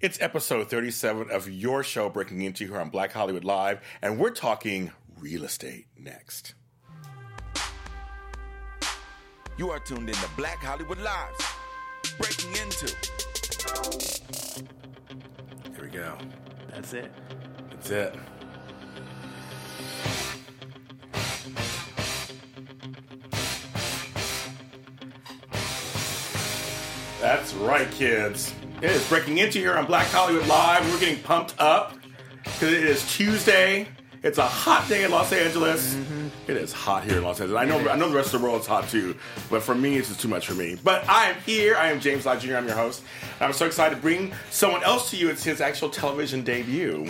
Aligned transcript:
It's 0.00 0.18
episode 0.22 0.70
37 0.70 1.30
of 1.30 1.46
your 1.50 1.82
show, 1.82 2.08
Breaking 2.08 2.40
Into, 2.40 2.66
here 2.66 2.78
on 2.78 2.88
Black 2.88 3.12
Hollywood 3.12 3.44
Live, 3.44 3.82
and 4.00 4.18
we're 4.18 4.30
talking 4.30 4.92
real 5.18 5.44
estate 5.44 5.88
next. 5.94 6.54
You 9.58 9.68
are 9.68 9.78
tuned 9.78 10.08
in 10.08 10.14
to 10.14 10.28
Black 10.38 10.56
Hollywood 10.56 10.96
Live. 11.00 11.34
Breaking 12.16 12.50
into. 12.52 12.96
Here 15.74 15.84
we 15.84 15.90
go. 15.90 16.16
That's 16.70 16.94
it. 16.94 17.12
That's 17.68 17.90
it. 17.90 18.14
That's 27.20 27.52
right, 27.52 27.90
kids. 27.90 28.54
It 28.82 28.90
is 28.92 29.06
breaking 29.10 29.36
into 29.36 29.58
here 29.58 29.74
on 29.74 29.84
Black 29.84 30.06
Hollywood 30.06 30.46
Live. 30.46 30.90
We're 30.90 31.00
getting 31.00 31.22
pumped 31.22 31.54
up 31.58 31.92
because 32.44 32.72
it 32.72 32.82
is 32.82 33.06
Tuesday. 33.14 33.86
It's 34.22 34.38
a 34.38 34.46
hot 34.46 34.88
day 34.88 35.04
in 35.04 35.10
Los 35.10 35.34
Angeles. 35.34 35.98
It 36.46 36.56
is 36.56 36.72
hot 36.72 37.04
here 37.04 37.18
in 37.18 37.22
Los 37.22 37.42
Angeles. 37.42 37.60
I 37.60 37.66
know, 37.66 37.78
I 37.90 37.96
know 37.96 38.08
the 38.08 38.16
rest 38.16 38.32
of 38.32 38.40
the 38.40 38.46
world 38.46 38.62
is 38.62 38.66
hot 38.66 38.88
too, 38.88 39.16
but 39.50 39.62
for 39.62 39.74
me, 39.74 39.98
it's 39.98 40.08
just 40.08 40.20
too 40.20 40.28
much 40.28 40.46
for 40.46 40.54
me. 40.54 40.78
But 40.82 41.06
I 41.10 41.26
am 41.26 41.36
here. 41.42 41.76
I 41.76 41.90
am 41.90 42.00
James 42.00 42.24
Lott 42.24 42.40
Jr. 42.40 42.56
I'm 42.56 42.66
your 42.66 42.74
host. 42.74 43.02
And 43.34 43.42
I'm 43.42 43.52
so 43.52 43.66
excited 43.66 43.96
to 43.96 44.00
bring 44.00 44.32
someone 44.50 44.82
else 44.82 45.10
to 45.10 45.16
you. 45.18 45.28
It's 45.28 45.44
his 45.44 45.60
actual 45.60 45.90
television 45.90 46.42
debut. 46.42 47.06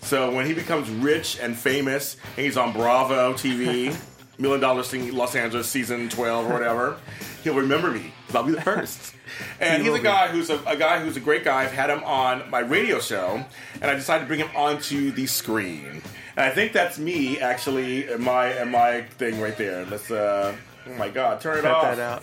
So 0.00 0.34
when 0.34 0.46
he 0.46 0.54
becomes 0.54 0.88
rich 0.88 1.38
and 1.38 1.54
famous, 1.54 2.16
and 2.38 2.46
he's 2.46 2.56
on 2.56 2.72
Bravo 2.72 3.34
TV, 3.34 3.94
Million 4.38 4.60
Dollar 4.60 4.78
Listing 4.78 5.14
Los 5.14 5.36
Angeles 5.36 5.68
season 5.68 6.08
12 6.08 6.46
or 6.46 6.52
whatever, 6.54 6.96
he'll 7.44 7.56
remember 7.56 7.90
me. 7.90 8.14
I'll 8.34 8.44
be 8.44 8.52
the 8.52 8.60
first. 8.62 9.14
And 9.60 9.82
he's 9.82 9.94
a 9.94 9.98
guy 10.00 10.28
who's 10.28 10.50
a, 10.50 10.58
a 10.66 10.76
guy 10.76 11.00
who's 11.00 11.16
a 11.16 11.20
great 11.20 11.44
guy. 11.44 11.62
I've 11.62 11.72
had 11.72 11.90
him 11.90 12.02
on 12.04 12.48
my 12.50 12.60
radio 12.60 13.00
show, 13.00 13.44
and 13.80 13.84
I 13.90 13.94
decided 13.94 14.24
to 14.24 14.28
bring 14.28 14.40
him 14.40 14.50
onto 14.56 15.10
the 15.12 15.26
screen. 15.26 16.02
And 16.36 16.44
I 16.46 16.50
think 16.50 16.72
that's 16.72 16.98
me 16.98 17.38
actually, 17.40 18.10
in 18.10 18.22
my 18.22 18.60
in 18.60 18.70
my 18.70 19.02
thing 19.02 19.40
right 19.40 19.56
there. 19.56 19.84
Let's. 19.86 20.10
uh 20.10 20.54
Oh 20.88 20.94
my 20.94 21.10
God! 21.10 21.42
Turn 21.42 21.58
it 21.58 21.62
Cut 21.62 21.72
off. 21.72 21.82
that 21.96 21.98
out. 21.98 22.22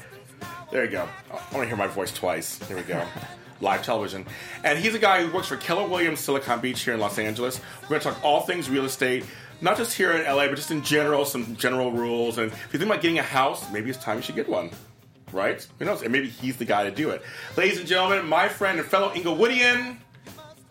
There 0.71 0.83
you 0.83 0.89
go. 0.89 1.07
I 1.29 1.33
want 1.35 1.61
to 1.63 1.65
hear 1.67 1.77
my 1.77 1.85
voice 1.87 2.11
twice. 2.11 2.57
Here 2.67 2.75
we 2.75 2.81
go. 2.83 3.05
Live 3.61 3.83
television. 3.83 4.25
And 4.63 4.77
he's 4.79 4.95
a 4.95 4.99
guy 4.99 5.23
who 5.23 5.31
works 5.31 5.47
for 5.47 5.57
Keller 5.57 5.87
Williams 5.87 6.19
Silicon 6.19 6.59
Beach 6.59 6.81
here 6.81 6.95
in 6.95 6.99
Los 6.99 7.19
Angeles. 7.19 7.61
We're 7.83 7.89
going 7.89 8.01
to 8.01 8.09
talk 8.09 8.23
all 8.23 8.41
things 8.41 8.67
real 8.69 8.85
estate, 8.85 9.25
not 9.61 9.77
just 9.77 9.95
here 9.95 10.11
in 10.11 10.25
LA, 10.25 10.47
but 10.47 10.55
just 10.55 10.71
in 10.71 10.81
general, 10.83 11.23
some 11.23 11.55
general 11.55 11.91
rules. 11.91 12.39
And 12.39 12.51
if 12.51 12.73
you 12.73 12.79
think 12.79 12.89
about 12.91 13.01
getting 13.01 13.19
a 13.19 13.23
house, 13.23 13.71
maybe 13.71 13.89
it's 13.91 13.99
time 14.03 14.17
you 14.17 14.23
should 14.23 14.35
get 14.35 14.49
one. 14.49 14.71
Right? 15.31 15.65
Who 15.79 15.85
knows? 15.85 16.01
And 16.01 16.11
maybe 16.11 16.29
he's 16.29 16.57
the 16.57 16.65
guy 16.65 16.85
to 16.85 16.91
do 16.91 17.09
it. 17.09 17.21
Ladies 17.57 17.79
and 17.79 17.87
gentlemen, 17.87 18.25
my 18.27 18.47
friend 18.47 18.79
and 18.79 18.87
fellow 18.87 19.11
Inglewoodian, 19.13 19.97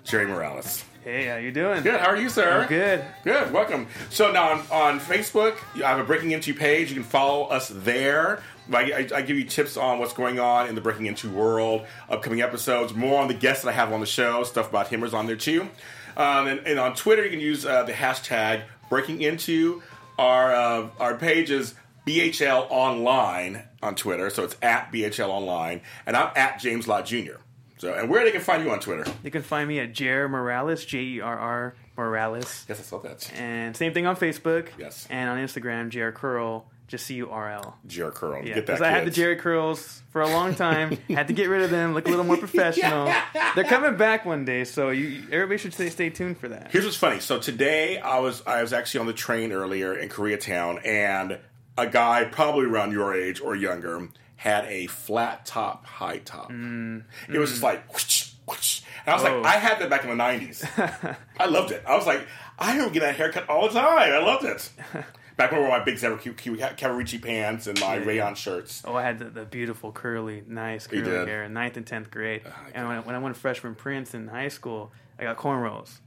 Jerry 0.04 0.26
Morales. 0.26 0.84
Hey, 1.04 1.26
how 1.26 1.36
you 1.36 1.52
doing? 1.52 1.82
Good. 1.82 2.00
How 2.00 2.08
are 2.08 2.16
you, 2.16 2.28
sir? 2.28 2.62
I'm 2.62 2.68
good. 2.68 3.04
Good. 3.22 3.52
Welcome. 3.52 3.86
So 4.10 4.32
now 4.32 4.52
on, 4.52 4.58
on 4.72 5.00
Facebook, 5.00 5.56
I 5.76 5.90
have 5.90 6.00
a 6.00 6.04
Breaking 6.04 6.32
Into 6.32 6.52
page. 6.52 6.88
You 6.88 6.96
can 6.96 7.04
follow 7.04 7.44
us 7.44 7.68
there. 7.72 8.42
I, 8.72 8.92
I, 8.92 9.08
I 9.18 9.22
give 9.22 9.36
you 9.36 9.44
tips 9.44 9.76
on 9.76 10.00
what's 10.00 10.12
going 10.12 10.40
on 10.40 10.68
in 10.68 10.74
the 10.74 10.80
Breaking 10.80 11.06
Into 11.06 11.30
world, 11.30 11.86
upcoming 12.08 12.40
episodes, 12.40 12.92
more 12.92 13.22
on 13.22 13.28
the 13.28 13.34
guests 13.34 13.62
that 13.62 13.70
I 13.70 13.72
have 13.74 13.92
on 13.92 14.00
the 14.00 14.06
show. 14.06 14.42
Stuff 14.42 14.70
about 14.70 14.88
him 14.88 15.04
is 15.04 15.14
on 15.14 15.26
there 15.26 15.36
too. 15.36 15.68
Um, 16.16 16.48
and, 16.48 16.66
and 16.66 16.80
on 16.80 16.94
Twitter, 16.94 17.22
you 17.22 17.30
can 17.30 17.40
use 17.40 17.64
uh, 17.64 17.84
the 17.84 17.92
hashtag 17.92 18.64
Breaking 18.88 19.22
Into. 19.22 19.82
Our 20.18 20.52
uh, 20.52 20.88
our 20.98 21.14
page 21.14 21.50
is 21.50 21.74
BHL 22.06 22.68
Online 22.70 23.64
on 23.82 23.96
Twitter, 23.96 24.30
so 24.30 24.44
it's 24.44 24.56
at 24.62 24.92
BHL 24.92 25.28
Online, 25.28 25.80
and 26.06 26.16
I'm 26.16 26.30
at 26.36 26.60
James 26.60 26.86
Lott 26.86 27.06
Jr. 27.06 27.38
So, 27.78 27.92
and 27.92 28.08
where 28.08 28.24
they 28.24 28.30
can 28.30 28.40
find 28.40 28.64
you 28.64 28.70
on 28.70 28.80
Twitter? 28.80 29.04
You 29.22 29.30
can 29.30 29.42
find 29.42 29.68
me 29.68 29.80
at 29.80 29.92
Jer 29.92 30.28
Morales, 30.28 30.84
J 30.84 30.98
E 31.00 31.20
R 31.20 31.36
R 31.38 31.74
Morales. 31.96 32.64
Yes, 32.68 32.78
I 32.78 32.82
saw 32.82 33.00
that. 33.00 33.30
And 33.36 33.76
same 33.76 33.92
thing 33.92 34.06
on 34.06 34.16
Facebook. 34.16 34.68
Yes. 34.78 35.06
And 35.10 35.28
on 35.28 35.38
Instagram, 35.38 35.90
Jer 35.90 36.12
Curl, 36.12 36.64
just 36.88 37.06
C 37.06 37.16
U 37.16 37.28
R 37.30 37.50
L. 37.50 37.76
Jerry 37.86 38.12
Curl. 38.12 38.38
Yeah, 38.38 38.54
Get 38.54 38.54
that. 38.54 38.66
because 38.66 38.82
I 38.82 38.90
had 38.90 39.06
the. 39.06 39.10
Jheri 39.10 39.38
curls 39.38 40.02
for 40.10 40.22
a 40.22 40.28
long 40.28 40.54
time. 40.54 40.96
had 41.08 41.26
to 41.26 41.34
get 41.34 41.48
rid 41.48 41.62
of 41.62 41.70
them, 41.70 41.92
look 41.92 42.06
a 42.06 42.10
little 42.10 42.24
more 42.24 42.36
professional. 42.36 43.12
They're 43.56 43.64
coming 43.64 43.96
back 43.96 44.24
one 44.24 44.44
day, 44.44 44.64
so 44.64 44.90
you 44.90 45.24
everybody 45.32 45.58
should 45.58 45.74
stay, 45.74 45.90
stay 45.90 46.10
tuned 46.10 46.38
for 46.38 46.48
that. 46.48 46.70
Here's 46.70 46.84
what's 46.84 46.96
funny. 46.96 47.20
So 47.20 47.40
today 47.40 47.98
I 47.98 48.20
was 48.20 48.42
I 48.46 48.62
was 48.62 48.72
actually 48.72 49.00
on 49.00 49.06
the 49.06 49.12
train 49.12 49.52
earlier 49.52 49.94
in 49.94 50.08
Koreatown, 50.08 50.86
and 50.86 51.38
a 51.76 51.86
guy 51.86 52.24
probably 52.24 52.66
around 52.66 52.92
your 52.92 53.14
age 53.14 53.40
or 53.40 53.54
younger 53.54 54.08
had 54.36 54.64
a 54.66 54.86
flat 54.86 55.46
top, 55.46 55.86
high 55.86 56.18
top. 56.18 56.50
Mm, 56.50 57.04
it 57.28 57.38
was 57.38 57.50
just 57.50 57.62
mm. 57.62 57.66
like, 57.66 57.92
whoosh, 57.92 58.32
whoosh. 58.46 58.82
and 59.04 59.12
I 59.12 59.16
was 59.16 59.24
Oh. 59.24 59.40
like, 59.40 59.54
I 59.54 59.58
had 59.58 59.78
that 59.80 59.90
back 59.90 60.04
in 60.04 60.10
the 60.10 60.22
'90s. 60.22 61.16
I 61.38 61.46
loved 61.46 61.72
it. 61.72 61.82
I 61.86 61.96
was 61.96 62.06
like, 62.06 62.26
I 62.58 62.76
don't 62.76 62.92
get 62.92 63.00
that 63.00 63.16
haircut 63.16 63.48
all 63.48 63.68
the 63.68 63.74
time. 63.78 64.12
I 64.12 64.18
loved 64.18 64.44
it. 64.44 64.70
Back 65.36 65.52
when 65.52 65.60
I 65.60 65.68
wore 65.68 65.78
my 65.78 65.84
big 65.84 65.96
Cavaricci 65.96 67.22
pants 67.22 67.66
and 67.66 67.78
my 67.78 67.96
rayon 67.96 68.34
shirts. 68.34 68.82
Oh, 68.86 68.94
I 68.94 69.02
had 69.02 69.18
the, 69.18 69.26
the 69.26 69.44
beautiful 69.44 69.92
curly, 69.92 70.42
nice 70.46 70.86
curly? 70.86 71.02
Hair 71.02 71.44
in 71.44 71.52
ninth 71.52 71.76
and 71.76 71.86
tenth 71.86 72.10
grade. 72.10 72.40
Oh, 72.46 72.48
I 72.48 72.70
and 72.74 72.88
when, 72.88 73.04
when 73.04 73.14
I 73.14 73.18
went 73.18 73.34
to 73.34 73.40
freshman 73.40 73.74
Prince 73.74 74.14
in 74.14 74.28
high 74.28 74.48
school, 74.48 74.92
I 75.18 75.24
got 75.24 75.36
cornrows. 75.36 75.98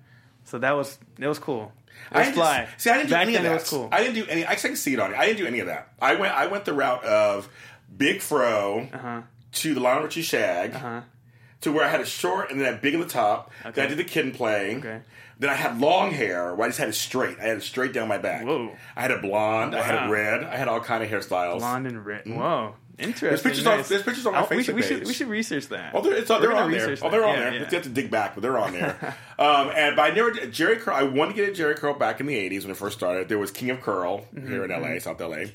So 0.49 0.57
that 0.59 0.71
was 0.71 0.97
it 1.17 1.27
was 1.27 1.39
cool. 1.39 1.71
It 2.11 2.17
was 2.17 2.27
I 2.27 2.31
fly. 2.31 2.67
See, 2.77 2.89
I 2.89 2.93
didn't 2.97 3.09
do 3.09 3.13
Back 3.15 3.21
any 3.27 3.35
of 3.35 3.43
that. 3.43 3.53
was 3.53 3.69
cool. 3.69 3.89
I 3.91 3.99
didn't 4.03 4.15
do 4.15 4.25
any. 4.29 4.45
I 4.47 4.55
can 4.55 4.75
see 4.75 4.93
it 4.93 4.99
on 4.99 5.11
you. 5.11 5.15
I 5.17 5.25
didn't 5.25 5.37
do 5.39 5.45
any 5.47 5.59
of 5.59 5.67
that. 5.67 5.89
I 6.01 6.15
went. 6.15 6.33
I 6.33 6.47
went 6.47 6.65
the 6.65 6.73
route 6.73 7.03
of 7.03 7.49
big 7.95 8.21
fro 8.21 8.87
Uh-huh. 8.93 9.21
to 9.53 9.73
the 9.73 9.79
Lionel 9.79 10.03
Richie 10.03 10.21
shag 10.21 10.75
Uh-huh. 10.75 11.01
to 11.61 11.71
where 11.71 11.85
I 11.85 11.89
had 11.89 12.01
a 12.01 12.05
short 12.05 12.51
and 12.51 12.59
then 12.59 12.67
I 12.67 12.71
had 12.71 12.81
big 12.81 12.93
in 12.93 12.99
the 12.99 13.05
top. 13.07 13.51
Then 13.73 13.85
I 13.85 13.87
did 13.89 13.97
the 13.97 14.03
Kid 14.03 14.25
'n 14.25 14.31
Play. 14.31 14.77
Okay. 14.77 15.01
Then 15.39 15.49
I 15.49 15.53
had 15.53 15.79
long 15.79 16.11
hair 16.11 16.53
where 16.55 16.65
I 16.65 16.69
just 16.69 16.79
had 16.79 16.89
it 16.89 16.95
straight. 16.95 17.37
I 17.39 17.43
had 17.43 17.57
it 17.57 17.63
straight 17.63 17.93
down 17.93 18.07
my 18.09 18.17
back. 18.17 18.45
Whoa. 18.45 18.75
I 18.95 19.01
had 19.01 19.11
a 19.11 19.19
blonde. 19.19 19.73
I 19.75 19.81
had 19.83 19.95
Wow. 20.07 20.11
red. 20.11 20.43
I 20.43 20.57
had 20.57 20.67
all 20.67 20.81
kind 20.81 21.01
of 21.03 21.09
hairstyles. 21.09 21.59
Blonde 21.59 21.87
and 21.87 22.05
red. 22.05 22.23
Whoa, 22.25 22.75
interesting. 22.99 23.29
There's 23.29 23.41
pictures 23.41 23.65
on- 23.67 23.83
there's 23.87 24.03
pictures 24.03 24.25
on 24.25 24.33
my 24.33 24.41
Oh, 24.41 24.47
we 24.49 24.63
should, 24.63 24.75
Facebook 24.75 24.77
we 24.77 24.81
should 24.83 25.07
we 25.07 25.13
should 25.13 25.27
research 25.27 25.67
that. 25.69 25.93
Oh, 25.95 26.01
they're, 26.01 26.13
it's, 26.15 26.27
they're 26.27 26.53
on 26.53 26.71
there. 26.71 26.79
research 26.89 26.99
Oh, 27.01 27.09
they're 27.09 27.25
on 27.25 27.33
Yeah, 27.35 27.39
there. 27.41 27.53
yeah. 27.53 27.59
You 27.59 27.65
have 27.65 27.83
to 27.83 27.89
dig 27.89 28.11
back, 28.11 28.35
but 28.35 28.41
they're 28.41 28.57
on 28.57 28.73
there. 28.73 29.15
um, 29.39 29.71
and 29.75 29.95
but 29.95 30.11
I 30.11 30.13
never 30.15 30.31
Jheri 30.31 30.79
Curl. 30.79 30.93
I 30.95 31.03
wanted 31.03 31.35
to 31.35 31.45
get 31.45 31.59
a 31.59 31.63
Jheri 31.63 31.75
Curl 31.75 31.93
back 31.93 32.19
in 32.19 32.25
the 32.25 32.35
'80s 32.49 32.63
when 32.63 32.71
it 32.71 32.77
first 32.77 32.97
started. 32.97 33.29
There 33.29 33.39
was 33.39 33.51
King 33.51 33.69
of 33.71 33.81
Curl 33.81 34.19
Mm-hmm, 34.35 34.47
here 34.51 34.63
in 34.63 34.69
LA, 34.71 34.99
South 34.99 35.19
LA. 35.21 35.45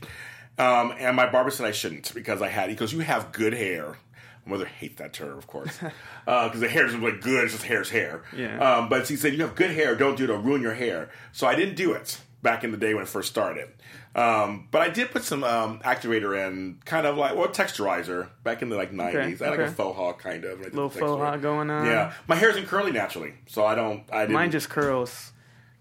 Um, 0.57 0.95
and 0.99 1.17
my 1.17 1.29
barber 1.31 1.51
said 1.51 1.67
I 1.67 1.73
shouldn't 1.73 2.15
because 2.15 2.41
I 2.41 2.49
had. 2.49 2.71
He 2.71 2.77
goes, 2.77 2.93
"You 2.93 3.01
have 3.01 3.33
good 3.33 3.53
hair." 3.55 3.97
My 4.47 4.53
mother 4.53 4.67
hates 4.67 4.97
that 4.97 5.15
term, 5.15 5.39
of 5.39 5.47
course, 5.47 5.79
because 6.27 6.61
the 6.61 6.69
hair 6.69 6.87
isn't 6.87 7.01
like 7.03 7.23
good. 7.23 7.45
It's 7.45 7.55
just 7.55 7.65
hair's 7.65 7.89
hair. 7.91 8.23
Yeah. 8.37 8.59
Um, 8.59 8.89
but 8.89 9.07
she 9.07 9.17
said, 9.17 9.33
"You 9.33 9.41
have 9.43 9.55
good 9.55 9.71
hair. 9.71 9.95
Don't 9.97 10.17
do 10.17 10.25
it. 10.25 10.31
It'll 10.31 10.43
ruin 10.43 10.61
your 10.63 10.75
hair." 10.75 11.09
So 11.33 11.47
I 11.47 11.55
didn't 11.55 11.75
do 11.77 11.93
it 11.95 12.21
back 12.43 12.63
in 12.63 12.71
the 12.71 12.77
day 12.77 12.93
when 12.95 13.03
it 13.03 13.09
first 13.09 13.31
started. 13.31 13.69
Um, 14.15 14.69
but 14.71 14.81
I 14.81 14.91
did 14.91 15.11
put 15.11 15.25
some 15.25 15.43
um, 15.43 15.81
activator 15.81 16.39
in, 16.47 16.79
kind 16.85 17.07
of 17.07 17.17
like 17.17 17.35
well 17.35 17.49
texturizer 17.49 18.29
back 18.45 18.63
in 18.63 18.69
the 18.69 18.77
like 18.77 18.93
nineties. 18.93 19.43
Okay, 19.43 19.45
I 19.45 19.49
had 19.49 19.55
okay. 19.55 19.63
like 19.65 19.73
a 19.73 19.75
faux 19.75 19.97
hawk 19.97 20.21
kind 20.21 20.45
of. 20.45 20.61
Little 20.61 20.89
faux 20.89 21.21
hawk 21.21 21.41
going 21.41 21.71
on. 21.71 21.87
Yeah, 21.87 22.13
my 22.29 22.37
hair 22.37 22.51
isn't 22.51 22.67
curly 22.67 22.93
naturally, 22.93 23.35
so 23.47 23.65
I 23.65 23.75
don't. 23.75 24.05
I 24.13 24.21
didn't. 24.23 24.35
mine 24.35 24.51
just 24.51 24.71
curls. 24.71 25.33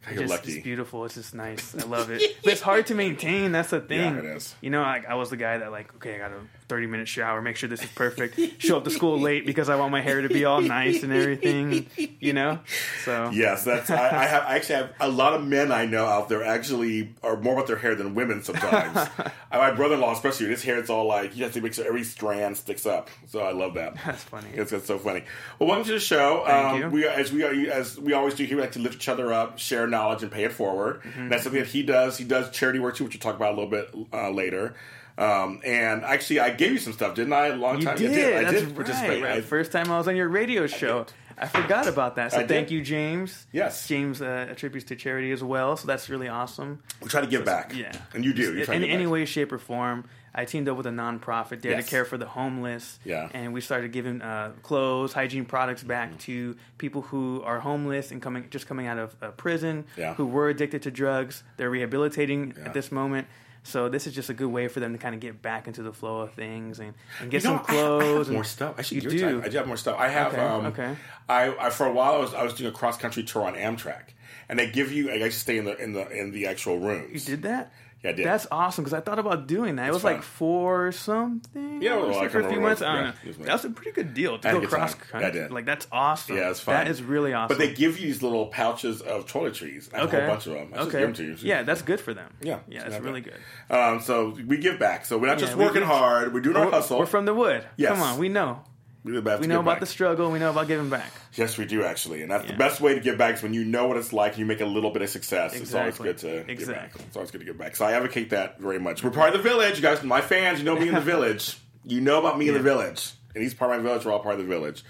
You're 0.12 0.24
just, 0.24 0.32
lucky. 0.32 0.54
It's 0.54 0.64
beautiful. 0.64 1.06
It's 1.06 1.16
just 1.16 1.34
nice. 1.34 1.76
I 1.76 1.88
love 1.88 2.10
it. 2.10 2.38
but 2.44 2.54
it's 2.54 2.62
hard 2.62 2.88
to 2.88 2.96
maintain. 2.96 3.54
That's 3.54 3.70
the 3.70 3.80
thing. 3.80 4.16
Yeah, 4.16 4.20
it 4.20 4.26
is. 4.26 4.54
You 4.60 4.70
know, 4.70 4.82
I, 4.82 5.04
I 5.08 5.16
was 5.16 5.30
the 5.30 5.38
guy 5.38 5.60
that 5.60 5.72
like, 5.72 5.96
okay, 5.96 6.16
I 6.16 6.18
gotta 6.18 6.42
30 6.74 6.88
minute 6.88 7.08
shower, 7.08 7.40
make 7.40 7.56
sure 7.56 7.70
this 7.70 7.84
is 7.84 7.92
perfect, 7.92 8.40
show 8.58 8.78
up 8.78 8.84
to 8.84 8.90
school 8.90 9.20
late 9.20 9.46
because 9.46 9.70
I 9.70 9.76
want 9.76 9.92
my 9.92 10.02
hair 10.02 10.22
to 10.22 10.28
be 10.28 10.44
all 10.44 10.60
nice 10.60 11.04
and 11.04 11.14
everything, 11.14 11.86
you 12.20 12.34
know? 12.34 12.62
So. 13.04 13.30
Yes, 13.32 13.64
that's, 13.64 13.92
I, 13.92 14.24
I 14.24 14.26
have, 14.26 14.42
I 14.42 14.56
actually 14.56 14.76
have 14.78 14.94
a 15.00 15.08
lot 15.08 15.34
of 15.34 15.46
men 15.46 15.72
I 15.72 15.86
know 15.86 16.04
out 16.04 16.30
there 16.30 16.44
actually 16.44 17.14
are 17.22 17.38
more 17.38 17.54
about 17.54 17.68
their 17.68 17.78
hair 17.78 17.94
than 17.94 18.16
women 18.16 18.42
sometimes. 18.42 19.08
my 19.52 19.70
brother 19.70 19.94
in 19.94 20.02
law, 20.02 20.14
especially, 20.14 20.48
his 20.48 20.64
hair, 20.64 20.80
it's 20.80 20.90
all 20.90 21.06
like, 21.06 21.38
you 21.38 21.44
have 21.44 21.54
to 21.54 21.62
make 21.62 21.76
sure 21.76 21.86
every 21.86 22.04
strand 22.04 22.58
sticks 22.58 22.88
up. 22.88 23.12
So 23.28 23.42
I 23.42 23.52
love 23.52 23.76
that. 23.76 23.94
That's 24.04 24.24
funny. 24.24 24.50
It's, 24.56 24.72
it's 24.72 24.88
so 24.88 24.98
funny. 24.98 25.26
Well, 25.60 25.70
welcome 25.70 25.86
to 25.86 25.94
the 25.94 26.00
show. 26.00 26.42
Thank 26.44 26.66
um, 26.66 26.80
you. 26.82 26.90
We, 26.90 27.08
as 27.08 27.32
we, 27.32 27.70
as 27.70 28.00
we 28.00 28.14
always 28.14 28.34
do 28.34 28.46
here, 28.46 28.58
we 28.58 28.64
like 28.64 28.72
to 28.72 28.80
lift 28.80 28.96
each 28.96 29.10
other 29.10 29.32
up, 29.32 29.60
share 29.60 29.86
knowledge, 29.86 30.24
and 30.24 30.32
pay 30.32 30.46
it 30.46 30.54
forward. 30.54 31.04
Mm-hmm. 31.04 31.30
That's 31.30 31.44
something 31.44 31.62
that 31.62 31.70
he 31.70 31.84
does. 31.84 32.18
He 32.18 32.24
does 32.24 32.50
charity 32.50 32.80
work 32.80 32.96
too, 32.96 33.04
which 33.04 33.14
we'll 33.14 33.22
talk 33.22 33.36
about 33.36 33.54
a 33.54 33.62
little 33.62 33.70
bit 33.70 33.94
uh, 34.12 34.32
later. 34.32 34.74
Um, 35.18 35.62
and 35.64 36.04
actually, 36.04 36.40
I 36.40 36.50
gave 36.50 36.72
you 36.72 36.80
some 36.80 36.94
stuff, 36.94 37.16
didn't 37.16 37.34
I? 37.34 37.48
A 37.48 37.56
long 37.56 37.80
You 37.80 37.86
time. 37.86 37.98
did. 37.98 38.12
I 38.12 38.16
did. 38.16 38.36
I 38.48 38.52
That's 38.52 38.66
did 38.66 38.76
participate. 38.76 39.24
right. 39.24 39.32
I- 39.38 39.42
First 39.42 39.72
time 39.72 39.92
I 39.92 39.98
was 39.98 40.08
on 40.08 40.16
your 40.16 40.30
radio 40.30 40.66
show. 40.68 41.06
I, 41.36 41.48
forgot 41.48 41.88
about 41.88 42.16
that. 42.18 42.32
So 42.32 42.38
I 42.40 42.48
thank 42.48 42.68
did. 42.68 42.76
you, 42.76 42.82
James. 42.84 43.48
Yes. 43.52 43.88
James 43.88 44.22
uh, 44.22 44.48
attributes 44.52 44.86
to 44.90 44.96
charity 44.96 45.32
as 45.32 45.44
well. 45.44 45.76
So 45.76 45.88
that's 45.88 46.08
really 46.08 46.28
awesome. 46.28 46.84
we 47.02 47.10
try 47.10 47.22
to 47.22 47.28
give 47.28 47.44
back. 47.44 47.76
Yeah. 47.76 47.92
and 48.14 48.24
you 48.24 48.34
do. 48.34 48.56
You 48.56 48.66
try 48.66 48.76
in 48.76 48.82
to 48.82 48.88
any 48.88 49.06
back. 49.06 49.12
way, 49.14 49.26
shape, 49.26 49.52
or 49.52 49.58
form. 49.58 50.06
I 50.36 50.46
teamed 50.46 50.68
up 50.70 50.78
with 50.78 50.86
a 50.88 50.92
nonprofit, 50.92 51.62
Dare 51.62 51.74
Yes. 51.74 51.86
to 51.86 51.90
Care 51.90 52.06
for 52.06 52.18
the 52.18 52.26
Homeless. 52.28 53.00
Yeah. 53.04 53.30
And 53.34 53.52
we 53.54 53.62
started 53.62 53.92
giving 53.92 54.22
uh, 54.22 54.52
clothes, 54.64 55.14
hygiene 55.14 55.46
products 55.46 55.84
back 55.84 56.10
Mm-hmm. 56.10 56.18
to 56.20 56.56
people 56.78 57.02
who 57.04 57.42
are 57.44 57.60
homeless 57.60 58.12
and 58.12 58.22
coming 58.22 58.48
just 58.52 58.68
coming 58.68 58.86
out 58.88 58.98
of 59.00 59.16
uh, 59.22 59.30
prison, 59.32 59.86
Yeah. 59.98 60.14
who 60.16 60.26
were 60.28 60.50
addicted 60.50 60.84
to 60.84 60.92
drugs. 60.92 61.44
They're 61.58 61.70
rehabilitating 61.70 62.54
Yeah. 62.58 62.66
at 62.66 62.74
this 62.74 62.92
moment. 62.92 63.28
So 63.64 63.88
this 63.90 64.08
is 64.08 64.14
just 64.14 64.30
a 64.30 64.34
good 64.34 64.50
way 64.50 64.68
for 64.68 64.80
them 64.82 64.92
to 64.92 65.00
kind 65.00 65.16
of 65.16 65.22
get 65.22 65.42
back 65.42 65.68
into 65.68 65.84
the 65.84 65.94
flow 65.94 66.22
of 66.22 66.34
things 66.34 66.80
and, 66.80 66.94
and 67.22 67.32
get 67.32 67.44
You 67.44 67.50
know, 67.50 67.56
some 67.58 67.66
clothes. 67.66 68.04
I, 68.04 68.06
I 68.06 68.10
have 68.10 68.28
and, 68.28 68.34
more 68.36 68.44
stuff. 68.44 68.76
I 68.78 68.82
should 68.82 69.04
you 69.04 69.10
do. 69.10 69.18
do. 69.18 69.42
I 69.44 69.48
do 69.48 69.58
have 69.58 69.68
more 69.68 69.78
stuff. 69.78 69.98
I 69.98 70.10
have. 70.10 70.34
Okay, 70.34 70.42
um, 70.42 70.66
okay. 70.68 70.96
I, 71.30 71.56
I 71.58 71.70
for 71.70 71.86
a 71.86 71.92
while 71.94 72.16
I 72.16 72.18
was 72.18 72.34
I 72.34 72.44
was 72.44 72.54
doing 72.54 72.70
a 72.70 72.74
cross 72.74 72.98
country 72.98 73.24
tour 73.24 73.44
on 73.46 73.56
Amtrak, 73.56 74.10
and 74.50 74.60
they 74.60 74.70
give 74.70 74.92
you. 74.92 75.10
I 75.10 75.16
used 75.16 75.36
to 75.36 75.40
stay 75.40 75.58
in 75.58 75.66
the 75.66 75.78
in 75.82 75.94
the 75.94 76.08
in 76.10 76.32
the 76.32 76.48
actual 76.48 76.78
rooms. 76.80 77.28
You 77.28 77.36
did 77.36 77.44
that? 77.44 77.72
Yeah, 78.04 78.10
I 78.10 78.14
did. 78.14 78.26
That's 78.26 78.48
awesome 78.52 78.84
because 78.84 78.94
I 78.94 79.00
thought 79.00 79.20
about 79.20 79.48
doing 79.48 79.78
that. 79.78 79.88
It 79.88 79.94
was 79.94 80.02
fun. 80.02 80.16
like 80.16 80.24
four 80.24 80.92
something. 80.92 81.82
Yeah, 81.82 81.94
I 81.94 81.98
well, 81.98 82.20
I 82.20 82.28
for 82.28 82.42
a 82.42 82.50
few 82.50 82.60
months. 82.60 82.82
I 82.82 82.86
don't 82.86 82.96
yeah, 82.96 83.12
know. 83.12 83.30
it. 83.30 83.44
That 83.44 83.54
was 83.54 83.66
a 83.66 83.70
pretty 83.70 83.92
good 83.92 84.14
deal 84.14 84.38
to 84.38 84.50
a 84.50 84.62
go 84.62 84.68
cross 84.68 84.94
time. 84.94 85.02
Yeah, 85.14 85.22
country. 85.22 85.48
Like 85.48 85.66
that's 85.66 85.88
awesome. 85.92 86.36
Yeah, 86.36 86.50
it's 86.50 86.60
fun. 86.60 86.76
That 86.76 86.90
is 86.90 87.02
really 87.02 87.34
awesome. 87.34 87.58
But 87.58 87.66
they 87.66 87.74
give 87.74 88.00
you 88.00 88.08
these 88.08 88.22
little 88.22 88.48
pouches 88.48 89.02
of 89.02 89.26
toiletries. 89.26 89.94
I 89.94 90.00
have 90.00 90.08
okay. 90.10 90.18
a 90.18 90.22
whole 90.22 90.30
bunch 90.32 90.48
of 90.48 90.54
them. 90.54 90.74
I 90.74 90.80
okay. 90.80 90.92
give 90.92 91.02
them 91.02 91.14
to 91.14 91.24
you. 91.24 91.36
Yeah, 91.40 91.64
that's 91.64 91.82
good 91.82 92.02
for 92.02 92.14
them. 92.14 92.34
Yeah, 92.42 92.60
yeah, 92.68 92.82
it's 92.82 92.90
that's 92.90 93.04
really 93.04 93.22
bad. 93.22 93.34
good. 93.70 93.76
Um, 93.76 94.02
so 94.02 94.38
we 94.48 94.58
give 94.58 94.80
back. 94.80 95.06
So 95.06 95.18
we're 95.18 95.28
not 95.28 95.38
just 95.38 95.56
Yeah, 95.58 95.64
working 95.64 95.82
we- 95.82 95.88
hard. 95.88 96.34
We're 96.34 96.42
doing 96.42 96.58
our 96.58 96.66
We're, 96.66 96.72
hustle. 96.72 97.00
we're 97.00 97.06
from 97.06 97.26
the 97.26 97.34
wood. 97.34 97.66
Yes. 97.78 97.92
Come 97.94 98.02
on, 98.02 98.20
we 98.20 98.28
know. 98.28 98.64
We 99.04 99.12
We 99.12 99.20
know 99.48 99.60
about 99.60 99.66
back. 99.66 99.80
the 99.82 99.86
struggle. 99.86 100.32
We 100.32 100.40
know 100.40 100.50
about 100.52 100.68
giving 100.68 100.90
back. 100.90 101.12
Yes, 101.34 101.58
we 101.58 101.66
do 101.66 101.84
actually, 101.84 102.22
and 102.22 102.32
that's 102.32 102.48
the 102.48 102.54
best 102.54 102.80
way 102.80 102.94
to 102.96 103.02
give 103.02 103.18
back 103.18 103.36
is 103.36 103.44
when 103.44 103.54
you 103.54 103.66
know 103.66 103.88
what 103.88 103.98
it's 103.98 104.14
like. 104.14 104.32
and 104.34 104.40
You 104.40 104.46
make 104.46 104.62
a 104.62 104.66
little 104.66 104.92
bit 104.92 105.02
of 105.02 105.10
success. 105.10 105.54
It's 105.54 105.74
always 105.74 105.98
good 105.98 106.18
to 106.20 106.28
give 106.28 106.46
back. 106.46 106.50
Exactly. 106.50 107.04
It's 107.08 107.16
always 107.18 107.32
good 107.32 107.40
to 107.40 107.46
give 107.46 107.58
back. 107.58 107.76
So 107.76 107.86
I 107.86 107.94
advocate 107.94 108.30
that 108.30 108.60
very 108.60 108.80
much. 108.80 109.04
We're 109.04 109.12
part 109.12 109.36
of 109.36 109.44
the 109.44 109.48
village, 109.50 109.76
you 109.76 109.82
guys. 109.82 110.02
My 110.04 110.22
fans, 110.22 110.60
you 110.60 110.66
know 110.66 110.76
me 110.76 110.88
in 110.88 110.96
the 110.96 111.02
village. 111.14 111.58
You 111.86 112.00
know 112.00 112.20
about 112.20 112.38
me 112.38 112.48
in 112.48 112.54
the 112.54 112.62
village, 112.62 113.12
and 113.36 113.44
he's 113.44 113.54
part 113.54 113.72
of 113.72 113.78
my 113.78 113.84
village. 113.90 114.06
We're 114.06 114.14
all 114.14 114.20
part 114.22 114.36
of 114.36 114.42
the 114.42 114.48
village. 114.48 114.84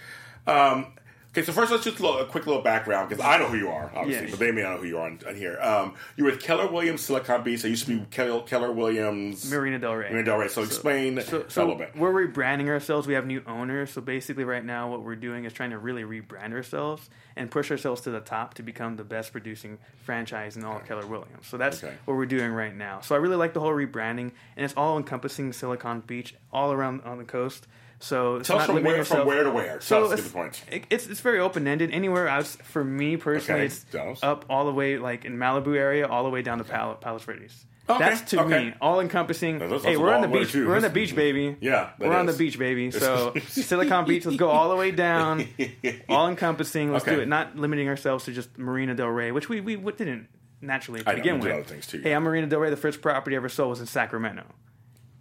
Um, 0.45 0.93
okay, 1.33 1.43
so 1.45 1.51
first 1.51 1.71
let's 1.71 1.83
just 1.83 1.99
a 1.99 2.25
quick 2.29 2.45
little 2.45 2.61
background 2.61 3.09
because 3.09 3.23
I 3.23 3.37
know 3.37 3.47
who 3.47 3.57
you 3.57 3.69
are, 3.69 3.91
obviously, 3.95 4.25
Yeah. 4.25 4.31
but 4.31 4.39
they 4.39 4.51
may 4.51 4.61
not 4.61 4.75
know 4.75 4.77
who 4.81 4.87
you 4.87 4.97
are 4.99 5.05
on, 5.07 5.19
on 5.27 5.35
here. 5.35 5.59
Um, 5.61 5.95
you're 6.15 6.29
with 6.29 6.39
Keller 6.41 6.67
Williams 6.67 7.01
Silicon 7.01 7.43
Beach. 7.43 7.65
I 7.65 7.69
used 7.69 7.85
to 7.87 7.97
be 7.99 8.05
Keller, 8.11 8.41
Keller 8.43 8.71
Williams 8.71 9.49
Marina 9.51 9.79
Del 9.79 9.95
Rey. 9.95 10.09
Marina 10.09 10.23
Del 10.25 10.37
Rey. 10.37 10.47
So, 10.47 10.61
explain 10.63 11.19
So, 11.21 11.39
that 11.39 11.57
a 11.57 11.59
little 11.61 11.75
bit. 11.75 11.95
we're 11.95 12.27
rebranding 12.27 12.67
ourselves. 12.69 13.07
We 13.07 13.15
have 13.15 13.25
new 13.25 13.41
owners. 13.47 13.89
So 13.91 14.01
basically, 14.01 14.43
right 14.43 14.63
now, 14.63 14.89
what 14.91 15.03
we're 15.03 15.15
doing 15.15 15.45
is 15.45 15.53
trying 15.53 15.71
to 15.71 15.77
really 15.79 16.03
rebrand 16.03 16.53
ourselves 16.53 17.09
and 17.35 17.49
push 17.49 17.71
ourselves 17.71 18.01
to 18.01 18.11
the 18.11 18.19
top 18.19 18.53
to 18.55 18.63
become 18.63 18.95
the 18.95 19.03
best 19.03 19.31
producing 19.31 19.79
franchise 20.03 20.55
in 20.55 20.63
all 20.63 20.77
of 20.77 20.85
Keller 20.85 21.07
Williams. 21.07 21.47
So 21.47 21.57
that's 21.57 21.83
Okay. 21.83 21.95
what 22.05 22.15
we're 22.15 22.25
doing 22.27 22.51
right 22.51 22.75
now. 22.75 23.01
So 23.01 23.15
I 23.15 23.17
really 23.17 23.35
like 23.37 23.53
the 23.53 23.59
whole 23.59 23.71
rebranding, 23.73 24.31
and 24.55 24.63
it's 24.65 24.73
all 24.75 24.97
encompassing 24.97 25.51
Silicon 25.53 26.01
Beach, 26.01 26.35
all 26.51 26.71
around 26.71 27.01
on 27.01 27.17
the 27.17 27.23
coast. 27.23 27.65
So 28.03 28.35
it's 28.35 28.47
Tell 28.47 28.59
us 28.59 28.65
from 28.65 28.83
where, 28.83 29.05
from 29.05 29.25
where 29.25 29.43
to 29.43 29.49
where. 29.51 29.79
So 29.79 30.11
it's, 30.11 30.35
it- 30.69 30.83
it's 30.89 31.07
it's 31.07 31.21
very 31.21 31.39
open 31.39 31.65
ended. 31.67 31.91
Anywhere 31.91 32.27
else 32.27 32.57
for 32.63 32.83
me 32.83 33.15
personally, 33.15 33.61
Okay, 33.61 33.65
it's 33.67 33.83
Dallas. 33.85 34.19
up 34.21 34.43
all 34.49 34.65
the 34.65 34.73
way 34.73 34.97
like 34.97 35.23
in 35.23 35.37
Malibu 35.37 35.77
area, 35.77 36.05
all 36.05 36.23
the 36.25 36.29
way 36.29 36.41
down 36.41 36.57
to 36.57 36.65
Pal- 36.65 36.95
Palos 36.95 37.23
Verdes. 37.23 37.65
Okay, 37.89 37.99
That's 37.99 38.21
to 38.31 38.41
okay. 38.41 38.65
me 38.67 38.73
all 38.81 38.99
encompassing. 38.99 39.59
Hey, 39.59 39.97
we're 39.97 40.13
on 40.13 40.21
the 40.21 40.27
beach. 40.27 40.53
We're 40.53 40.75
on 40.75 40.81
the 40.81 40.89
beach, 40.89 41.15
baby. 41.15 41.55
Yeah, 41.61 41.91
we're 41.99 42.13
on 42.15 42.25
the 42.25 42.33
beach, 42.33 42.59
baby. 42.59 42.91
So 43.03 43.33
Silicon 43.47 44.05
Beach, 44.05 44.25
let's 44.25 44.37
go 44.37 44.49
all 44.49 44.69
the 44.69 44.75
way 44.75 44.91
down, 44.91 45.47
all 46.09 46.27
encompassing. 46.27 46.91
Let's 46.91 47.05
do 47.05 47.19
it. 47.21 47.27
Not 47.29 47.55
limiting 47.57 47.87
ourselves 47.87 48.25
to 48.25 48.33
just 48.33 48.57
Marina 48.57 48.95
Del 48.95 49.07
Rey, 49.07 49.31
which 49.31 49.47
we 49.49 49.61
we 49.61 49.75
didn't 49.77 50.27
naturally 50.61 51.03
to 51.03 51.09
I 51.09 51.15
begin 51.15 51.39
with. 51.39 51.51
other 51.51 51.63
things, 51.63 51.87
too. 51.87 51.99
Hey, 52.01 52.13
I'm 52.13 52.23
Marina 52.23 52.47
Del 52.47 52.59
Rey. 52.59 52.69
The 52.69 52.77
first 52.77 53.01
property 53.01 53.35
I 53.35 53.37
ever 53.37 53.49
sold 53.49 53.69
was 53.71 53.79
in 53.81 53.85
Sacramento. 53.85 54.43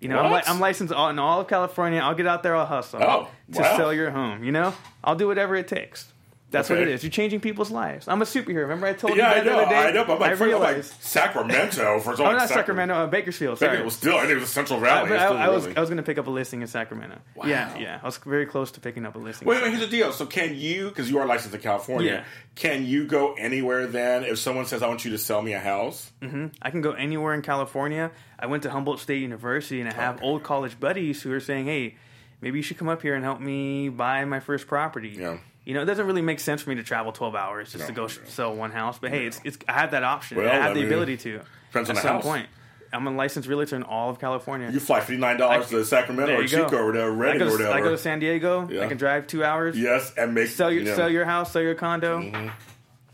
You 0.02 0.08
know, 0.08 0.18
I'm, 0.18 0.32
li- 0.32 0.42
I'm 0.46 0.58
licensed 0.60 0.92
all, 0.92 1.08
in 1.10 1.18
all 1.20 1.40
of 1.40 1.46
California. 1.48 2.00
I'll 2.00 2.14
get 2.16 2.26
out 2.26 2.42
there. 2.42 2.56
I'll 2.56 2.66
hustle 2.66 3.00
Oh, 3.02 3.28
to 3.52 3.60
wow. 3.60 3.76
sell 3.76 3.92
your 3.94 4.10
home. 4.10 4.42
You 4.42 4.50
know, 4.50 4.74
I'll 5.04 5.14
do 5.14 5.28
whatever 5.28 5.54
it 5.54 5.68
takes. 5.68 6.12
That's 6.52 6.70
what 6.70 6.78
it 6.78 6.88
is. 6.88 7.02
You're 7.02 7.10
changing 7.10 7.40
people's 7.40 7.70
lives. 7.70 8.06
I'm 8.08 8.22
a 8.22 8.24
superhero. 8.24 8.58
Remember 8.62 8.86
I 8.86 8.92
told 8.92 9.16
Yeah, 9.16 9.34
you 9.34 9.40
I 9.40 9.44
that 9.44 9.44
the 9.44 9.56
other 9.56 9.68
day? 9.70 9.76
I 9.88 9.90
know. 9.92 10.04
But 10.04 10.12
I'm 10.14 10.20
like, 10.20 10.40
I 10.40 10.44
I'm 10.54 10.60
like. 10.60 10.84
Sacramento 10.84 12.00
for 12.00 12.12
Oh, 12.22 12.32
not 12.32 12.48
Sacramento, 12.48 12.94
uh, 12.94 13.06
Bakersfield. 13.06 13.58
Sorry. 13.58 13.78
It 13.78 13.84
was 13.84 13.94
still. 13.94 14.16
I 14.16 14.20
think 14.26 14.32
it 14.32 14.40
was 14.40 14.50
Central 14.50 14.78
Valley. 14.80 15.08
but 15.08 15.18
I, 15.18 15.24
I 15.26 15.48
was 15.48 15.64
really- 15.66 15.76
I 15.76 15.80
was 15.80 15.88
going 15.88 15.96
to 15.98 16.02
pick 16.02 16.18
up 16.18 16.26
a 16.26 16.30
listing 16.30 16.62
in 16.62 16.68
Sacramento. 16.68 17.18
Wow. 17.34 17.46
Yeah, 17.46 17.76
yeah. 17.78 18.00
I 18.02 18.06
was 18.06 18.16
very 18.18 18.46
close 18.46 18.70
to 18.72 18.80
picking 18.80 19.06
up 19.06 19.14
a 19.16 19.18
listing. 19.18 19.48
Wait, 19.48 19.62
wait. 19.62 19.68
Here's 19.70 19.80
the 19.80 19.86
deal. 19.86 20.12
So, 20.12 20.26
can 20.26 20.54
you? 20.56 20.88
Because 20.88 21.10
you 21.10 21.18
are 21.18 21.26
licensed 21.26 21.54
in 21.54 21.60
California. 21.60 22.12
Yeah. 22.12 22.24
Can 22.54 22.84
you 22.86 23.06
go 23.06 23.32
anywhere 23.34 23.86
then? 23.86 24.24
If 24.24 24.38
someone 24.38 24.66
says, 24.66 24.82
"I 24.82 24.88
want 24.88 25.04
you 25.04 25.10
to 25.12 25.18
sell 25.18 25.40
me 25.42 25.54
a 25.54 25.58
house," 25.60 26.12
I 26.60 26.70
can 26.70 26.80
go 26.82 26.92
anywhere 26.92 27.34
in 27.34 27.42
California. 27.42 28.10
I 28.38 28.46
went 28.46 28.62
to 28.64 28.70
Humboldt 28.70 29.00
State 29.00 29.22
University, 29.22 29.80
and 29.80 29.88
I 29.88 29.94
have 29.94 30.16
Okay. 30.16 30.24
old 30.26 30.42
college 30.42 30.78
buddies 30.78 31.22
who 31.22 31.32
are 31.32 31.40
saying, 31.40 31.66
"Hey, 31.66 31.96
maybe 32.40 32.58
you 32.58 32.62
should 32.62 32.76
come 32.78 32.88
up 32.88 33.00
here 33.02 33.14
and 33.14 33.24
help 33.24 33.40
me 33.40 33.88
buy 33.88 34.24
my 34.26 34.40
first 34.40 34.66
property." 34.66 35.16
Yeah. 35.18 35.38
You 35.64 35.74
know, 35.74 35.82
it 35.82 35.86
doesn't 35.86 36.06
really 36.06 36.22
make 36.22 36.40
sense 36.40 36.62
for 36.62 36.70
me 36.70 36.76
to 36.76 36.82
travel 36.82 37.12
12 37.12 37.34
hours 37.36 37.72
just 37.72 37.86
to 37.86 37.92
go 37.92 38.02
no. 38.02 38.08
sell 38.08 38.54
one 38.54 38.72
house. 38.72 38.98
But 38.98 39.10
hey, 39.10 39.26
it's, 39.26 39.40
it's 39.44 39.58
I 39.68 39.74
have 39.74 39.92
that 39.92 40.02
option. 40.02 40.38
Well, 40.38 40.48
I 40.48 40.54
have 40.54 40.70
I 40.70 40.74
the 40.74 40.80
mean, 40.80 40.86
ability 40.86 41.16
to. 41.18 41.40
depends 41.68 41.88
on 41.90 41.96
at 41.96 42.02
the 42.02 42.08
some 42.08 42.16
house. 42.16 42.24
point. 42.24 42.46
I'm 42.94 43.06
a 43.06 43.10
licensed 43.10 43.48
realtor 43.48 43.74
in 43.76 43.84
all 43.84 44.10
of 44.10 44.18
California. 44.18 44.70
you 44.70 44.78
fly 44.80 45.00
fifty 45.00 45.16
nine 45.16 45.38
dollars 45.38 45.68
to 45.70 45.82
Sacramento 45.84 46.34
or 46.34 46.42
you 46.42 46.48
go. 46.48 46.64
Chico 46.64 46.76
or 46.76 46.86
whatever, 46.86 47.12
Redding 47.12 47.42
or 47.42 47.50
whatever. 47.52 47.70
I 47.72 47.80
go 47.80 47.90
to 47.92 47.96
San 47.98 48.18
Diego. 48.18 48.68
Yeah. 48.68 48.82
I 48.84 48.88
can 48.88 48.98
drive 48.98 49.26
two 49.28 49.42
hours. 49.44 49.78
yes, 49.78 50.12
and 50.18 50.34
make 50.34 50.48
Sell 50.48 50.70
your 50.70 50.94
sell 50.94 51.08
your 51.08 51.24
house, 51.24 51.52
sell 51.52 51.62
your 51.62 51.74
condo. 51.74 52.18
Mm-hmm. 52.20 52.48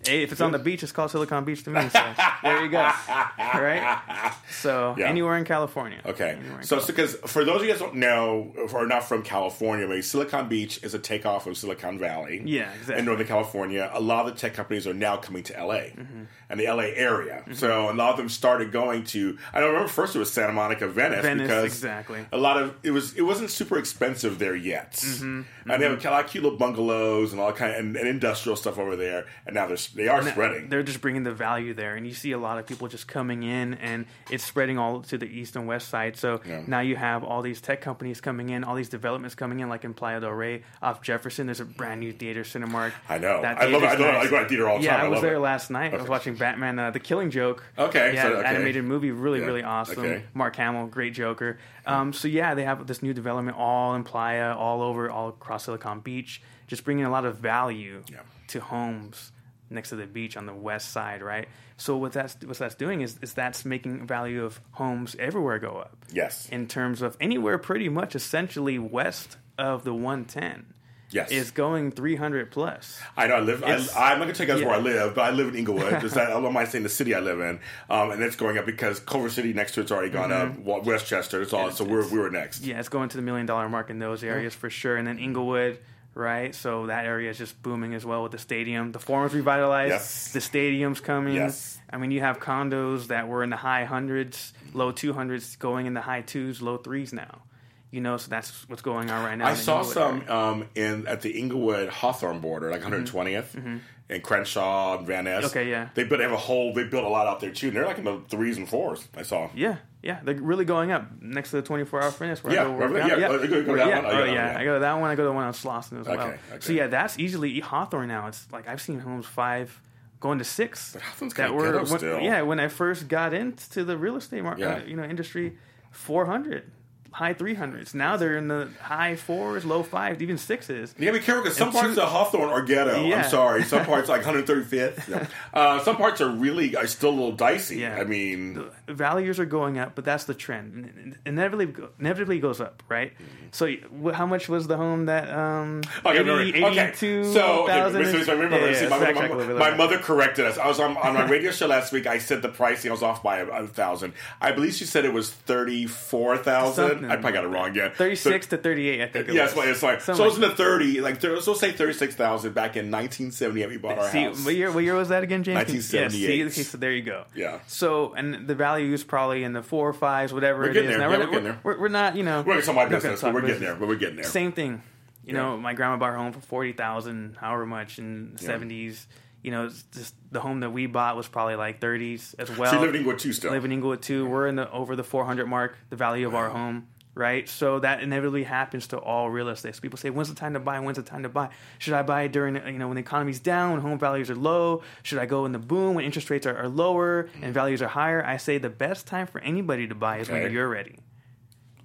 Hey, 0.08 0.22
if 0.22 0.32
it's 0.32 0.40
on 0.40 0.52
the 0.52 0.58
beach, 0.58 0.82
it's 0.82 0.92
called 0.92 1.10
Silicon 1.10 1.44
Beach 1.44 1.62
to 1.64 1.70
me. 1.70 1.88
So 1.88 2.00
there 2.42 2.64
you 2.64 2.70
go. 2.70 2.90
Right. 3.38 4.32
So 4.50 4.94
Yeah. 4.98 5.06
anywhere 5.08 5.36
in 5.36 5.44
California. 5.44 6.00
Okay, 6.04 6.38
in 6.58 6.62
so 6.62 6.84
because 6.84 7.14
for 7.26 7.44
those 7.44 7.56
of 7.60 7.62
you 7.66 7.70
guys 7.72 7.80
don't 7.80 7.94
know 7.96 8.52
or 8.72 8.86
not 8.86 9.04
from 9.04 9.22
California, 9.22 9.86
maybe 9.86 10.02
Silicon 10.02 10.48
Beach 10.48 10.80
is 10.82 10.94
a 10.94 10.98
takeoff 10.98 11.46
of 11.46 11.56
Silicon 11.56 11.98
Valley. 11.98 12.42
Yeah, 12.44 12.70
exactly. 12.72 12.96
In 12.98 13.04
Northern 13.04 13.26
California, 13.26 13.90
a 13.92 14.00
lot 14.00 14.26
of 14.26 14.34
the 14.34 14.40
tech 14.40 14.54
companies 14.54 14.86
are 14.86 14.94
now 14.94 15.16
coming 15.16 15.42
to 15.44 15.52
LA 15.54 15.78
Mm-hmm. 15.78 16.24
and 16.50 16.60
the 16.60 16.66
LA 16.66 16.84
area. 16.94 17.44
So 17.54 17.90
a 17.90 17.94
lot 17.94 18.10
of 18.10 18.16
them 18.16 18.28
started 18.28 18.72
going 18.72 19.04
to. 19.04 19.38
I 19.52 19.60
don't 19.60 19.68
remember 19.70 19.88
first 19.88 20.16
it 20.16 20.18
was 20.18 20.32
Santa 20.32 20.52
Monica, 20.52 20.88
Venice, 20.88 21.22
Venice, 21.22 21.42
because 21.46 21.64
exactly. 21.64 22.24
a 22.32 22.38
lot 22.38 22.60
of 22.60 22.74
it 22.82 22.90
was 22.90 23.14
it 23.14 23.22
wasn't 23.22 23.50
super 23.50 23.78
expensive 23.78 24.38
there 24.38 24.56
yet, 24.56 24.92
Mm-hmm. 24.92 25.70
and 25.70 25.82
they 25.82 25.88
have 25.88 26.04
a 26.04 26.10
lot 26.10 26.24
of 26.24 26.30
cute 26.30 26.42
little 26.44 26.58
bungalows 26.58 27.32
and 27.32 27.40
all 27.40 27.52
kind 27.52 27.72
of, 27.72 27.78
and, 27.78 27.96
and 27.96 28.08
industrial 28.08 28.56
stuff 28.56 28.78
over 28.78 28.96
there. 28.96 29.26
And 29.46 29.54
now 29.54 29.66
they're 29.66 29.76
they 29.98 30.08
are 30.08 30.22
spreading. 30.22 30.68
They're 30.68 30.82
just 30.82 31.00
bringing 31.02 31.24
the 31.24 31.32
value 31.32 31.74
there, 31.74 31.94
and 31.96 32.06
you 32.06 32.14
see 32.14 32.32
a 32.32 32.38
lot 32.38 32.58
of 32.58 32.66
people 32.66 32.88
just 32.88 33.06
coming 33.06 33.42
in, 33.42 33.74
and 33.74 34.06
it's 34.30 34.44
spreading 34.44 34.78
all 34.78 35.02
to 35.02 35.18
the 35.18 35.26
east 35.26 35.56
and 35.56 35.66
west 35.66 35.88
side. 35.88 36.16
So 36.16 36.40
Yeah. 36.46 36.62
now 36.66 36.80
you 36.80 36.96
have 36.96 37.22
all 37.24 37.42
these 37.42 37.60
tech 37.60 37.80
companies 37.82 38.20
coming 38.20 38.48
in, 38.48 38.64
all 38.64 38.74
these 38.74 38.88
developments 38.88 39.34
coming 39.34 39.60
in, 39.60 39.68
like 39.68 39.84
in 39.84 39.92
Playa 39.92 40.20
del 40.20 40.30
Rey 40.30 40.62
off 40.80 41.02
Jefferson. 41.02 41.46
There's 41.46 41.60
a 41.60 41.64
brand 41.64 42.00
new 42.00 42.12
theater, 42.12 42.42
Cinemark. 42.42 42.92
I 43.08 43.18
know. 43.18 43.42
That 43.42 43.58
I 43.60 43.66
love 43.66 43.82
it. 43.82 43.86
I 43.86 43.96
theater's 43.96 44.00
love 44.00 44.08
it. 44.08 44.12
nice. 44.18 44.26
I 44.26 44.30
go 44.30 44.42
to 44.42 44.48
theater 44.48 44.68
all 44.68 44.78
the 44.78 44.84
yeah, 44.84 44.92
time. 44.92 45.00
I 45.00 45.04
I 45.04 45.08
was 45.08 45.16
love 45.16 45.22
there 45.22 45.34
it. 45.34 45.40
last 45.40 45.70
night. 45.70 45.92
I 45.92 45.96
was 45.98 46.08
watching 46.08 46.34
Batman: 46.36 46.78
uh, 46.78 46.90
The 46.90 47.00
Killing 47.00 47.30
Joke. 47.30 47.64
Okay, 47.78 48.14
yeah, 48.14 48.22
so- 48.22 48.32
okay. 48.36 48.48
animated 48.48 48.84
movie, 48.84 49.10
really, 49.10 49.40
Yeah, 49.40 49.46
really 49.46 49.62
awesome. 49.62 49.98
okay. 49.98 50.22
Mark 50.34 50.56
Hamill, 50.56 50.86
great 50.86 51.12
Joker. 51.14 51.58
Um, 51.86 52.12
so 52.12 52.28
yeah, 52.28 52.54
they 52.54 52.64
have 52.64 52.86
this 52.86 53.02
new 53.02 53.12
development 53.14 53.56
all 53.56 53.94
in 53.94 54.04
Playa, 54.04 54.54
all 54.54 54.82
over, 54.82 55.10
all 55.10 55.28
across 55.30 55.64
Silicon 55.64 56.00
Beach, 56.00 56.42
just 56.66 56.84
bringing 56.84 57.04
a 57.04 57.10
lot 57.10 57.24
of 57.24 57.38
value 57.38 58.02
Yeah. 58.12 58.18
to 58.48 58.60
homes 58.60 59.32
next 59.70 59.90
to 59.90 59.96
the 59.96 60.06
beach 60.06 60.36
on 60.36 60.46
the 60.46 60.54
west 60.54 60.90
side, 60.90 61.22
right? 61.22 61.48
So 61.76 61.96
what 61.96 62.12
that's 62.12 62.36
what 62.44 62.58
that's 62.58 62.74
doing 62.74 63.00
is 63.02 63.18
is 63.22 63.34
that's 63.34 63.64
making 63.64 64.06
value 64.06 64.44
of 64.44 64.60
homes 64.72 65.14
everywhere 65.18 65.58
go 65.58 65.76
up 65.78 65.96
Yes. 66.12 66.48
in 66.50 66.66
terms 66.66 67.02
of 67.02 67.16
anywhere 67.20 67.58
pretty 67.58 67.88
much 67.88 68.14
essentially 68.16 68.78
west 68.78 69.36
of 69.58 69.84
the 69.84 69.92
110 69.94 70.74
Yes. 71.10 71.30
is 71.30 71.50
going 71.52 71.90
300 71.90 72.50
plus. 72.50 73.00
I 73.16 73.28
know. 73.28 73.36
I 73.36 73.40
live. 73.40 73.64
I, 73.64 73.68
It's- 73.72 73.96
I'm 73.96 74.18
not 74.18 74.24
gonna 74.26 74.34
tell 74.34 74.46
you 74.46 74.52
guys 74.54 74.62
where 74.62 74.74
I 74.74 74.78
live, 74.78 75.14
but 75.14 75.22
I 75.22 75.30
live 75.30 75.48
in 75.48 75.54
Inglewood. 75.56 76.00
Just 76.02 76.14
that, 76.16 76.26
I 76.28 76.38
don't 76.40 76.52
mind 76.52 76.68
saying 76.68 76.82
the 76.84 76.90
city 76.90 77.14
I 77.14 77.20
live 77.20 77.40
in, 77.40 77.60
um, 77.88 78.10
and 78.10 78.22
it's 78.22 78.36
going 78.36 78.58
up 78.58 78.66
because 78.66 79.00
Culver 79.00 79.30
City 79.30 79.54
next 79.54 79.72
to 79.74 79.80
it's 79.80 79.90
already 79.90 80.10
gone 80.10 80.32
up. 80.32 80.58
Westchester, 80.58 81.40
it's 81.40 81.54
all. 81.54 81.70
so 81.70 81.84
we're 81.84 82.06
we 82.10 82.18
were 82.18 82.28
next. 82.30 82.60
Mm-hmm. 82.60 82.70
Yeah, 82.72 82.78
it's 82.80 82.90
going 82.90 83.08
to 83.08 83.16
the 83.16 83.22
million 83.22 83.46
dollar 83.46 83.68
mark 83.70 83.88
in 83.88 83.98
those 84.00 84.22
areas 84.22 84.54
for 84.54 84.68
sure. 84.68 84.96
And 84.98 85.06
then 85.08 85.18
Inglewood, 85.18 85.78
right? 86.14 86.54
So 86.54 86.86
that 86.86 87.04
area 87.04 87.30
is 87.30 87.38
just 87.38 87.62
booming 87.62 87.94
as 87.94 88.04
well 88.04 88.22
with 88.22 88.32
the 88.32 88.38
stadium. 88.38 88.92
The 88.92 88.98
forum's 88.98 89.34
revitalized. 89.34 89.90
Yes. 89.90 90.32
The 90.32 90.40
stadium's 90.40 91.00
coming. 91.00 91.34
Yes. 91.34 91.78
I 91.90 91.96
mean, 91.96 92.10
you 92.10 92.20
have 92.20 92.38
condos 92.38 93.08
that 93.08 93.28
were 93.28 93.42
in 93.42 93.50
the 93.50 93.56
high 93.56 93.84
hundreds, 93.84 94.52
low 94.74 94.92
two 94.92 95.12
hundreds, 95.12 95.56
going 95.56 95.86
in 95.86 95.94
the 95.94 96.00
high 96.00 96.22
twos, 96.22 96.60
low 96.60 96.76
threes 96.76 97.12
now. 97.12 97.42
You 97.90 98.02
know, 98.02 98.18
so 98.18 98.28
that's 98.28 98.68
what's 98.68 98.82
going 98.82 99.10
on 99.10 99.24
right 99.24 99.36
now. 99.36 99.46
I 99.46 99.54
saw 99.54 99.78
Inglewood 99.78 99.94
some 99.94 100.28
um, 100.28 100.68
in 100.74 101.06
at 101.06 101.22
the 101.22 101.30
Inglewood 101.30 101.88
Hawthorne 101.88 102.40
border, 102.40 102.70
like 102.70 102.82
120th, 102.82 103.80
and 104.10 104.22
Crenshaw 104.22 104.98
and 104.98 105.06
Van 105.06 105.24
Ness. 105.24 105.46
Mm-hmm. 105.46 105.58
Okay, 105.58 105.70
yeah. 105.70 105.88
They 105.94 106.04
built 106.04 106.18
they 106.18 106.24
have 106.24 106.32
a 106.32 106.36
whole. 106.36 106.74
They 106.74 106.84
built 106.84 107.04
a 107.04 107.08
lot 107.08 107.26
out 107.26 107.40
there 107.40 107.50
too. 107.50 107.68
And 107.68 107.76
they're 107.76 107.86
like 107.86 107.96
in 107.96 108.04
the 108.04 108.20
threes 108.28 108.58
and 108.58 108.68
fours. 108.68 109.08
I 109.16 109.22
saw. 109.22 109.48
Yeah, 109.54 109.76
yeah, 110.02 110.20
they're 110.22 110.34
really 110.34 110.64
going 110.64 110.90
up 110.92 111.06
next 111.20 111.50
to 111.50 111.56
the 111.56 111.62
24 111.62 112.02
hour 112.02 112.10
fitness. 112.10 112.42
Where 112.44 112.54
Yeah, 112.54 112.62
I 112.62 112.64
go 112.66 112.72
work 112.72 113.02
out. 113.02 113.18
yeah, 113.20 113.26
oh, 113.28 113.38
go- 113.46 113.62
go 113.64 113.74
yeah. 113.74 114.00
Oh, 114.04 114.08
Oh, 114.10 114.18
yeah, 114.24 114.24
yeah, 114.26 114.52
yeah. 114.52 114.58
I 114.58 114.64
go 114.64 114.74
to 114.74 114.80
that 114.80 114.92
one. 114.94 115.10
I 115.10 115.14
go 115.16 115.22
to 115.24 115.28
the 115.28 115.32
one 115.32 115.44
on 115.44 115.52
Slauson 115.52 116.00
as 116.00 116.06
well. 116.06 116.18
Okay, 116.20 116.38
okay. 116.52 116.60
So 116.60 116.72
yeah, 116.72 116.86
that's 116.86 117.18
easily 117.18 117.58
Hawthorne 117.60 118.08
now. 118.08 118.26
It's 118.28 118.46
like 118.52 118.68
I've 118.68 118.80
seen 118.80 119.00
homes 119.00 119.26
five 119.26 119.80
going 120.20 120.38
to 120.38 120.44
six 120.44 120.94
Hawthorne's 121.00 121.34
that 121.34 121.54
were 121.54 121.72
when- 121.78 121.86
still. 121.86 122.20
yeah 122.20 122.42
when 122.42 122.58
I 122.60 122.68
first 122.68 123.08
got 123.08 123.32
into 123.34 123.84
the 123.84 123.96
real 123.96 124.16
estate 124.16 124.42
market, 124.42 124.60
Yeah. 124.62 124.74
Uh, 124.76 124.84
you 124.84 124.96
know, 124.96 125.04
industry, 125.04 125.56
400. 125.90 126.70
High 127.10 127.34
300s. 127.34 127.94
Now 127.94 128.16
they're 128.16 128.36
in 128.36 128.48
the 128.48 128.68
high 128.80 129.16
fours, 129.16 129.64
low 129.64 129.82
fives, 129.82 130.20
even 130.22 130.38
sixes. 130.38 130.94
You 130.98 131.06
gotta 131.06 131.18
be 131.18 131.24
careful 131.24 131.44
because 131.44 131.56
some 131.56 131.68
And 131.68 131.76
parts 131.76 131.94
two- 131.94 132.00
of 132.02 132.08
Hawthorne 132.10 132.50
are 132.50 132.62
ghetto. 132.62 133.04
Yeah. 133.04 133.22
I'm 133.24 133.30
sorry. 133.30 133.64
Some 133.64 133.84
parts 133.86 134.08
like 134.08 134.22
135th. 134.22 135.08
Yeah. 135.08 135.26
Uh, 135.52 135.80
some 135.80 135.96
parts 135.96 136.20
are 136.20 136.28
really 136.30 136.76
are 136.76 136.86
still 136.86 137.10
a 137.10 137.12
little 137.12 137.32
dicey. 137.32 137.78
Yeah. 137.78 137.96
I 137.96 138.04
mean, 138.04 138.64
values 138.86 139.38
are 139.40 139.46
going 139.46 139.78
up, 139.78 139.94
but 139.94 140.04
that's 140.04 140.24
the 140.24 140.34
trend. 140.34 140.84
And 140.84 141.18
Inevitably, 141.26 141.74
inevitably 141.98 142.38
goes 142.40 142.60
up, 142.60 142.82
right? 142.88 143.12
So, 143.50 143.68
how 144.12 144.26
much 144.26 144.48
was 144.48 144.66
the 144.66 144.76
home 144.76 145.06
that 145.06 145.30
um, 145.30 145.80
Okay, 146.04 146.18
80, 146.18 146.24
no, 146.24 146.36
no, 146.36 146.42
okay. 146.68 146.88
82,000? 146.88 147.32
So, 147.32 147.62
okay, 147.64 147.84
wait, 147.84 147.94
wait, 147.94 148.14
wait, 148.14 148.28
remember, 148.28 148.58
Yeah, 148.70 148.74
see, 148.74 148.84
yeah, 148.84 148.88
my, 148.90 149.12
my- 149.12 149.26
a 149.26 149.54
my 149.54 149.70
mother 149.76 149.98
corrected 149.98 150.44
us. 150.44 150.58
I 150.58 150.66
was 150.68 150.78
on, 150.80 150.96
on 150.98 151.14
my 151.14 151.26
radio 151.28 151.50
show 151.50 151.66
last 151.66 151.92
week. 151.92 152.06
I 152.06 152.18
said 152.18 152.42
the 152.42 152.48
pricing. 152.48 152.90
I 152.90 152.92
was 152.92 153.02
off 153.02 153.22
by 153.22 153.38
a, 153.38 153.46
a 153.46 153.66
thousand. 153.66 154.12
I 154.40 154.52
believe 154.52 154.74
she 154.74 154.84
said 154.84 155.04
it 155.04 155.12
was 155.12 155.30
thirty 155.30 155.86
four 155.86 156.36
thousand. 156.36 156.97
I 157.04 157.16
probably 157.16 157.32
got 157.32 157.44
it 157.44 157.48
wrong 157.48 157.68
again. 157.70 157.92
36 157.94 158.46
to 158.48 158.56
38, 158.58 159.02
I 159.02 159.06
think. 159.08 159.28
It 159.28 159.34
Yeah, 159.34 159.42
was. 159.44 159.52
it's 159.56 159.80
fine. 159.80 160.00
So 160.00 160.12
it 160.12 160.18
was 160.26 160.34
in 160.36 160.40
the 160.42 160.50
thirty, 160.50 161.00
like 161.00 161.20
there, 161.20 161.40
so 161.40 161.54
say 161.54 161.72
thirty 161.72 161.92
six 161.92 162.14
thousand 162.14 162.54
back 162.54 162.76
in 162.76 162.90
nineteen 162.90 163.30
seventy 163.30 163.62
eight. 163.62 163.68
We 163.68 163.76
bought 163.76 163.98
our 163.98 164.08
See, 164.10 164.22
house. 164.24 164.44
what 164.44 164.54
year? 164.54 164.70
What 164.72 164.84
year 164.84 164.94
was 164.94 165.08
that 165.10 165.22
again, 165.22 165.42
James? 165.42 165.56
1978. 165.56 166.20
Yeah, 166.20 166.48
see, 166.48 166.60
okay, 166.60 166.62
so 166.64 166.78
there 166.78 166.92
you 166.92 167.02
go. 167.02 167.24
Yeah. 167.34 167.58
So, 167.66 168.14
and 168.14 168.46
the 168.46 168.54
value 168.54 168.92
is 168.92 169.04
probably 169.04 169.44
in 169.44 169.52
the 169.52 169.62
four 169.62 169.88
or 169.88 169.92
fives, 169.92 170.32
whatever 170.32 170.60
We're 170.62 170.70
it 170.70 170.74
getting 170.74 170.90
there. 170.90 170.98
Now, 170.98 171.10
Yeah, 171.10 171.16
we're, 171.18 171.24
we're 171.24 171.30
getting 171.30 171.44
there. 171.44 171.60
We're, 171.62 171.80
we're 171.80 171.88
not, 171.88 172.16
you 172.16 172.22
know. 172.22 172.38
We're 172.42 172.54
gonna 172.54 172.62
talk 172.62 172.74
my 172.74 172.82
not 172.82 172.90
gonna 172.90 173.02
business, 173.02 173.20
but 173.22 173.34
we're 173.34 173.40
getting 173.42 173.60
there. 173.60 173.74
But 173.74 173.88
we're 173.88 173.96
getting 173.96 174.16
there. 174.16 174.24
Same 174.24 174.52
thing. 174.52 174.82
You 175.24 175.34
Yeah. 175.34 175.40
know, 175.42 175.56
my 175.58 175.74
grandma 175.74 175.96
bought 175.98 176.10
her 176.12 176.16
home 176.16 176.32
for 176.32 176.40
forty 176.40 176.72
thousand, 176.72 177.36
however 177.38 177.66
much 177.66 177.98
in 177.98 178.32
the 178.36 178.42
seventies. 178.42 179.06
You 179.48 179.54
know, 179.54 179.68
just 179.68 180.14
the 180.30 180.40
home 180.40 180.60
that 180.60 180.68
we 180.68 180.84
bought 180.84 181.16
was 181.16 181.26
probably 181.26 181.56
like 181.56 181.80
thirties 181.80 182.34
as 182.38 182.54
well. 182.54 182.70
So 182.70 182.76
you 182.76 182.82
live 182.82 182.90
in 182.90 182.96
Inglewood 182.96 183.18
too 183.18 183.32
still. 183.32 183.50
live 183.50 183.64
in 183.64 183.72
Inglewood 183.72 184.02
too. 184.02 184.26
We're 184.26 184.46
in 184.46 184.56
the 184.56 184.70
over 184.70 184.94
the 184.94 185.02
four 185.02 185.24
hundred 185.24 185.46
mark, 185.46 185.78
the 185.88 185.96
value 185.96 186.26
of 186.26 186.34
our 186.34 186.50
home, 186.50 186.88
right? 187.14 187.48
So 187.48 187.78
that 187.78 188.02
inevitably 188.02 188.44
happens 188.44 188.88
to 188.88 188.98
all 188.98 189.30
real 189.30 189.48
estate. 189.48 189.74
So 189.74 189.80
people 189.80 189.96
say, 189.96 190.10
"When's 190.10 190.28
the 190.28 190.34
time 190.34 190.52
to 190.52 190.60
buy? 190.60 190.78
When's 190.80 190.98
the 190.98 191.02
time 191.02 191.22
to 191.22 191.30
buy? 191.30 191.48
Should 191.78 191.94
I 191.94 192.02
buy 192.02 192.26
during 192.26 192.56
you 192.56 192.78
know 192.78 192.88
when 192.88 192.96
the 192.96 193.00
economy's 193.00 193.40
down, 193.40 193.72
when 193.72 193.80
home 193.80 193.98
values 193.98 194.28
are 194.28 194.36
low? 194.36 194.82
Should 195.02 195.18
I 195.18 195.24
go 195.24 195.46
in 195.46 195.52
the 195.52 195.58
boom 195.58 195.94
when 195.94 196.04
interest 196.04 196.28
rates 196.28 196.46
are, 196.46 196.54
are 196.54 196.68
lower 196.68 197.30
and 197.40 197.44
mm. 197.44 197.52
values 197.52 197.80
are 197.80 197.88
higher?" 197.88 198.22
I 198.22 198.36
say 198.36 198.58
the 198.58 198.68
best 198.68 199.06
time 199.06 199.26
for 199.26 199.40
anybody 199.40 199.88
to 199.88 199.94
buy 199.94 200.18
is 200.18 200.28
Okay. 200.28 200.42
when 200.42 200.52
you're 200.52 200.68
ready. 200.68 200.98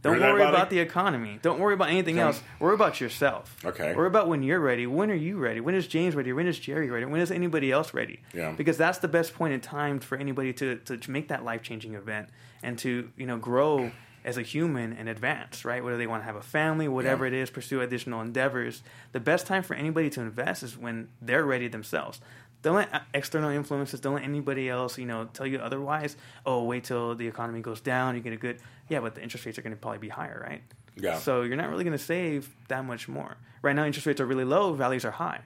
Don't 0.04 0.20
worry 0.20 0.44
about 0.44 0.70
the 0.70 0.80
economy. 0.80 1.40
Don't 1.42 1.60
worry 1.60 1.74
about 1.74 1.90
anything 1.90 2.16
Okay. 2.20 2.24
else. 2.28 2.44
Worry 2.60 2.76
about 2.76 3.02
yourself. 3.02 3.56
Okay. 3.66 3.96
Worry 3.96 4.08
about 4.08 4.28
when 4.28 4.44
you're 4.44 4.60
ready. 4.60 4.86
When 4.86 5.10
are 5.10 5.16
you 5.16 5.38
ready? 5.40 5.60
When 5.62 5.74
is 5.76 5.88
James 5.88 6.14
ready? 6.16 6.32
When 6.34 6.46
is 6.46 6.60
Jerry 6.60 6.90
ready? 6.90 7.06
When 7.06 7.22
is 7.22 7.32
anybody 7.32 7.72
else 7.72 7.94
ready? 7.94 8.20
Yeah. 8.34 8.52
Because 8.52 8.78
that's 8.78 9.00
the 9.00 9.08
best 9.08 9.34
point 9.34 9.54
in 9.54 9.62
time 9.62 10.00
for 10.00 10.18
anybody 10.18 10.54
to, 10.54 10.76
to, 10.86 10.98
to 10.98 11.12
make 11.12 11.30
that 11.30 11.44
life 11.44 11.64
changing 11.64 11.96
event 11.96 12.30
and 12.62 12.78
to 12.80 13.10
you 13.18 13.26
know 13.26 13.38
grow 13.38 13.92
as 14.26 14.38
a 14.38 14.42
human 14.42 14.94
and 14.94 15.10
advance. 15.10 15.66
Right. 15.66 15.84
Whether 15.84 15.98
they 15.98 16.08
want 16.08 16.22
to 16.22 16.26
have 16.26 16.36
a 16.38 16.42
family, 16.42 16.88
whatever 16.88 17.26
Yeah. 17.26 17.34
it 17.34 17.42
is, 17.44 17.50
pursue 17.50 17.82
additional 17.82 18.22
endeavors. 18.22 18.84
The 19.14 19.20
best 19.20 19.48
time 19.48 19.64
for 19.64 19.74
anybody 19.74 20.10
to 20.12 20.22
invest 20.22 20.64
is 20.64 20.78
when 20.78 21.10
they're 21.22 21.46
ready 21.46 21.68
themselves. 21.68 22.20
Don't 22.62 22.76
let 22.76 22.94
uh, 22.94 23.00
external 23.14 23.50
influences, 23.50 24.00
don't 24.00 24.14
let 24.14 24.24
anybody 24.24 24.70
else, 24.70 24.98
you 24.98 25.06
know, 25.06 25.26
tell 25.34 25.46
you 25.46 25.60
otherwise. 25.60 26.16
Oh, 26.46 26.64
wait 26.64 26.86
till 26.86 27.14
the 27.14 27.28
economy 27.28 27.60
goes 27.60 27.82
down, 27.82 28.16
you 28.16 28.22
get 28.22 28.32
a 28.32 28.38
good. 28.38 28.60
Yeah, 28.94 29.00
but 29.00 29.16
the 29.16 29.24
interest 29.24 29.46
rates 29.46 29.58
are 29.58 29.64
going 29.64 29.76
to 29.76 29.82
probably 29.82 29.98
be 29.98 30.10
higher, 30.10 30.40
right? 30.48 30.62
Yeah. 30.96 31.18
So 31.18 31.42
you're 31.42 31.58
not 31.58 31.70
really 31.70 31.84
going 31.84 31.98
to 31.98 32.04
save 32.04 32.56
that 32.68 32.86
much 32.86 33.08
more. 33.08 33.38
Right 33.64 33.76
now, 33.76 33.86
interest 33.86 34.06
rates 34.06 34.22
are 34.22 34.26
really 34.26 34.44
low, 34.44 34.74
values 34.74 35.04
are 35.04 35.12
high. 35.12 35.42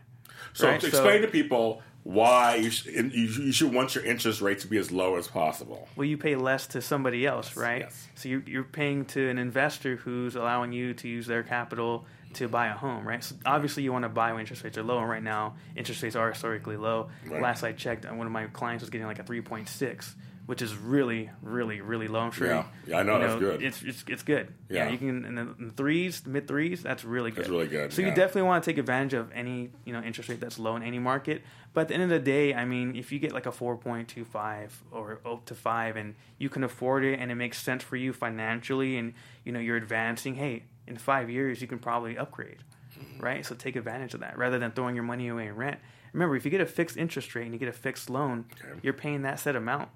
So 0.54 0.68
right? 0.68 0.82
to 0.82 0.88
explain 0.88 1.22
to 1.22 1.30
people 1.30 1.82
why 2.04 2.56
you, 2.56 2.70
sh- 2.70 2.88
you, 2.88 3.01
you 3.06 3.51
should 3.54 3.74
want 3.74 3.96
your 3.96 4.04
interest 4.04 4.42
rate 4.42 4.60
to 4.60 4.68
be 4.68 4.77
as 4.77 4.92
low 4.92 5.16
as 5.16 5.27
possible. 5.27 5.88
well, 5.96 6.06
you 6.06 6.18
pay 6.18 6.36
less 6.36 6.68
to 6.68 6.82
somebody 6.82 7.25
else, 7.25 7.56
right? 7.56 7.82
yes. 7.82 8.08
So 8.16 8.30
you're, 8.30 8.44
you're 8.46 8.63
paying 8.63 9.06
to 9.06 9.30
an 9.30 9.38
investor 9.38 9.96
who's 9.96 10.36
allowing 10.36 10.74
you 10.74 10.94
to 10.96 11.08
use 11.08 11.25
their 11.25 11.44
capital 11.44 12.06
to 12.34 12.48
buy 12.48 12.68
a 12.68 12.74
home, 12.74 13.08
right? 13.08 13.24
So 13.24 13.36
obviously, 13.46 13.84
you 13.84 13.94
want 13.94 14.04
to 14.04 14.10
buy 14.10 14.32
when 14.32 14.42
interest 14.42 14.63
rates 14.63 14.77
are 14.77 14.84
low, 14.84 15.00
and 15.00 15.10
right 15.10 15.24
now, 15.24 15.56
interest 15.75 16.04
rates 16.04 16.16
are 16.16 16.30
historically 16.30 16.77
low. 16.77 17.10
Right. 17.25 17.42
Last 17.42 17.63
I 17.63 17.72
checked, 17.72 18.06
one 18.06 18.27
of 18.27 18.34
my 18.34 18.48
clients 18.48 18.82
was 18.82 18.89
getting 18.89 19.08
like 19.08 19.20
a 19.20 19.24
3.6, 19.24 20.13
which 20.48 20.62
is 20.62 20.75
really, 20.75 21.30
really, 21.44 21.80
really 21.82 22.08
low. 22.08 22.22
I'm 22.22 22.32
sure. 22.32 22.48
Yeah. 22.48 22.66
Yeah, 22.88 22.98
I 23.00 23.04
know, 23.04 23.20
you 23.22 23.27
that's 23.27 23.39
good. 23.39 23.62
It's 23.62 23.82
it's, 23.84 24.04
it's 24.08 24.24
good. 24.24 24.54
Yeah. 24.70 24.89
you 24.89 24.98
can 24.98 25.24
in 25.25 25.36
the, 25.36 25.42
in 25.60 25.68
the 25.68 25.74
threes, 25.74 26.25
mid 26.25 26.48
threes. 26.48 26.82
That's 26.82 27.04
really 27.06 27.30
good. 27.32 27.39
That's 27.42 27.50
really 27.50 27.68
good, 27.68 27.94
So 27.94 28.01
yeah. 28.01 28.08
you 28.10 28.16
definitely 28.16 28.44
want 28.44 28.63
to 28.63 28.72
take 28.72 28.77
advantage 28.80 29.13
of 29.13 29.32
any 29.34 29.70
you 29.86 29.94
know 29.94 30.01
interest 30.01 30.30
rate 30.30 30.39
that's 30.39 30.58
low 30.58 30.75
in 30.75 30.82
any 30.84 30.98
market. 31.00 31.44
But 31.74 31.82
at 31.82 31.88
the 31.89 31.94
end 31.94 32.04
of 32.04 32.10
the 32.10 32.20
day, 32.20 32.56
I 32.56 32.66
mean, 32.66 32.96
if 32.96 33.12
you 33.12 33.20
get 33.20 33.34
like 33.34 33.46
a 33.46 33.51
four 33.51 33.77
point 33.77 34.08
two 34.08 34.25
five 34.25 34.82
or 34.92 35.20
up 35.25 35.46
to 35.46 35.54
five, 35.56 35.96
and 35.96 36.16
you 36.39 36.50
can 36.50 36.63
afford 36.63 37.04
it, 37.04 37.20
and 37.20 37.32
it 37.32 37.36
makes 37.36 37.62
sense 37.62 37.84
for 37.84 37.96
you 37.98 38.12
financially, 38.13 38.98
and 38.98 39.13
you 39.46 39.51
know 39.51 39.60
you're 39.60 39.77
advancing. 39.77 40.36
Hey, 40.36 40.63
in 40.88 40.98
five 40.98 41.30
years, 41.30 41.62
you 41.62 41.68
can 41.68 41.77
probably 41.80 42.18
upgrade, 42.18 42.63
Mm-hmm. 42.98 43.24
right? 43.24 43.46
So 43.46 43.54
take 43.54 43.75
advantage 43.75 44.16
of 44.16 44.22
that 44.22 44.38
rather 44.39 44.58
than 44.58 44.72
throwing 44.72 44.96
your 44.96 45.04
money 45.04 45.27
away 45.27 45.48
in 45.48 45.56
rent. 45.56 45.77
Remember, 46.13 46.36
if 46.36 46.46
you 46.46 46.50
get 46.51 46.62
a 46.62 46.66
fixed 46.66 46.98
interest 46.98 47.36
rate 47.36 47.44
and 47.44 47.54
you 47.54 47.60
get 47.60 47.68
a 47.70 47.74
fixed 47.74 48.10
loan, 48.10 48.46
Okay. 48.54 48.80
you're 48.82 48.94
paying 48.94 49.22
that 49.22 49.39
set 49.39 49.56
amount 49.56 49.89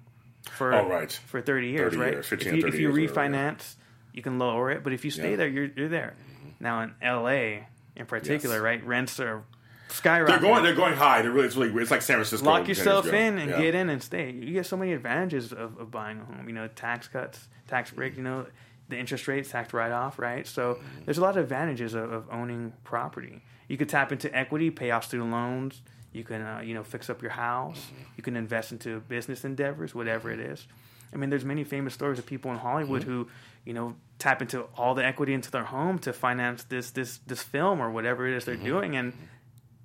for 0.50 0.74
Oh, 0.74 0.88
right. 0.88 1.12
for 1.26 1.40
thirty 1.40 1.68
years, 1.68 1.92
30 1.92 1.96
right? 2.02 2.12
years, 2.14 2.26
15 2.26 2.54
if 2.54 2.60
you, 2.62 2.66
if 2.68 2.74
you 2.74 2.90
refinance, 2.90 3.76
you 4.12 4.22
can 4.22 4.38
lower 4.38 4.70
it, 4.70 4.82
but 4.84 4.92
if 4.92 5.04
you 5.04 5.10
stay 5.10 5.22
Yeah. 5.22 5.28
Mm-hmm. 5.30 5.36
there, 5.38 5.48
you're 5.48 5.68
you're 5.76 5.88
there. 5.88 6.14
Now 6.60 6.82
in 6.82 6.94
L.A. 7.02 7.66
in 7.96 8.06
particular, 8.06 8.56
Yes. 8.56 8.62
right? 8.62 8.84
Rents 8.86 9.18
are 9.20 9.44
skyrocketing. 9.88 10.26
They're 10.28 10.38
going. 10.38 10.62
They're 10.62 10.74
going 10.74 10.94
high. 10.94 11.22
They're 11.22 11.30
really. 11.30 11.46
It's 11.46 11.56
really. 11.56 11.82
It's 11.82 11.90
like 11.90 12.02
San 12.02 12.16
Francisco. 12.16 12.46
Lock 12.46 12.68
yourself 12.68 13.06
in 13.06 13.38
and 13.38 13.50
Yeah. 13.50 13.60
get 13.60 13.74
in 13.74 13.88
and 13.90 14.02
stay. 14.02 14.30
You 14.30 14.52
get 14.52 14.66
so 14.66 14.76
many 14.76 14.92
advantages 14.92 15.52
of, 15.52 15.78
of 15.78 15.90
buying 15.90 16.20
a 16.20 16.24
home. 16.24 16.48
You 16.48 16.54
know, 16.54 16.68
tax 16.68 17.08
cuts, 17.08 17.48
tax 17.68 17.90
break. 17.90 18.16
You 18.16 18.22
know, 18.22 18.46
the 18.88 18.98
interest 18.98 19.26
rates, 19.28 19.50
tax 19.50 19.72
write 19.72 19.92
off. 19.92 20.18
Right. 20.18 20.46
So 20.46 20.74
Mm-hmm. 20.74 21.04
there's 21.04 21.18
a 21.18 21.22
lot 21.22 21.36
of 21.36 21.42
advantages 21.44 21.94
of, 21.94 22.12
of 22.12 22.26
owning 22.30 22.72
property. 22.84 23.42
You 23.68 23.76
could 23.78 23.88
tap 23.88 24.12
into 24.12 24.34
equity, 24.36 24.70
pay 24.70 24.90
off 24.90 25.04
student 25.04 25.30
loans. 25.30 25.82
You 26.12 26.24
can, 26.24 26.42
uh, 26.42 26.60
you 26.64 26.74
know, 26.74 26.82
fix 26.84 27.08
up 27.08 27.22
your 27.22 27.30
house. 27.32 27.78
Mm-hmm. 27.80 28.02
You 28.16 28.22
can 28.22 28.36
invest 28.36 28.72
into 28.72 29.00
business 29.00 29.44
endeavors, 29.44 29.94
whatever 29.94 30.30
it 30.30 30.40
is. 30.40 30.66
I 31.12 31.16
mean, 31.16 31.30
there's 31.30 31.44
many 31.44 31.64
famous 31.64 31.94
stories 31.94 32.18
of 32.18 32.26
people 32.26 32.50
in 32.50 32.58
Hollywood 32.58 33.02
Mm-hmm. 33.02 33.10
who, 33.10 33.28
you 33.64 33.72
know, 33.74 33.94
tap 34.18 34.40
into 34.42 34.62
all 34.76 34.94
the 34.94 35.04
equity 35.04 35.32
into 35.34 35.50
their 35.50 35.64
home 35.64 35.98
to 36.00 36.12
finance 36.12 36.64
this 36.64 36.90
this 36.90 37.18
this 37.26 37.42
film 37.42 37.80
or 37.80 37.90
whatever 37.90 38.26
it 38.26 38.34
is 38.36 38.44
they're 38.44 38.56
doing, 38.56 38.96
and 38.96 39.12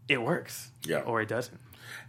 it 0.07 0.22
works. 0.22 0.72
Mm-hmm. 0.81 0.91
Yeah. 0.91 1.00
Or 1.01 1.22
it 1.22 1.27
doesn't. 1.29 1.60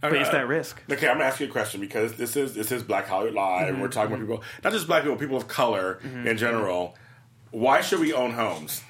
I 0.01 0.09
mean, 0.09 0.21
it's 0.21 0.29
that 0.31 0.47
risk. 0.47 0.81
Okay, 0.91 1.07
I'm 1.07 1.15
gonna 1.17 1.25
ask 1.25 1.39
you 1.39 1.47
a 1.47 1.49
question 1.49 1.79
because 1.81 2.13
this 2.13 2.35
is 2.35 2.53
this 2.55 2.71
is 2.71 2.83
Black 2.83 3.07
Hollywood 3.07 3.33
Live. 3.35 3.69
and 3.69 3.81
We're 3.81 3.87
talking 3.89 4.13
about 4.15 4.21
people, 4.27 4.43
not 4.63 4.73
just 4.73 4.87
black 4.87 5.03
people, 5.03 5.17
people 5.17 5.37
of 5.37 5.47
color 5.47 5.99
in 6.25 6.37
general. 6.37 6.95
Why 7.51 7.81
should 7.81 7.99
we 7.99 8.13
own 8.13 8.31
homes? 8.31 8.83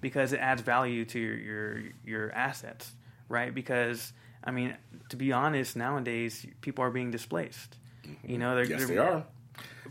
because 0.00 0.32
it 0.32 0.38
adds 0.40 0.62
value 0.62 1.04
to 1.04 1.18
your 1.20 1.36
your, 1.36 1.82
your 2.04 2.32
assets, 2.32 2.92
right? 3.28 3.54
Because 3.54 4.12
I 4.44 4.50
mean, 4.50 4.76
to 5.10 5.16
be 5.16 5.32
honest, 5.32 5.76
nowadays 5.76 6.46
people 6.60 6.84
are 6.84 6.90
being 6.90 7.10
displaced. 7.10 7.76
You 8.04 8.10
mm-hmm. 8.10 8.38
know, 8.38 8.54
they're, 8.56 8.64
Yes, 8.64 8.78
they're- 8.80 8.88
they 8.88 8.98
are. 8.98 9.24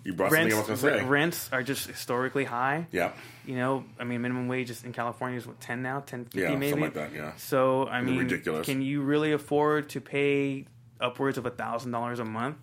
You 0.03 0.13
brought 0.13 0.31
Rents, 0.31 0.55
something 0.55 0.70
I 0.70 0.74
was 0.74 0.81
gonna 0.81 1.00
say. 1.01 1.05
rents 1.05 1.50
are 1.51 1.62
just 1.62 1.86
historically 1.86 2.43
high. 2.46 2.88
Yeah, 2.91 3.12
You 3.46 3.55
know, 3.55 3.86
I 4.00 4.03
mean, 4.03 4.22
minimum 4.24 4.48
wage 4.48 4.72
is 4.72 4.84
in 4.84 4.93
California 4.93 5.38
is 5.38 5.46
what 5.46 5.60
ten 5.62 5.84
now, 5.84 6.00
ten 6.00 6.24
fifty 6.24 6.39
Yeah, 6.39 6.48
something 6.53 6.60
maybe. 6.72 6.81
like 6.81 6.93
that, 6.96 7.13
yeah. 7.13 7.36
So 7.36 7.88
I 7.88 8.01
mean, 8.01 8.17
ridiculous. 8.17 8.65
can 8.65 8.81
you 8.81 9.01
really 9.03 9.31
afford 9.31 9.89
to 9.89 10.01
pay 10.01 10.65
upwards 11.00 11.38
of 11.38 11.46
a 11.46 11.51
thousand 11.51 11.91
dollars 11.91 12.17
a 12.20 12.25
month 12.25 12.58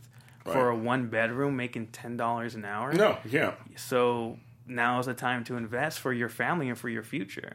for 0.45 0.68
a 0.71 0.75
one 0.75 1.09
bedroom 1.09 1.54
making 1.54 1.88
ten 1.88 2.16
dollars 2.16 2.57
an 2.57 2.64
hour? 2.64 2.92
no, 2.92 3.18
yeah, 3.25 3.52
So 3.76 4.38
now 4.66 4.99
is 4.99 5.07
the 5.07 5.14
time 5.14 5.45
to 5.45 5.57
invest 5.57 6.00
for 6.00 6.12
your 6.12 6.28
family 6.28 6.68
and 6.68 6.76
for 6.76 6.88
your 6.88 7.04
future, 7.04 7.52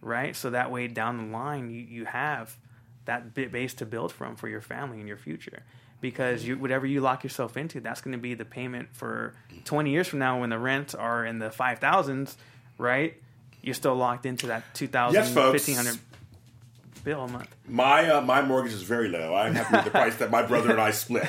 right? 0.00 0.34
So 0.34 0.50
that 0.50 0.72
way 0.72 0.88
down 0.88 1.18
the 1.18 1.36
line 1.36 1.70
you, 1.70 1.82
you 1.82 2.04
have 2.06 2.56
that 3.10 3.34
bit 3.34 3.50
base 3.50 3.74
to 3.74 3.84
build 3.84 4.12
from 4.12 4.36
for 4.36 4.48
your 4.48 4.60
family 4.60 5.00
and 5.00 5.08
your 5.08 5.16
future. 5.16 5.64
Because 6.00 6.44
you 6.44 6.56
whatever 6.56 6.86
you 6.86 7.00
lock 7.00 7.24
yourself 7.24 7.56
into, 7.56 7.80
that's 7.80 8.00
going 8.00 8.12
to 8.12 8.18
be 8.18 8.34
the 8.34 8.44
payment 8.44 8.88
for 8.92 9.34
20 9.64 9.90
years 9.90 10.08
from 10.08 10.20
now 10.20 10.40
when 10.40 10.48
the 10.48 10.58
rents 10.58 10.94
are 10.94 11.26
in 11.26 11.40
the 11.40 11.50
5000s, 11.50 12.36
right? 12.78 13.20
You're 13.60 13.74
still 13.74 13.96
locked 13.96 14.24
into 14.24 14.46
that 14.46 14.62
2000 14.74 15.14
Yes, 15.14 15.34
1500 15.34 15.98
bill 17.04 17.24
a 17.24 17.28
month. 17.28 17.54
my 17.68 18.08
uh, 18.08 18.20
my 18.20 18.42
mortgage 18.42 18.72
is 18.72 18.82
very 18.82 19.08
low. 19.08 19.34
I'm 19.34 19.54
happy 19.54 19.76
with 19.76 19.84
the 19.84 19.90
price 19.90 20.16
that 20.16 20.30
my 20.30 20.42
brother 20.42 20.70
and 20.70 20.80
I 20.80 20.90
split. 20.90 21.28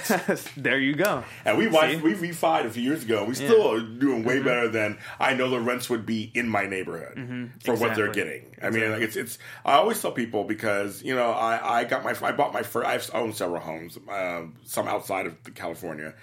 there 0.57 0.79
you 0.79 0.95
go. 0.95 1.23
And 1.45 1.57
we? 1.57 1.67
Mm-hmm. 1.67 2.03
we 2.03 2.13
refied 2.13 2.65
a 2.65 2.69
few 2.69 2.83
years 2.83 3.03
ago. 3.03 3.25
We 3.25 3.35
still 3.35 3.71
are 3.71 3.79
doing 3.79 4.23
way 4.23 4.41
better 4.41 4.67
than 4.67 4.97
I 5.19 5.33
know 5.33 5.49
the 5.49 5.59
rents 5.59 5.89
would 5.89 6.05
be 6.05 6.31
in 6.33 6.47
my 6.47 6.65
neighborhood 6.65 7.51
for 7.63 7.75
what 7.75 7.95
they're 7.95 8.11
getting. 8.11 8.55
I 8.61 8.69
mean, 8.69 8.91
like 8.91 9.01
it's 9.01 9.15
it's. 9.15 9.37
I 9.65 9.73
always 9.73 10.01
tell 10.01 10.11
people 10.11 10.43
because 10.43 11.01
you 11.03 11.15
know 11.15 11.31
I 11.31 11.79
I 11.79 11.83
got 11.83 12.03
my 12.03 12.15
I 12.21 12.31
bought 12.31 12.53
my 12.53 12.63
first. 12.63 12.87
I've 12.87 13.09
owned 13.13 13.35
several 13.35 13.61
homes, 13.61 13.97
um, 14.09 14.55
some 14.63 14.87
outside 14.87 15.25
of 15.25 15.35
California. 15.55 16.13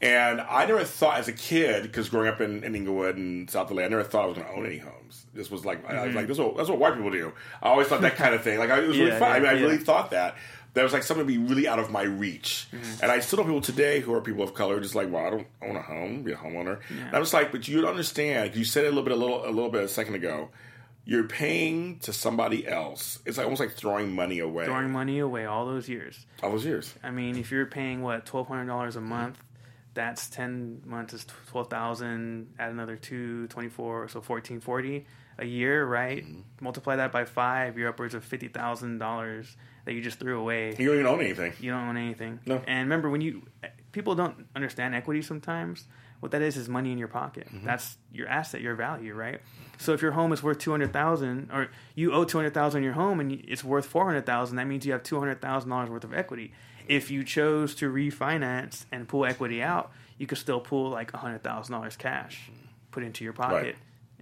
And 0.00 0.40
I 0.40 0.66
never 0.66 0.84
thought 0.84 1.18
as 1.18 1.28
a 1.28 1.32
kid, 1.32 1.84
because 1.84 2.08
growing 2.08 2.28
up 2.28 2.40
in, 2.40 2.62
in 2.62 2.74
Inglewood 2.74 3.16
and 3.16 3.48
South 3.48 3.70
LA, 3.70 3.82
I 3.84 3.88
never 3.88 4.02
thought 4.04 4.24
I 4.24 4.26
was 4.26 4.36
going 4.36 4.48
to 4.48 4.54
own 4.54 4.66
any 4.66 4.78
homes. 4.78 5.26
This 5.32 5.50
was 5.50 5.64
like, 5.64 5.88
I 5.88 6.06
was 6.06 6.14
like, 6.14 6.26
this 6.26 6.36
is 6.36 6.40
what, 6.40 6.56
that's 6.56 6.68
what 6.68 6.78
white 6.78 6.94
people 6.94 7.10
do. 7.10 7.32
I 7.62 7.68
always 7.70 7.86
thought 7.86 8.02
that 8.02 8.16
kind 8.16 8.34
of 8.34 8.42
thing. 8.42 8.58
Like, 8.58 8.70
I, 8.70 8.80
it 8.82 8.88
was 8.88 8.98
really 8.98 9.12
Mm-hmm. 9.12 9.22
Yeah, 9.22 9.28
fun. 9.28 9.32
I, 9.32 9.36
yeah, 9.36 9.42
mean, 9.42 9.50
I 9.50 9.52
yeah. 9.54 9.64
really 9.66 9.78
thought 9.78 10.10
that. 10.10 10.36
that 10.74 10.82
was 10.82 10.92
like 10.92 11.04
something 11.04 11.26
to 11.26 11.32
be 11.32 11.38
really 11.38 11.66
out 11.68 11.78
of 11.78 11.90
my 11.90 12.02
reach. 12.02 12.66
Mm-hmm. 12.72 13.02
And 13.02 13.12
I 13.12 13.20
still 13.20 13.38
know 13.38 13.44
people 13.44 13.60
today 13.60 14.00
who 14.00 14.12
are 14.12 14.20
people 14.20 14.42
of 14.42 14.52
color, 14.54 14.78
just 14.80 14.94
like, 14.94 15.10
well, 15.10 15.24
I 15.24 15.30
don't 15.30 15.46
own 15.62 15.76
a 15.76 15.82
home, 15.82 16.22
be 16.22 16.32
a 16.32 16.36
homeowner. 16.36 16.80
And 16.90 17.14
I 17.14 17.18
was 17.18 17.32
like, 17.32 17.50
but 17.52 17.66
you 17.68 17.80
don't 17.80 17.90
understand. 17.90 18.56
You 18.56 18.64
said 18.64 18.84
it 18.84 18.88
a 18.88 18.90
little 18.90 19.04
bit, 19.04 19.12
a 19.12 19.16
little, 19.16 19.46
a 19.46 19.50
little 19.50 19.70
bit 19.70 19.84
a 19.84 19.88
second 19.88 20.16
ago. 20.16 20.50
You're 21.06 21.24
paying 21.28 21.98
to 22.00 22.12
somebody 22.14 22.66
else. 22.66 23.18
It's 23.26 23.36
like 23.38 23.44
almost 23.44 23.60
like 23.60 23.72
throwing 23.72 24.12
money 24.14 24.38
away. 24.38 24.64
Throwing 24.64 24.90
money 24.90 25.18
away 25.18 25.44
all 25.44 25.66
those 25.66 25.88
years. 25.88 26.26
all 26.42 26.50
those 26.50 26.64
years. 26.64 26.94
I 27.02 27.10
mean, 27.10 27.36
if 27.36 27.50
you're 27.50 27.66
paying 27.66 28.02
what 28.02 28.24
twelve 28.24 28.48
hundred 28.48 28.66
dollars 28.66 28.96
a 28.96 29.02
month, 29.02 29.38
that's 29.94 30.28
ten 30.28 30.82
months 30.84 31.14
is 31.14 31.26
twelve 31.48 31.70
thousand. 31.70 32.54
Add 32.58 32.70
another 32.70 32.96
two, 32.96 33.46
24, 33.48 34.08
so 34.08 34.20
fourteen 34.20 34.60
forty 34.60 35.06
a 35.38 35.44
year, 35.44 35.84
right? 35.84 36.24
Multiply 36.60 36.96
that 36.96 37.12
by 37.12 37.24
five, 37.24 37.78
you're 37.78 37.88
upwards 37.88 38.14
of 38.14 38.24
fifty 38.24 38.48
thousand 38.48 38.98
dollars 38.98 39.56
that 39.84 39.92
you 39.92 40.00
just 40.00 40.18
threw 40.18 40.40
away. 40.40 40.74
You 40.78 40.86
don't 40.86 40.94
even 40.94 41.06
own 41.06 41.20
anything. 41.20 41.52
You 41.60 41.70
don't 41.70 41.88
own 41.88 41.96
anything. 41.96 42.40
No. 42.46 42.62
And 42.66 42.80
remember, 42.80 43.10
when 43.10 43.20
you 43.20 43.42
people 43.92 44.14
don't 44.14 44.46
understand 44.54 44.94
equity 44.94 45.22
sometimes. 45.22 45.86
What 46.20 46.30
that 46.30 46.40
is 46.40 46.56
is 46.56 46.70
money 46.70 46.90
in 46.90 46.96
your 46.96 47.08
pocket. 47.08 47.48
Mm-hmm. 47.48 47.66
That's 47.66 47.98
your 48.10 48.26
asset, 48.28 48.62
your 48.62 48.74
value, 48.76 49.12
right? 49.12 49.42
So 49.76 49.92
if 49.92 50.00
your 50.00 50.12
home 50.12 50.32
is 50.32 50.42
worth 50.42 50.58
two 50.58 50.70
hundred 50.70 50.90
thousand, 50.90 51.50
or 51.52 51.68
you 51.94 52.14
owe 52.14 52.24
two 52.24 52.38
hundred 52.38 52.54
thousand 52.54 52.78
on 52.78 52.84
your 52.84 52.94
home, 52.94 53.20
and 53.20 53.32
it's 53.46 53.62
worth 53.62 53.84
four 53.84 54.06
hundred 54.06 54.24
thousand, 54.24 54.56
that 54.56 54.66
means 54.66 54.86
you 54.86 54.92
have 54.92 55.02
two 55.02 55.18
hundred 55.18 55.42
thousand 55.42 55.68
dollars 55.68 55.90
worth 55.90 56.04
of 56.04 56.14
equity. 56.14 56.52
If 56.88 57.10
you 57.10 57.24
chose 57.24 57.74
to 57.76 57.90
refinance 57.92 58.84
and 58.92 59.08
pull 59.08 59.24
equity 59.26 59.62
out, 59.62 59.90
you 60.18 60.26
could 60.26 60.38
still 60.38 60.60
pull 60.60 60.90
like 60.90 61.10
hundred 61.12 61.42
thousand 61.42 61.72
dollars 61.72 61.96
cash, 61.96 62.50
put 62.90 63.02
into 63.02 63.24
your 63.24 63.32
pocket, 63.32 63.54
Right. 63.54 63.76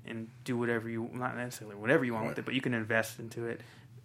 and 0.06 0.28
do 0.44 0.56
whatever 0.56 0.88
you 0.88 1.10
not 1.12 1.36
necessarily 1.36 1.76
whatever 1.76 2.04
you 2.04 2.14
want 2.14 2.26
with 2.28 2.38
it, 2.38 2.44
but 2.44 2.54
you 2.54 2.60
can 2.60 2.74
invest 2.74 3.18
into 3.18 3.46
it, 3.46 3.60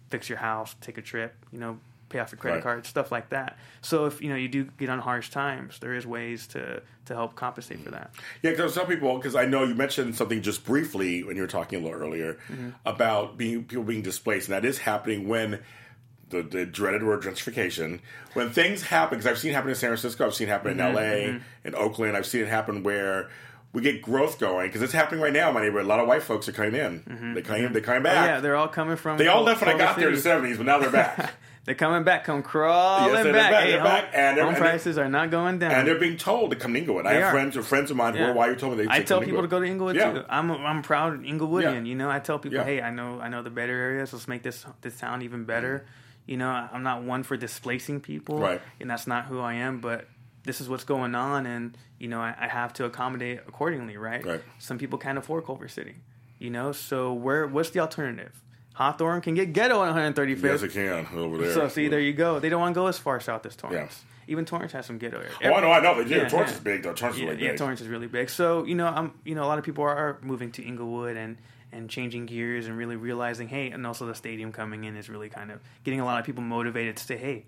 fix 0.08 0.28
your 0.28 0.38
house, 0.38 0.74
take 0.80 0.98
a 0.98 1.02
trip, 1.02 1.34
you 1.52 1.58
know, 1.58 1.78
pay 2.08 2.18
off 2.20 2.32
your 2.32 2.38
credit 2.38 2.56
Right. 2.56 2.62
card, 2.62 2.86
stuff 2.86 3.12
like 3.12 3.28
that. 3.30 3.58
So 3.82 4.06
if 4.06 4.20
you 4.22 4.28
know 4.30 4.34
you 4.36 4.48
do 4.48 4.64
get 4.78 4.88
on 4.88 4.98
harsh 4.98 5.30
times, 5.30 5.78
there 5.78 5.94
is 5.94 6.06
ways 6.06 6.46
to 6.48 6.82
to 7.06 7.14
help 7.14 7.34
compensate 7.36 7.80
for 7.80 7.90
that. 7.90 8.10
Yeah, 8.42 8.50
because 8.50 8.74
some 8.74 8.86
people, 8.86 9.16
because 9.16 9.34
I 9.34 9.46
know 9.46 9.64
you 9.64 9.74
mentioned 9.74 10.14
something 10.14 10.42
just 10.42 10.64
briefly 10.64 11.22
when 11.22 11.36
you 11.36 11.42
were 11.42 11.48
talking 11.48 11.80
a 11.80 11.82
little 11.84 11.98
earlier 12.00 12.34
Mm-hmm. 12.52 12.70
about 12.84 13.38
being 13.38 13.64
people 13.64 13.84
being 13.84 14.02
displaced, 14.02 14.48
and 14.48 14.54
that 14.54 14.66
is 14.66 14.78
happening 14.78 15.26
when 15.28 15.60
the, 16.30 16.42
the 16.42 16.66
dreaded 16.66 17.02
word 17.04 17.22
gentrification. 17.22 18.00
When 18.34 18.50
things 18.50 18.82
happen, 18.82 19.18
because 19.18 19.30
I've 19.30 19.38
seen 19.38 19.52
it 19.52 19.54
happen 19.54 19.70
in 19.70 19.76
San 19.76 19.88
Francisco, 19.90 20.26
I've 20.26 20.34
seen 20.34 20.48
it 20.48 20.50
happen 20.50 20.72
in 20.72 20.78
Mm-hmm, 20.78 20.96
L.A., 20.96 21.26
mm-hmm. 21.28 21.68
in 21.68 21.74
Oakland, 21.74 22.16
I've 22.16 22.26
seen 22.26 22.42
it 22.42 22.48
happen 22.48 22.82
where 22.82 23.30
we 23.72 23.82
get 23.82 24.00
growth 24.00 24.38
going 24.38 24.68
because 24.68 24.80
it's 24.82 24.92
happening 24.94 25.20
right 25.20 25.32
now 25.32 25.48
in 25.48 25.54
my 25.54 25.60
neighborhood. 25.62 25.84
A 25.84 25.88
lot 25.88 26.00
of 26.00 26.08
white 26.08 26.22
folks 26.22 26.48
are 26.48 26.52
coming 26.52 26.74
in. 26.74 27.00
Mm-hmm, 27.00 27.34
they 27.34 27.42
coming, 27.42 27.62
mm-hmm. 27.64 27.72
they're 27.72 27.82
coming 27.82 28.00
Oh, 28.00 28.04
back. 28.04 28.26
yeah, 28.26 28.40
they're 28.40 28.56
all 28.56 28.68
coming 28.68 28.96
from. 28.96 29.18
they 29.18 29.26
all 29.28 29.42
left 29.42 29.60
when 29.60 29.74
I 29.74 29.78
got 29.78 29.96
there 29.98 30.08
in 30.08 30.14
the 30.14 30.20
seventies, 30.20 30.56
but 30.56 30.66
now 30.66 30.78
they're 30.78 30.90
back. 30.90 31.34
They're 31.64 31.74
coming 31.74 32.02
back, 32.02 32.24
come 32.24 32.42
crawling 32.42 33.12
Yes, 33.12 33.24
they're 33.24 33.32
back. 33.34 33.50
back, 33.50 33.64
Hey, 33.64 33.70
they're 33.72 33.80
home, 33.80 33.88
back, 33.90 34.10
and 34.14 34.38
they're- 34.38 34.44
home 34.44 34.54
and 34.54 34.62
prices 34.62 34.96
are 34.96 35.06
not 35.10 35.30
going 35.30 35.58
down. 35.58 35.72
and 35.72 35.86
they're 35.86 35.98
being 35.98 36.16
told 36.16 36.50
to 36.52 36.56
come 36.56 36.72
to 36.72 36.78
Inglewood. 36.78 37.04
I 37.04 37.12
have 37.12 37.24
are. 37.24 37.30
friends 37.30 37.58
or 37.58 37.62
friends 37.62 37.90
of 37.90 37.98
mine 37.98 38.14
who 38.14 38.20
Yeah. 38.20 38.30
are 38.30 38.32
why 38.32 38.48
you 38.48 38.54
told 38.56 38.78
me 38.78 38.86
they 38.86 38.90
I 38.90 39.02
tell 39.02 39.20
people 39.20 39.42
to 39.42 39.48
go 39.48 39.60
to 39.60 39.66
Inglewood 39.66 39.94
Yeah. 39.96 40.12
too. 40.12 40.24
I'm 40.30 40.48
a, 40.48 40.56
I'm 40.56 40.80
proud 40.80 41.22
Inglewoodian. 41.26 41.84
Yeah. 41.84 41.90
You 41.90 41.94
know, 41.94 42.08
I 42.10 42.20
tell 42.20 42.38
people, 42.38 42.64
hey, 42.64 42.80
I 42.80 42.88
know 42.90 43.20
I 43.20 43.28
know 43.28 43.42
the 43.42 43.50
better 43.50 43.74
areas. 43.74 44.14
Let's 44.14 44.26
make 44.26 44.42
this 44.42 44.64
this 44.80 44.98
town 44.98 45.20
even 45.20 45.44
better. 45.44 45.84
Mm. 45.84 45.90
You 46.28 46.36
know, 46.36 46.48
I'm 46.48 46.82
not 46.82 47.02
one 47.02 47.22
for 47.22 47.38
displacing 47.38 48.00
people. 48.00 48.38
Right. 48.38 48.60
And 48.78 48.88
that's 48.90 49.06
not 49.06 49.24
who 49.24 49.40
I 49.40 49.54
am. 49.54 49.80
But 49.80 50.06
this 50.44 50.60
is 50.60 50.68
what's 50.68 50.84
going 50.84 51.14
on, 51.14 51.46
and 51.46 51.76
you 51.98 52.06
know, 52.06 52.20
I, 52.20 52.34
I 52.38 52.48
have 52.48 52.72
to 52.74 52.84
accommodate 52.84 53.40
accordingly, 53.48 53.96
right? 53.96 54.24
Right. 54.24 54.42
Some 54.58 54.78
people 54.78 54.98
can't 54.98 55.16
afford 55.16 55.46
Culver 55.46 55.68
City. 55.68 55.96
You 56.38 56.50
know, 56.50 56.72
so 56.72 57.14
where 57.14 57.46
what's 57.46 57.70
the 57.70 57.80
alternative? 57.80 58.42
Hawthorne 58.74 59.22
can 59.22 59.34
get 59.34 59.52
ghetto 59.52 59.80
on 59.80 59.92
135th. 59.96 60.42
Yes, 60.42 60.62
it 60.62 60.72
can 60.72 61.06
over 61.18 61.38
there. 61.38 61.52
So 61.52 61.66
see, 61.68 61.88
there 61.88 61.98
you 61.98 62.12
go. 62.12 62.38
They 62.38 62.48
don't 62.48 62.60
want 62.60 62.74
to 62.74 62.80
go 62.80 62.86
as 62.86 62.96
far 62.98 63.18
south 63.18 63.44
as 63.44 63.56
Torrance. 63.56 64.04
Yeah. 64.04 64.32
Even 64.32 64.44
Torrance 64.44 64.72
has 64.72 64.84
some 64.86 64.98
ghetto 64.98 65.16
area. 65.16 65.32
Oh, 65.44 65.54
I 65.54 65.60
know, 65.62 65.72
I 65.72 65.80
know. 65.80 66.02
They 66.02 66.08
do. 66.08 66.14
Yeah, 66.14 66.28
Torrance 66.28 66.50
yeah. 66.50 66.56
is 66.58 66.62
big, 66.62 66.82
though. 66.82 66.92
Torrance 66.92 67.16
is 67.16 67.22
Yeah, 67.22 67.30
really 67.30 67.42
yeah, 67.42 67.50
big. 67.52 67.58
Torrance 67.58 67.80
is 67.80 67.88
really 67.88 68.06
big. 68.06 68.28
So 68.30 68.64
you 68.64 68.74
know, 68.74 68.86
I'm 68.86 69.14
you 69.24 69.34
know 69.34 69.42
a 69.42 69.48
lot 69.48 69.58
of 69.58 69.64
people 69.64 69.82
are 69.84 70.18
moving 70.22 70.52
to 70.52 70.62
Inglewood 70.62 71.16
and 71.16 71.38
and 71.72 71.88
changing 71.90 72.26
gears 72.26 72.66
and 72.66 72.76
really 72.76 72.96
realizing, 72.96 73.48
hey, 73.48 73.70
and 73.70 73.86
also 73.86 74.06
the 74.06 74.14
stadium 74.14 74.52
coming 74.52 74.84
in 74.84 74.96
is 74.96 75.08
really 75.08 75.28
kind 75.28 75.50
of 75.50 75.60
getting 75.84 76.00
a 76.00 76.04
lot 76.04 76.18
of 76.18 76.24
people 76.26 76.42
motivated 76.42 76.96
to 76.96 77.04
say, 77.04 77.16
hey, 77.16 77.44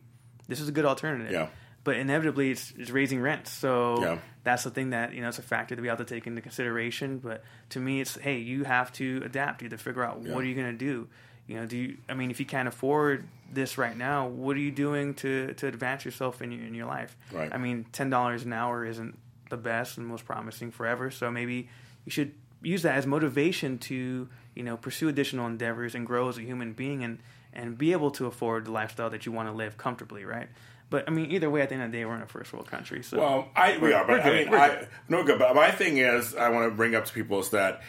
this 0.48 0.60
is 0.60 0.68
a 0.68 0.72
good 0.72 0.84
alternative. 0.84 1.32
Yeah. 1.32 1.48
But 1.82 1.96
inevitably, 1.96 2.50
it's, 2.50 2.72
it's 2.76 2.90
raising 2.90 3.20
rents. 3.22 3.50
So 3.50 4.02
Yeah. 4.02 4.18
that's 4.44 4.64
the 4.64 4.70
thing 4.70 4.90
that 4.90 5.14
you 5.14 5.22
know 5.22 5.28
it's 5.28 5.38
a 5.38 5.42
factor 5.42 5.74
that 5.74 5.80
we 5.80 5.88
have 5.88 5.98
to 5.98 6.04
take 6.04 6.26
into 6.26 6.42
consideration. 6.42 7.18
But 7.18 7.42
to 7.70 7.80
me, 7.80 8.00
it's 8.02 8.16
hey, 8.18 8.38
you 8.38 8.64
have 8.64 8.92
to 8.94 9.22
adapt. 9.24 9.62
You 9.62 9.66
have 9.70 9.78
to 9.78 9.82
figure 9.82 10.04
out 10.04 10.20
Yeah. 10.22 10.34
what 10.34 10.44
are 10.44 10.46
you 10.46 10.54
going 10.54 10.72
to 10.72 10.78
do. 10.78 11.08
You 11.46 11.56
know, 11.56 11.66
do 11.66 11.76
you? 11.78 11.96
I 12.08 12.12
mean, 12.14 12.30
if 12.30 12.38
you 12.38 12.44
can't 12.46 12.68
afford 12.68 13.26
this 13.50 13.78
right 13.78 13.96
now, 13.96 14.28
what 14.28 14.56
are 14.56 14.60
you 14.60 14.70
doing 14.70 15.14
to 15.14 15.54
to 15.54 15.66
advance 15.68 16.04
yourself 16.04 16.42
in 16.42 16.52
your 16.52 16.64
in 16.66 16.74
your 16.74 16.86
life? 16.86 17.16
Right. 17.32 17.50
I 17.52 17.56
mean, 17.56 17.86
ten 17.92 18.10
dollars 18.10 18.44
an 18.44 18.52
hour 18.52 18.84
isn't 18.84 19.18
the 19.48 19.56
best 19.56 19.96
and 19.96 20.06
most 20.06 20.26
promising 20.26 20.70
forever. 20.70 21.10
So 21.10 21.30
maybe 21.30 21.70
you 22.04 22.10
should 22.12 22.34
use 22.62 22.82
that 22.82 22.96
as 22.96 23.06
motivation 23.06 23.78
to 23.78 24.28
you 24.54 24.62
know 24.62 24.76
pursue 24.76 25.08
additional 25.08 25.46
endeavors 25.46 25.94
and 25.94 26.06
grow 26.06 26.28
as 26.28 26.38
a 26.38 26.42
human 26.42 26.72
being 26.72 27.04
and 27.04 27.18
and 27.52 27.76
be 27.76 27.92
able 27.92 28.10
to 28.12 28.26
afford 28.26 28.64
the 28.64 28.70
lifestyle 28.70 29.10
that 29.10 29.26
you 29.26 29.32
want 29.32 29.48
to 29.48 29.52
live 29.52 29.76
comfortably, 29.76 30.24
right? 30.24 30.48
But 30.88 31.04
I 31.06 31.12
mean, 31.12 31.30
either 31.30 31.48
way, 31.48 31.62
at 31.62 31.68
the 31.68 31.76
end 31.76 31.84
of 31.84 31.92
the 31.92 31.98
day, 31.98 32.04
we're 32.04 32.16
in 32.16 32.22
a 32.22 32.26
first 32.26 32.52
world 32.52 32.66
country. 32.66 33.02
So 33.02 33.18
Well, 33.18 33.48
I 33.54 33.78
we 33.78 33.92
are, 33.92 34.06
but 34.06 34.20
I 34.20 34.30
mean, 34.30 34.54
I 34.54 34.68
good. 34.68 34.88
no 35.08 35.24
good. 35.24 35.38
But 35.38 35.54
my 35.54 35.70
thing 35.70 35.98
is, 35.98 36.34
I 36.34 36.50
want 36.50 36.70
to 36.70 36.76
bring 36.76 36.94
up 36.94 37.04
to 37.06 37.12
people 37.12 37.38
is 37.38 37.50
that 37.50 37.82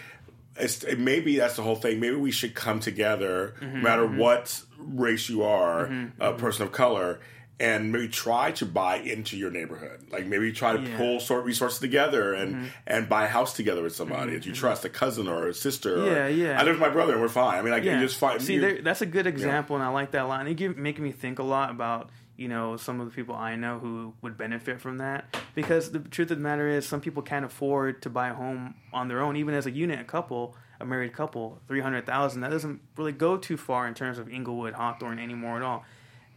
it's 0.55 0.85
maybe 0.97 1.37
that's 1.37 1.55
the 1.55 1.63
whole 1.63 1.75
thing. 1.75 1.99
Maybe 1.99 2.15
we 2.15 2.31
should 2.31 2.53
come 2.53 2.79
together, 2.79 3.55
Mm-hmm, 3.59 3.75
no 3.77 3.81
matter 3.81 4.03
mm-hmm. 4.03 4.19
what 4.19 4.61
race 4.77 5.29
you 5.29 5.43
are, 5.43 5.87
mm-hmm, 5.87 6.21
a 6.21 6.29
mm-hmm. 6.29 6.39
person 6.39 6.63
of 6.63 6.71
color. 6.71 7.19
And 7.61 7.91
maybe 7.91 8.07
try 8.07 8.51
to 8.53 8.65
buy 8.65 8.95
into 8.97 9.37
your 9.37 9.51
neighborhood. 9.51 9.99
Like 10.11 10.25
maybe 10.25 10.51
try 10.51 10.73
to 10.73 10.79
Yeah. 10.81 10.87
Mm-hmm. 10.87 10.97
pull 10.97 11.19
sort 11.19 11.45
resources 11.45 11.79
together 11.79 12.33
and 12.33 12.71
and 12.87 13.07
buy 13.07 13.25
a 13.25 13.27
house 13.27 13.53
together 13.53 13.83
with 13.83 13.95
somebody 13.95 14.33
that 14.33 14.45
you 14.47 14.53
trust, 14.53 14.83
a 14.83 14.89
cousin 14.89 15.27
or 15.27 15.47
a 15.47 15.53
sister. 15.53 16.01
or- 16.01 16.07
Yeah, 16.11 16.27
yeah. 16.27 16.59
I 16.59 16.63
live 16.63 16.73
with 16.75 16.79
my 16.87 16.89
brother 16.89 17.13
and 17.13 17.21
we're 17.21 17.29
fine. 17.29 17.59
I 17.59 17.61
mean, 17.61 17.71
like 17.71 17.83
you 17.83 17.99
just 17.99 18.17
find. 18.17 18.41
See, 18.41 18.57
there, 18.57 18.81
that's 18.81 19.01
a 19.01 19.05
good 19.05 19.27
example, 19.27 19.75
and 19.75 19.85
I 19.85 19.89
like 19.89 20.09
that 20.11 20.23
a 20.23 20.27
lot. 20.27 20.39
And 20.39 20.49
it 20.49 20.55
give, 20.55 20.75
making 20.75 21.03
me 21.03 21.11
think 21.11 21.37
a 21.39 21.43
lot 21.43 21.69
about 21.69 22.09
you 22.35 22.47
know 22.47 22.77
some 22.77 22.99
of 22.99 23.05
the 23.07 23.13
people 23.15 23.35
I 23.35 23.55
know 23.55 23.77
who 23.77 24.13
would 24.23 24.35
benefit 24.37 24.81
from 24.81 24.97
that. 24.97 25.25
Because 25.53 25.91
the 25.91 25.99
truth 25.99 26.31
of 26.31 26.37
the 26.37 26.43
matter 26.43 26.67
is, 26.67 26.87
some 26.87 27.01
people 27.01 27.21
can't 27.21 27.45
afford 27.45 28.01
to 28.01 28.09
buy 28.09 28.29
a 28.29 28.33
home 28.33 28.73
on 28.91 29.07
their 29.09 29.21
own, 29.21 29.35
even 29.35 29.53
as 29.53 29.65
a 29.67 29.71
unit, 29.71 29.99
a 29.99 30.03
couple, 30.05 30.55
a 30.79 30.85
married 30.85 31.13
couple, 31.13 31.59
three 31.67 31.81
hundred 31.81 32.05
thousand. 32.07 32.41
That 32.41 32.49
doesn't 32.51 32.79
really 32.97 33.11
go 33.11 33.37
too 33.37 33.57
far 33.57 33.87
in 33.87 33.93
terms 33.93 34.17
of 34.17 34.29
Inglewood, 34.29 34.73
Hawthorne 34.73 35.19
anymore 35.19 35.57
at 35.57 35.61
all. 35.61 35.85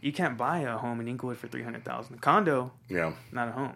You 0.05 0.13
can't 0.13 0.37
buy 0.37 0.59
a 0.59 0.77
home 0.77 0.99
in 0.99 1.07
Inglewood 1.07 1.37
for 1.37 1.47
three 1.47 1.63
hundred 1.63 1.83
thousand. 1.83 2.21
Condo, 2.21 2.71
yeah. 2.87 3.13
not 3.31 3.47
a 3.47 3.51
home. 3.51 3.73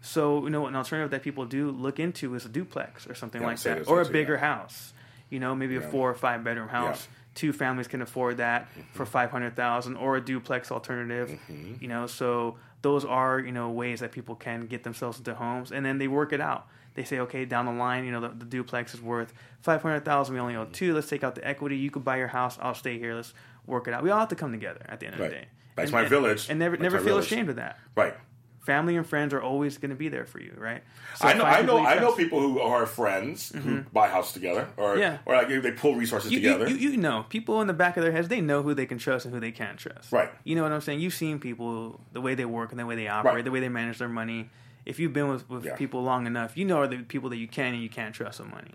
So 0.00 0.42
you 0.42 0.50
know, 0.50 0.66
an 0.66 0.74
alternative 0.74 1.12
that 1.12 1.22
people 1.22 1.46
do 1.46 1.70
look 1.70 2.00
into 2.00 2.34
is 2.34 2.44
a 2.44 2.48
duplex 2.48 3.06
or 3.06 3.14
something 3.14 3.40
Yeah, 3.40 3.46
like 3.46 3.60
that, 3.60 3.86
or 3.86 4.00
a 4.00 4.08
bigger 4.08 4.34
yeah. 4.34 4.40
house. 4.40 4.92
You 5.28 5.38
know, 5.38 5.54
maybe 5.54 5.76
a 5.76 5.80
four 5.80 6.10
or 6.10 6.14
five 6.14 6.42
bedroom 6.42 6.68
house. 6.68 6.86
Yeah. 6.86 7.04
Mm-hmm. 7.04 7.34
Two 7.36 7.52
families 7.52 7.86
can 7.86 8.02
afford 8.02 8.38
that 8.38 8.66
for 8.94 9.06
five 9.06 9.30
hundred 9.30 9.54
thousand, 9.54 9.94
or 9.94 10.16
a 10.16 10.20
duplex 10.20 10.72
alternative. 10.72 11.28
Mm-hmm. 11.28 11.74
You 11.80 11.86
know, 11.86 12.08
so 12.08 12.56
those 12.82 13.04
are 13.04 13.38
you 13.38 13.52
know 13.52 13.70
ways 13.70 14.00
that 14.00 14.10
people 14.10 14.34
can 14.34 14.66
get 14.66 14.82
themselves 14.82 15.18
into 15.18 15.34
homes, 15.34 15.70
and 15.70 15.86
then 15.86 15.98
they 15.98 16.08
work 16.08 16.32
it 16.32 16.40
out. 16.40 16.66
They 16.94 17.04
say, 17.04 17.20
okay, 17.20 17.44
down 17.44 17.66
the 17.66 17.72
line, 17.72 18.04
you 18.04 18.10
know, 18.10 18.22
the, 18.22 18.30
the 18.30 18.44
duplex 18.44 18.92
is 18.92 19.00
worth 19.00 19.32
five 19.60 19.82
hundred 19.82 20.04
thousand. 20.04 20.34
We 20.34 20.40
only 20.40 20.56
owe 20.56 20.64
two. 20.64 20.94
Let's 20.94 21.08
take 21.08 21.22
out 21.22 21.36
the 21.36 21.46
equity. 21.46 21.76
You 21.76 21.92
could 21.92 22.04
buy 22.04 22.16
your 22.16 22.26
house. 22.26 22.58
I'll 22.60 22.74
stay 22.74 22.98
here. 22.98 23.14
Let's 23.14 23.32
work 23.66 23.86
it 23.86 23.94
out. 23.94 24.02
We 24.02 24.10
all 24.10 24.18
have 24.18 24.30
to 24.30 24.34
come 24.34 24.50
together 24.50 24.84
at 24.88 24.98
the 24.98 25.06
end 25.06 25.14
of 25.14 25.20
the 25.20 25.28
day. 25.28 25.46
To 25.80 25.84
And- 25.84 25.92
my 25.92 26.00
and- 26.00 26.08
village. 26.10 26.48
and 26.50 26.58
never 26.58 26.76
never 26.76 26.98
feel 26.98 27.06
village. 27.06 27.26
ashamed 27.26 27.48
of 27.50 27.56
that 27.56 27.78
Right. 27.96 28.14
family 28.60 28.96
and 28.96 29.06
friends 29.06 29.32
are 29.34 29.40
always 29.42 29.78
going 29.78 29.90
to 29.90 29.96
be 29.96 30.08
there 30.08 30.26
for 30.26 30.38
you, 30.40 30.52
right? 30.56 30.82
So 31.16 31.26
I 31.26 31.32
know, 31.32 31.44
I 31.44 31.62
know, 31.62 31.76
people 31.78 31.86
I 31.86 31.94
know 31.96 32.12
people 32.12 32.40
who 32.40 32.60
are 32.60 32.84
friends 32.86 33.50
who 33.52 33.58
mm-hmm. 33.58 33.88
buy 33.92 34.06
a 34.06 34.10
house 34.10 34.32
together, 34.32 34.68
or 34.76 34.96
Yeah. 34.98 35.18
or 35.26 35.34
like 35.34 35.48
they 35.48 35.72
pull 35.72 35.94
resources 35.96 36.30
You, 36.30 36.38
you, 36.40 36.52
together. 36.52 36.70
you, 36.70 36.90
you 36.90 36.96
know, 36.96 37.24
people 37.28 37.60
in 37.62 37.66
the 37.66 37.72
back 37.72 37.96
of 37.96 38.02
their 38.02 38.12
heads, 38.12 38.28
they 38.28 38.40
know 38.40 38.62
who 38.62 38.74
they 38.74 38.86
can 38.86 38.98
trust 38.98 39.24
and 39.24 39.34
who 39.34 39.40
they 39.40 39.50
can't 39.52 39.78
trust. 39.78 40.12
Right. 40.12 40.30
You 40.44 40.54
know 40.56 40.62
what 40.62 40.72
I'm 40.72 40.80
saying? 40.82 41.00
You've 41.00 41.14
seen 41.14 41.38
people, 41.40 42.00
the 42.12 42.20
way 42.20 42.34
they 42.34 42.44
work 42.44 42.70
and 42.70 42.78
the 42.78 42.86
way 42.86 42.96
they 42.96 43.08
operate, 43.08 43.34
Right. 43.36 43.44
the 43.44 43.50
way 43.50 43.60
they 43.60 43.68
manage 43.70 43.98
their 43.98 44.08
money. 44.08 44.50
If 44.86 44.98
you've 44.98 45.12
been 45.12 45.28
with, 45.28 45.48
with 45.50 45.64
Yeah. 45.64 45.76
people 45.76 46.02
long 46.02 46.26
enough, 46.26 46.56
you 46.56 46.64
know 46.64 46.78
are 46.80 46.86
the 46.86 46.98
people 46.98 47.28
that 47.30 47.36
you 47.36 47.48
can 47.48 47.74
and 47.74 47.82
you 47.82 47.88
can't 47.90 48.14
trust 48.14 48.40
with 48.40 48.50
money. 48.50 48.72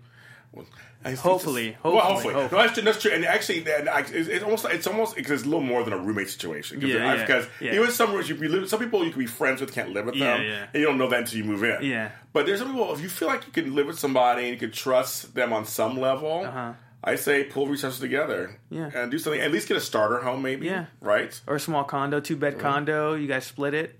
It's 1.04 1.20
Hopefully, 1.20 1.76
well, 1.84 1.98
hopefully, 2.00 2.34
hopefully, 2.34 2.58
No, 2.60 2.64
that's 2.66 2.74
true. 2.74 2.82
That's 2.82 3.02
true. 3.02 3.12
And 3.12 3.24
actually, 3.24 3.70
I- 3.72 4.00
it's, 4.00 4.28
it's 4.28 4.42
almost 4.42 4.64
it's 4.66 4.86
almost 4.86 5.14
because 5.14 5.32
it's 5.40 5.42
a 5.46 5.48
little 5.48 5.64
more 5.64 5.84
than 5.84 5.92
a 5.92 5.98
roommate 5.98 6.28
situation. 6.30 6.80
Cause 6.80 6.90
Yeah, 6.90 7.08
I- 7.08 7.14
yeah, 7.14 7.20
Because 7.26 7.46
yeah. 7.60 7.74
even 7.74 7.90
some 7.90 8.12
rooms 8.12 8.28
you 8.28 8.34
can 8.34 8.50
live, 8.50 8.68
some 8.68 8.80
people 8.80 9.04
you 9.04 9.10
can 9.10 9.20
be 9.20 9.26
friends 9.26 9.60
with 9.60 9.72
can't 9.72 9.90
live 9.92 10.06
with 10.06 10.16
Yeah, 10.16 10.36
them, 10.38 10.46
yeah. 10.46 10.66
and 10.72 10.80
you 10.80 10.84
don't 10.86 10.98
know 10.98 11.08
that 11.08 11.20
until 11.20 11.38
you 11.38 11.44
move 11.44 11.62
in. 11.62 11.84
Yeah. 11.84 12.10
But 12.32 12.46
there's 12.46 12.58
some 12.58 12.70
people 12.72 12.92
if 12.92 13.00
you 13.00 13.08
feel 13.08 13.28
like 13.28 13.46
you 13.46 13.52
can 13.52 13.74
live 13.74 13.86
with 13.86 13.98
somebody 13.98 14.42
and 14.42 14.50
you 14.50 14.56
can 14.58 14.72
trust 14.72 15.34
them 15.34 15.52
on 15.52 15.64
some 15.64 16.00
level. 16.00 16.44
Uh-huh. 16.44 16.72
I 17.04 17.14
say 17.14 17.44
pull 17.44 17.68
resources 17.68 18.00
together. 18.00 18.58
Yeah. 18.68 18.90
And 18.92 19.10
do 19.12 19.18
something. 19.18 19.40
At 19.40 19.52
least 19.52 19.68
get 19.68 19.76
a 19.76 19.80
starter 19.80 20.18
home, 20.18 20.42
maybe. 20.42 20.66
Yeah. 20.66 20.86
Right. 21.00 21.38
Or 21.46 21.54
a 21.56 21.60
small 21.60 21.84
condo, 21.84 22.18
two 22.18 22.34
bed 22.36 22.58
condo, 22.58 23.14
you 23.14 23.28
guys 23.28 23.44
split 23.46 23.74
it. 23.74 23.96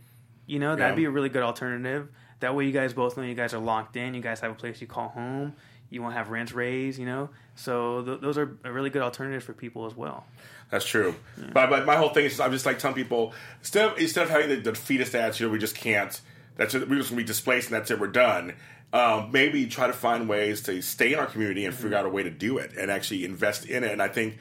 You 0.46 0.58
know, 0.58 0.74
that'd 0.74 0.96
be 0.96 1.04
a 1.04 1.10
really 1.10 1.28
good 1.28 1.42
alternative. 1.44 2.08
That 2.40 2.54
way 2.54 2.66
you 2.66 2.72
guys 2.72 2.92
both 2.92 3.16
know 3.16 3.22
you 3.22 3.34
guys 3.34 3.54
are 3.54 3.58
locked 3.60 3.96
in, 3.96 4.12
you 4.14 4.20
guys 4.20 4.40
have 4.40 4.50
a 4.50 4.54
place 4.54 4.80
you 4.80 4.86
call 4.86 5.08
home. 5.08 5.54
You 5.90 6.02
won't 6.02 6.14
have 6.14 6.30
rents 6.30 6.52
raised, 6.52 6.98
you 6.98 7.06
know. 7.06 7.30
So 7.54 8.02
th- 8.02 8.20
those 8.20 8.38
are 8.38 8.56
a 8.64 8.72
really 8.72 8.90
good 8.90 9.02
alternative 9.02 9.44
for 9.44 9.52
people 9.52 9.86
as 9.86 9.96
well. 9.96 10.24
That's 10.70 10.84
true. 10.84 11.14
But, 11.52 11.70
but 11.70 11.86
my 11.86 11.96
whole 11.96 12.08
thing 12.08 12.24
is 12.24 12.32
just, 12.32 12.42
I'm 12.42 12.50
just 12.50 12.66
like 12.66 12.78
telling 12.78 12.96
people 12.96 13.32
instead 13.60 13.92
of, 13.92 13.98
instead 13.98 14.24
of 14.24 14.30
having 14.30 14.48
the, 14.48 14.56
the 14.56 14.72
defeatist 14.72 15.14
attitude, 15.14 15.52
we 15.52 15.58
just 15.58 15.76
can't. 15.76 16.20
That's 16.56 16.74
it, 16.74 16.88
we're 16.88 16.96
just 16.96 17.10
gonna 17.10 17.22
be 17.22 17.26
displaced 17.26 17.68
and 17.68 17.76
that's 17.76 17.90
it. 17.90 18.00
We're 18.00 18.08
done. 18.08 18.54
Um, 18.92 19.30
maybe 19.30 19.66
try 19.66 19.86
to 19.86 19.92
find 19.92 20.28
ways 20.28 20.62
to 20.62 20.80
stay 20.80 21.12
in 21.12 21.18
our 21.18 21.26
community 21.26 21.64
and 21.64 21.74
figure 21.74 21.96
out 21.96 22.06
a 22.06 22.08
way 22.08 22.22
to 22.22 22.30
do 22.30 22.58
it 22.58 22.72
and 22.78 22.90
actually 22.90 23.24
invest 23.24 23.66
in 23.66 23.84
it. 23.84 23.92
And 23.92 24.00
I 24.00 24.08
think 24.08 24.38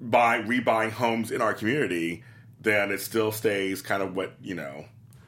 by 0.00 0.40
rebuying 0.40 0.90
homes 0.90 1.30
in 1.30 1.40
our 1.40 1.54
community, 1.54 2.24
then 2.60 2.90
it 2.90 3.00
still 3.00 3.30
stays 3.30 3.82
kind 3.82 4.02
of 4.02 4.16
what 4.16 4.34
you 4.42 4.54
know. 4.54 4.86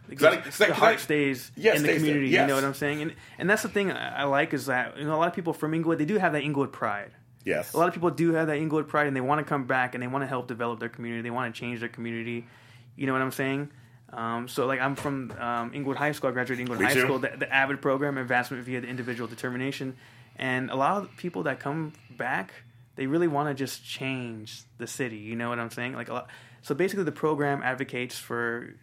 Because 0.09 0.37
Cause 0.45 0.59
the 0.59 0.75
heart 0.75 0.95
I- 0.95 0.97
stays 0.99 1.51
Yes, 1.57 1.79
in 1.79 1.83
the 1.87 1.95
community. 1.95 2.29
Yes. 2.29 2.43
You 2.43 2.47
know 2.49 2.55
what 2.55 2.65
I'm 2.65 2.75
saying? 2.75 3.03
And 3.03 3.15
and 3.39 3.51
that's 3.51 3.63
the 3.63 3.69
thing 3.69 3.91
I 3.91 4.23
I 4.23 4.25
like 4.25 4.55
is 4.55 4.67
that 4.67 4.99
you 4.99 5.05
know 5.05 5.15
a 5.15 5.19
lot 5.19 5.29
of 5.29 5.35
people 5.35 5.53
from 5.53 5.75
Inglewood 5.75 5.99
they 5.99 6.05
do 6.05 6.19
have 6.19 6.33
that 6.33 6.43
Inglewood 6.43 6.73
pride. 6.73 7.11
Yes. 7.45 7.73
A 7.75 7.79
lot 7.79 7.87
of 7.89 7.95
people 7.95 8.11
do 8.11 8.33
have 8.33 8.49
that 8.49 8.57
Inglewood 8.57 8.89
pride, 8.89 9.07
and 9.07 9.17
they 9.17 9.21
want 9.21 9.39
to 9.39 9.45
come 9.45 9.67
back 9.67 9.95
and 9.95 10.03
they 10.03 10.09
want 10.09 10.23
to 10.23 10.27
help 10.27 10.49
develop 10.49 10.81
their 10.81 10.89
community. 10.89 11.23
They 11.23 11.31
want 11.31 11.55
to 11.55 11.59
change 11.59 11.79
their 11.81 11.89
community. 11.89 12.47
You 12.97 13.07
know 13.07 13.13
what 13.13 13.23
I'm 13.23 13.31
saying? 13.31 13.71
Um, 14.13 14.49
so, 14.49 14.67
like, 14.67 14.81
I'm 14.81 14.97
from 14.97 15.33
um, 15.39 15.73
Inglewood 15.75 15.97
High 15.97 16.13
School. 16.13 16.31
I 16.31 16.33
graduated 16.33 16.61
Inglewood 16.63 16.81
Me 16.81 16.87
High 16.87 16.95
too. 16.95 17.01
School, 17.03 17.19
the, 17.21 17.33
the 17.39 17.47
AVID 17.47 17.81
program, 17.83 18.19
Advancement 18.19 18.65
via 18.65 18.81
the 18.81 18.89
Individual 18.89 19.29
Determination. 19.29 19.97
And 20.37 20.71
a 20.71 20.77
lot 20.77 20.97
of 21.03 21.17
people 21.17 21.45
that 21.45 21.61
come 21.61 21.93
back, 22.17 22.53
they 22.97 23.07
really 23.07 23.29
want 23.29 23.49
to 23.49 23.55
just 23.55 23.85
change 23.85 24.63
the 24.79 24.87
city. 24.87 25.17
You 25.19 25.37
know 25.37 25.49
what 25.49 25.59
I'm 25.61 25.71
saying? 25.71 25.95
Like, 25.95 26.09
a 26.09 26.15
lot. 26.15 26.29
So 26.63 26.75
basically, 26.75 27.05
the 27.05 27.13
program 27.13 27.63
advocates 27.63 28.19
for 28.19 28.75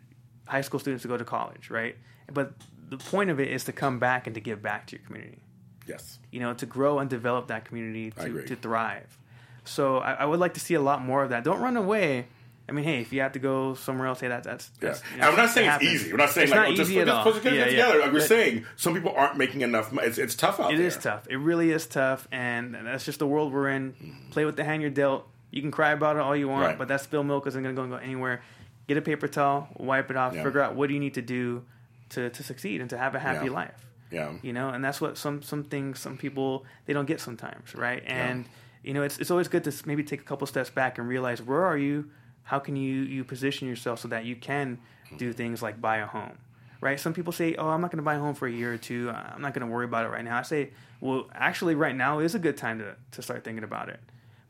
high 0.45 0.61
school 0.61 0.79
students 0.79 1.01
to 1.03 1.07
go 1.07 1.17
to 1.17 1.25
college, 1.25 1.69
right? 1.69 1.95
But 2.31 2.53
the 2.89 2.97
point 2.97 3.29
of 3.29 3.39
it 3.39 3.49
is 3.49 3.63
to 3.65 3.71
come 3.73 3.99
back 3.99 4.27
and 4.27 4.33
to 4.35 4.41
give 4.41 4.61
back 4.61 4.87
to 4.87 4.95
your 4.97 5.05
community 5.05 5.39
yes. 5.87 6.19
you 6.31 6.39
know, 6.39 6.53
to 6.53 6.65
grow 6.65 6.99
and 6.99 7.09
develop 7.09 7.47
that 7.47 7.65
community 7.65 8.11
to, 8.11 8.43
to 8.45 8.55
thrive. 8.55 9.17
So 9.65 9.97
I, 9.97 10.13
I 10.13 10.25
would 10.25 10.39
like 10.39 10.53
to 10.55 10.59
see 10.59 10.73
a 10.75 10.81
lot 10.81 11.01
more 11.01 11.23
of 11.23 11.29
that. 11.31 11.43
Don't 11.43 11.59
run 11.61 11.75
away. 11.77 12.27
I 12.67 12.71
mean, 12.71 12.85
hey, 12.85 13.01
if 13.01 13.11
you 13.11 13.19
have 13.21 13.33
to 13.33 13.39
go 13.39 13.73
somewhere 13.73 14.07
else, 14.07 14.21
hey, 14.21 14.29
that, 14.29 14.43
that's 14.43 14.71
Yeah. 14.81 14.89
that's. 14.89 15.01
you 15.01 15.07
And 15.13 15.21
know, 15.21 15.29
I'm 15.31 15.35
not 15.35 15.49
saying 15.49 15.69
it's 15.69 15.83
easy. 15.83 16.11
We're 16.11 16.17
not 16.17 16.29
saying 16.29 16.43
It's 16.45 16.51
like 16.51 16.59
not 16.61 16.67
oh, 16.69 16.75
just 16.75 16.89
easy 16.91 16.99
put, 16.99 17.01
at 17.09 17.13
just 17.13 17.27
all. 17.27 17.33
put, 17.33 17.43
Yeah, 17.43 17.51
it 17.51 17.57
yeah. 17.57 17.65
together. 17.65 17.99
Like 17.99 18.13
we're 18.13 18.19
But 18.19 18.27
saying, 18.29 18.65
some 18.77 18.93
people 18.93 19.13
aren't 19.15 19.37
making 19.37 19.61
enough. 19.61 19.91
money. 19.91 20.07
It's, 20.07 20.17
it's 20.17 20.35
tough 20.35 20.59
out 20.61 20.73
It 20.73 20.77
there. 20.77 20.85
is 20.87 20.95
tough. 20.97 21.27
It 21.29 21.35
really 21.37 21.71
is 21.71 21.85
tough, 21.87 22.27
and 22.31 22.73
that's 22.75 23.03
just 23.03 23.19
the 23.19 23.27
world 23.27 23.51
we're 23.51 23.69
in. 23.69 23.91
Mm-hmm. 23.93 24.29
Play 24.31 24.45
with 24.45 24.55
the 24.55 24.63
hand 24.63 24.81
you're 24.81 24.91
dealt. 24.91 25.27
You 25.51 25.61
can 25.61 25.71
cry 25.71 25.91
about 25.91 26.15
it 26.15 26.21
all 26.21 26.35
you 26.35 26.47
want, 26.47 26.65
Right. 26.65 26.77
but 26.77 26.87
that 26.87 27.01
spilled 27.01 27.25
milk 27.27 27.45
isn't 27.47 27.61
going 27.61 27.75
to 27.75 27.81
go 27.87 27.95
anywhere. 27.97 28.41
Get 28.87 28.97
a 28.97 29.01
paper 29.01 29.27
towel, 29.27 29.69
wipe 29.77 30.09
it 30.11 30.17
off, 30.17 30.33
Yeah. 30.33 30.43
figure 30.43 30.61
out 30.61 30.75
what 30.75 30.87
do 30.87 30.93
you 30.93 30.99
need 30.99 31.13
to 31.13 31.21
do 31.21 31.63
to, 32.09 32.29
to 32.29 32.43
succeed 32.43 32.81
and 32.81 32.89
to 32.89 32.97
have 32.97 33.15
a 33.15 33.19
happy 33.19 33.45
Yeah. 33.47 33.51
life. 33.51 33.85
Yeah. 34.11 34.31
you 34.43 34.53
know 34.53 34.69
and 34.69 34.85
that's 34.85 35.01
what 35.01 35.17
some 35.17 35.41
some 35.41 35.63
things 35.63 35.97
some 35.99 36.17
people 36.17 36.65
they 36.85 36.93
don't 36.93 37.07
get 37.07 37.19
sometimes 37.19 37.73
right 37.73 38.03
and 38.05 38.45
you 38.83 38.93
know 38.93 39.01
it's 39.01 39.17
it's 39.17 39.31
always 39.31 39.47
good 39.47 39.63
to 39.63 39.73
maybe 39.87 40.03
take 40.03 40.21
a 40.21 40.23
couple 40.23 40.45
steps 40.45 40.69
back 40.69 40.99
and 40.99 41.07
realize 41.07 41.41
where 41.41 41.63
are 41.65 41.79
you 41.79 42.11
how 42.43 42.59
can 42.59 42.75
you 42.75 43.01
you 43.01 43.23
position 43.23 43.67
yourself 43.67 43.99
so 43.99 44.07
that 44.09 44.23
you 44.23 44.35
can 44.35 44.77
do 45.17 45.29
mm-hmm. 45.29 45.37
things 45.37 45.63
like 45.63 45.81
buy 45.81 45.97
a 45.97 46.05
home 46.05 46.37
right 46.79 46.99
some 46.99 47.11
people 47.11 47.33
say 47.33 47.55
oh 47.55 47.69
i'm 47.69 47.81
not 47.81 47.89
going 47.89 47.97
to 47.97 48.03
buy 48.03 48.13
a 48.13 48.19
home 48.19 48.35
for 48.35 48.47
a 48.47 48.51
year 48.51 48.71
or 48.73 48.77
two 48.77 49.09
i'm 49.09 49.41
not 49.41 49.51
going 49.55 49.65
to 49.65 49.73
worry 49.73 49.85
about 49.85 50.05
it 50.05 50.09
right 50.09 50.23
now 50.23 50.37
i 50.37 50.43
say 50.43 50.69
well 51.01 51.27
actually 51.33 51.73
right 51.73 51.95
now 51.95 52.19
is 52.19 52.35
a 52.35 52.39
good 52.39 52.55
time 52.55 52.77
to 52.77 52.95
to 53.09 53.23
start 53.23 53.43
thinking 53.43 53.63
about 53.63 53.89
it 53.89 53.99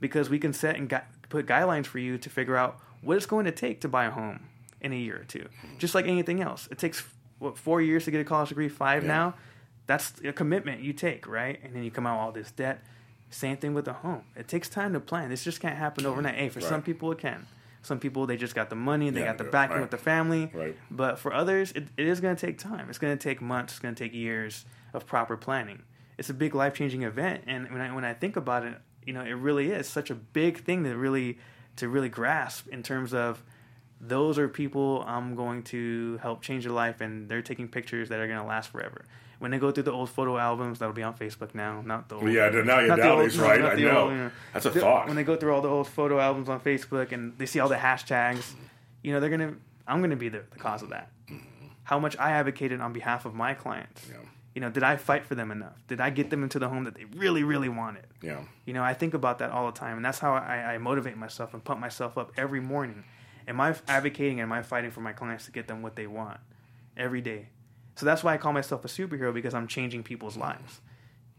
because 0.02 0.30
we 0.30 0.40
can 0.40 0.52
set 0.52 0.76
and 0.76 0.90
gu- 0.90 0.98
put 1.30 1.46
guidelines 1.46 1.86
for 1.86 2.00
you 2.00 2.18
to 2.18 2.30
figure 2.30 2.58
out 2.58 2.82
what 3.04 3.18
it's 3.18 3.26
going 3.26 3.46
to 3.46 3.52
take 3.52 3.82
to 3.82 3.88
buy 3.88 4.06
a 4.06 4.12
home 4.12 4.40
in 4.82 4.92
a 4.94 4.96
year 4.96 5.18
or 5.18 5.24
two 5.26 5.48
just 5.78 5.96
like 5.96 6.08
anything 6.08 6.42
else 6.42 6.68
it 6.72 6.78
takes 6.78 7.04
what 7.40 7.58
four 7.58 7.82
years 7.82 8.06
to 8.06 8.12
get 8.12 8.22
a 8.22 8.24
college 8.24 8.50
degree 8.50 8.70
five 8.70 9.04
Yeah. 9.04 9.08
now 9.10 9.34
that's 9.86 10.14
a 10.24 10.32
commitment 10.32 10.80
you 10.80 10.94
take, 10.94 11.28
right? 11.28 11.60
And 11.62 11.76
then 11.76 11.84
you 11.84 11.92
come 11.92 12.08
out 12.08 12.16
with 12.18 12.24
all 12.26 12.32
this 12.32 12.52
debt. 12.52 12.82
Same 13.32 13.58
thing 13.58 13.74
with 13.74 13.86
a 13.90 13.92
home. 13.92 14.24
It 14.34 14.48
takes 14.48 14.70
time 14.70 14.94
to 14.94 15.02
plan. 15.02 15.30
This 15.30 15.44
just 15.44 15.60
can't 15.60 15.76
happen 15.76 16.06
overnight. 16.06 16.36
Hey, 16.36 16.48
for 16.48 16.62
some 16.62 16.82
people 16.82 17.12
it 17.12 17.18
can. 17.18 17.46
Some 17.82 18.00
people 18.00 18.26
they 18.26 18.38
just 18.38 18.56
got 18.56 18.70
the 18.70 18.78
money, 18.78 19.10
they 19.10 19.20
Yeah, 19.20 19.26
got 19.26 19.40
the 19.40 19.44
backing 19.44 19.76
right. 19.76 19.82
with 19.82 19.92
the 19.92 19.98
family. 19.98 20.50
Right. 20.54 20.78
But 20.90 21.20
for 21.20 21.34
others, 21.34 21.74
it, 21.74 21.90
it 21.98 22.08
is 22.08 22.22
going 22.22 22.34
to 22.34 22.46
take 22.46 22.58
time. 22.60 22.88
It's 22.88 22.98
going 22.98 23.12
to 23.18 23.22
take 23.22 23.42
months. 23.42 23.74
It's 23.74 23.80
going 23.82 23.94
to 23.94 24.02
take 24.02 24.14
years 24.14 24.64
of 24.94 25.06
proper 25.06 25.36
planning. 25.36 25.82
It's 26.18 26.30
a 26.30 26.34
big 26.34 26.56
life 26.56 26.76
changing 26.76 27.04
event, 27.04 27.44
and 27.46 27.70
when 27.70 27.82
I 27.82 27.94
when 27.94 28.06
I 28.06 28.14
think 28.14 28.38
about 28.38 28.64
it, 28.66 28.76
you 29.06 29.12
know, 29.12 29.22
it 29.22 29.34
really 29.34 29.72
is 29.72 29.86
such 29.90 30.12
a 30.12 30.16
big 30.16 30.64
thing 30.64 30.84
that 30.84 30.96
really 30.96 31.40
to 31.78 31.88
really 31.90 32.10
grasp 32.10 32.68
in 32.68 32.84
terms 32.84 33.14
of 33.14 33.44
those 34.00 34.38
are 34.38 34.48
people 34.50 35.04
I'm 35.08 35.36
going 35.36 35.64
to 35.64 36.18
help 36.22 36.42
change 36.42 36.64
their 36.66 36.74
life, 36.74 37.00
and 37.02 37.30
they're 37.30 37.42
taking 37.42 37.68
pictures 37.68 38.10
that 38.10 38.20
are 38.20 38.28
going 38.28 38.40
to 38.40 38.46
last 38.46 38.70
forever. 38.72 39.06
When 39.40 39.52
they 39.52 39.58
go 39.58 39.72
through 39.72 39.84
the 39.84 39.92
old 39.92 40.10
photo 40.10 40.38
albums, 40.38 40.80
that'll 40.80 40.94
be 40.94 41.04
on 41.04 41.14
Facebook 41.16 41.54
now, 41.56 41.82
not 41.86 42.08
the 42.10 42.16
old. 42.16 42.30
Yeah, 42.32 42.50
now 42.50 42.80
you 42.80 42.88
not 42.88 42.98
the 42.98 43.04
nowadays, 43.04 43.40
old- 43.40 43.48
right? 43.50 43.62
I 43.62 43.76
know. 43.76 43.98
old, 44.02 44.12
you 44.12 44.18
know. 44.18 44.32
That's 44.54 44.66
a 44.66 44.70
The- 44.70 44.80
thought. 44.82 45.08
When 45.08 45.16
they 45.16 45.24
go 45.24 45.36
through 45.36 45.54
all 45.54 45.62
the 45.62 45.68
old 45.70 45.88
photo 45.88 46.20
albums 46.20 46.48
on 46.50 46.60
Facebook 46.62 47.12
and 47.12 47.38
they 47.38 47.46
see 47.46 47.60
all 47.60 47.68
the 47.70 47.76
hashtags, 47.76 48.54
you 49.02 49.12
know, 49.14 49.20
they're 49.20 49.30
gonna. 49.30 49.54
I'm 49.88 50.02
gonna 50.02 50.16
be 50.16 50.30
the, 50.30 50.44
the 50.52 50.60
cause 50.60 50.82
of 50.82 50.90
that. 50.90 51.10
Mm-hmm. 51.30 51.68
How 51.84 52.00
much 52.00 52.18
I 52.18 52.32
advocated 52.32 52.80
on 52.80 52.94
behalf 52.94 53.26
of 53.26 53.34
my 53.34 53.54
clients. 53.54 54.08
Yeah. 54.10 54.18
You 54.56 54.62
know, 54.62 54.70
did 54.70 54.84
I 54.84 54.98
fight 54.98 55.26
for 55.26 55.34
them 55.36 55.50
enough? 55.50 55.82
Did 55.88 56.00
I 56.00 56.10
get 56.12 56.30
them 56.30 56.44
into 56.44 56.60
the 56.60 56.70
home 56.70 56.84
that 56.84 56.94
they 56.96 57.06
really, 57.06 57.44
really 57.44 57.70
wanted? 57.70 58.06
yeah. 58.22 58.42
You 58.66 58.74
know, 58.74 58.84
I 58.84 58.94
think 58.94 59.14
about 59.16 59.40
that 59.40 59.50
all 59.52 59.66
the 59.66 59.78
time, 59.78 59.98
and 59.98 60.06
that's 60.06 60.20
how 60.20 60.34
I, 60.34 60.74
I 60.74 60.78
motivate 60.78 61.18
myself 61.18 61.54
and 61.54 61.64
pump 61.64 61.80
myself 61.80 62.18
up 62.18 62.32
every 62.38 62.60
morning. 62.62 63.04
Am 63.48 63.60
I 63.60 63.76
advocating? 63.88 64.40
Am 64.42 64.52
I 64.52 64.62
fighting 64.62 64.92
for 64.92 65.02
my 65.02 65.12
clients 65.12 65.46
to 65.46 65.52
get 65.52 65.68
them 65.68 65.82
what 65.82 65.96
they 65.96 66.08
want 66.08 66.40
every 66.96 67.20
day? 67.22 67.48
So 67.96 68.06
that's 68.06 68.24
why 68.24 68.34
I 68.34 68.38
call 68.38 68.54
myself 68.54 68.86
a 68.86 68.88
superhero 68.88 69.34
because 69.34 69.54
I'm 69.54 69.68
changing 69.68 70.04
people's 70.04 70.38
lives. 70.38 70.82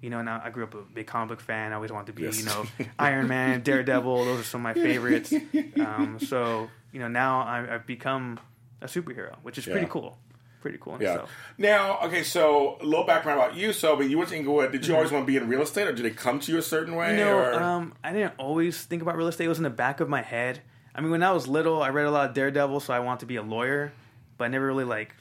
You 0.01 0.11
know, 0.11 0.21
now 0.21 0.43
I 0.45 0.51
grew 0.51 0.65
up 0.65 0.75
a 0.75 0.83
big 0.83 1.07
comic 1.07 1.31
book 1.31 1.41
fan. 1.41 1.73
I 1.73 1.77
always 1.77 1.91
wanted 1.91 2.09
to 2.09 2.13
be, 2.13 2.25
Yes. 2.25 2.39
you 2.39 2.45
know, 2.45 2.67
Iron 2.99 3.27
Man, 3.27 3.63
Daredevil. 3.63 4.25
Those 4.25 4.41
are 4.41 4.45
some 4.45 4.67
of 4.67 4.77
my 4.77 4.83
favorites. 4.83 5.33
Um, 5.81 6.19
so 6.21 6.69
you 6.93 7.01
know, 7.01 7.09
now 7.09 7.41
I, 7.43 7.75
I've 7.75 7.87
become 7.87 8.39
a 8.83 8.87
superhero, 8.87 9.37
which 9.43 9.57
is 9.59 9.65
pretty 9.65 9.87
cool. 9.87 10.19
Pretty 10.65 10.79
cool 10.81 10.97
Yeah. 10.99 11.11
itself. 11.11 11.31
Now, 11.59 11.99
okay, 12.05 12.23
so 12.23 12.79
a 12.81 12.85
little 12.87 13.05
background 13.05 13.39
about 13.39 13.55
you. 13.55 13.75
So, 13.75 13.97
but 13.97 14.09
you 14.09 14.17
went 14.17 14.31
to 14.31 14.37
Inglewood. 14.37 14.73
Did 14.73 14.87
you 14.87 14.95
always 14.95 15.13
want 15.13 15.27
to 15.27 15.31
be 15.31 15.37
in 15.37 15.47
real 15.47 15.61
estate, 15.61 15.87
or 15.87 15.93
did 15.93 16.07
it 16.07 16.17
come 16.17 16.41
to 16.41 16.51
you 16.51 16.57
a 16.57 16.63
certain 16.63 16.97
way? 16.97 17.19
Mm-hmm. 17.19 17.29
Or? 17.29 17.63
um, 17.63 17.93
I 18.03 18.15
didn't 18.15 18.33
always 18.39 18.83
think 18.83 19.03
about 19.03 19.15
real 19.15 19.29
estate. 19.29 19.45
It 19.45 19.49
was 19.49 19.59
in 19.59 19.65
the 19.65 19.69
back 19.69 20.01
of 20.01 20.09
my 20.09 20.23
head. 20.23 20.63
I 20.95 21.03
mean, 21.03 21.11
when 21.11 21.23
I 21.23 21.33
was 21.33 21.47
little, 21.47 21.83
I 21.83 21.91
read 21.91 22.07
a 22.07 22.11
lot 22.11 22.31
of 22.31 22.35
Daredevil, 22.35 22.81
so 22.81 22.95
I 22.95 23.01
wanted 23.01 23.21
to 23.21 23.27
be 23.27 23.37
a 23.37 23.43
lawyer, 23.43 23.93
but 24.39 24.45
I 24.45 24.49
never 24.49 24.67
really 24.67 24.85
like 24.85 25.15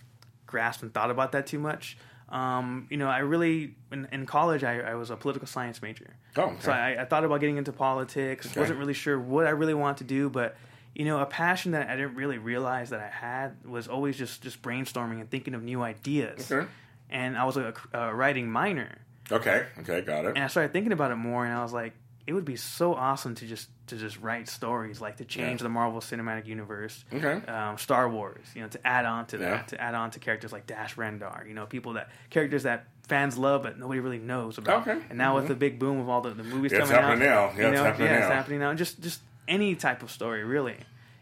grasped 0.47 0.81
and 0.81 0.93
thought 0.93 1.11
about 1.11 1.33
that 1.33 1.45
too 1.45 1.59
much. 1.59 1.97
Um, 2.29 2.87
you 2.89 2.95
know, 2.95 3.09
I 3.09 3.17
really 3.17 3.75
in, 3.91 4.07
in 4.13 4.25
college 4.25 4.63
I, 4.63 4.79
I 4.79 4.95
was 4.95 5.09
a 5.09 5.17
political 5.17 5.45
science 5.45 5.81
major. 5.81 6.15
Oh, 6.37 6.43
okay. 6.43 6.55
so 6.61 6.71
I, 6.71 7.01
I 7.01 7.05
thought 7.05 7.25
about 7.25 7.41
getting 7.41 7.57
into 7.57 7.73
politics. 7.73 8.47
Okay. 8.47 8.61
wasn't 8.61 8.79
really 8.79 8.93
sure 8.93 9.19
what 9.19 9.45
I 9.45 9.49
really 9.49 9.73
wanted 9.73 9.97
to 9.97 10.03
do, 10.05 10.29
but 10.29 10.55
you 10.95 11.05
know, 11.05 11.19
a 11.19 11.25
passion 11.25 11.71
that 11.71 11.89
I 11.89 11.95
didn't 11.95 12.15
really 12.15 12.37
realize 12.37 12.89
that 12.91 12.99
I 12.99 13.07
had 13.09 13.65
was 13.65 13.87
always 13.87 14.17
just 14.17 14.41
just 14.43 14.61
brainstorming 14.61 15.19
and 15.19 15.29
thinking 15.29 15.53
of 15.55 15.63
new 15.63 15.81
ideas. 15.81 16.51
Okay. 16.51 16.67
And 17.09 17.37
I 17.37 17.45
was 17.45 17.57
a, 17.57 17.73
a 17.93 18.13
writing 18.13 18.49
minor, 18.51 18.97
okay, 19.31 19.65
okay, 19.79 20.01
got 20.01 20.25
it. 20.25 20.29
and 20.35 20.39
I 20.43 20.47
started 20.47 20.73
thinking 20.73 20.91
about 20.93 21.11
it 21.11 21.15
more, 21.17 21.45
and 21.45 21.53
I 21.53 21.61
was 21.61 21.71
like, 21.73 21.93
it 22.25 22.33
would 22.33 22.45
be 22.45 22.55
so 22.55 22.93
awesome 22.95 23.35
to 23.35 23.45
just 23.45 23.69
to 23.87 23.97
just 23.97 24.17
write 24.19 24.47
stories, 24.47 25.01
like 25.01 25.17
to 25.17 25.25
change 25.25 25.59
Yeah. 25.61 25.65
the 25.65 25.69
Marvel 25.69 25.99
Cinematic 25.99 26.45
Universe, 26.47 27.03
Okay. 27.13 27.45
um, 27.51 27.77
Star 27.77 28.07
Wars, 28.09 28.45
you 28.55 28.61
know, 28.61 28.67
to 28.69 28.87
add 28.87 29.05
on 29.05 29.25
to 29.27 29.37
Yeah. 29.37 29.49
that, 29.49 29.67
to 29.69 29.81
add 29.81 29.93
on 29.93 30.09
to 30.11 30.19
characters 30.19 30.51
like 30.53 30.65
Dash 30.65 30.95
Rendar, 30.95 31.47
you 31.47 31.53
know, 31.53 31.65
people 31.65 31.93
that 31.93 32.09
characters 32.29 32.63
that 32.63 32.85
fans 33.07 33.37
love 33.37 33.61
but 33.63 33.77
nobody 33.77 33.99
really 33.99 34.19
knows 34.19 34.57
about. 34.57 34.87
Okay. 34.87 34.99
And 35.09 35.17
now 35.17 35.35
with 35.35 35.49
the 35.49 35.55
big 35.55 35.77
boom 35.79 35.99
of 35.99 36.07
all 36.07 36.21
the, 36.21 36.29
the 36.31 36.43
movies 36.43 36.71
Yeah, 36.71 36.79
it's 36.79 36.89
coming 36.89 37.03
out, 37.03 37.09
happening 37.09 37.27
now. 37.29 37.45
Yeah, 37.49 37.57
you 37.57 37.67
it's 37.67 37.77
know, 37.77 37.83
happening 37.83 38.07
yeah, 38.07 38.13
now. 38.19 38.25
it's 38.25 38.33
happening 38.33 38.59
now. 38.59 38.69
And 38.69 38.77
Just 38.79 39.01
just 39.01 39.19
any 39.47 39.75
type 39.75 40.03
of 40.03 40.11
story, 40.11 40.43
really. 40.43 40.77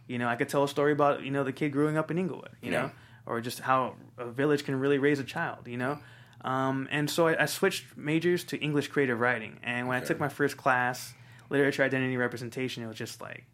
You 0.08 0.18
know, 0.18 0.28
I 0.28 0.36
could 0.36 0.50
tell 0.50 0.64
a 0.64 0.68
story 0.68 0.92
about 0.92 1.24
you 1.24 1.32
know 1.32 1.44
the 1.44 1.54
kid 1.54 1.70
growing 1.72 1.98
up 1.98 2.12
in 2.12 2.18
Inglewood, 2.18 2.50
you 2.62 2.72
Yeah. 2.72 2.82
know, 2.82 2.92
or 3.26 3.42
just 3.42 3.60
how 3.60 3.96
a 4.18 4.26
village 4.26 4.66
can 4.66 4.80
really 4.80 4.98
raise 4.98 5.20
a 5.20 5.24
child, 5.24 5.68
you 5.68 5.78
know. 5.78 6.00
Um, 6.44 6.88
and 6.92 7.10
so 7.10 7.28
I, 7.28 7.44
I 7.44 7.46
switched 7.46 7.96
majors 7.96 8.44
to 8.46 8.58
English 8.58 8.88
creative 8.88 9.20
writing. 9.20 9.60
And 9.64 9.88
when 9.88 10.02
I 10.02 10.04
took 10.04 10.20
my 10.20 10.28
first 10.30 10.58
class, 10.58 11.14
literature, 11.50 11.84
identity, 11.84 12.18
representation, 12.18 12.84
it 12.84 12.88
was 12.88 12.98
just 12.98 13.22
like, 13.22 13.46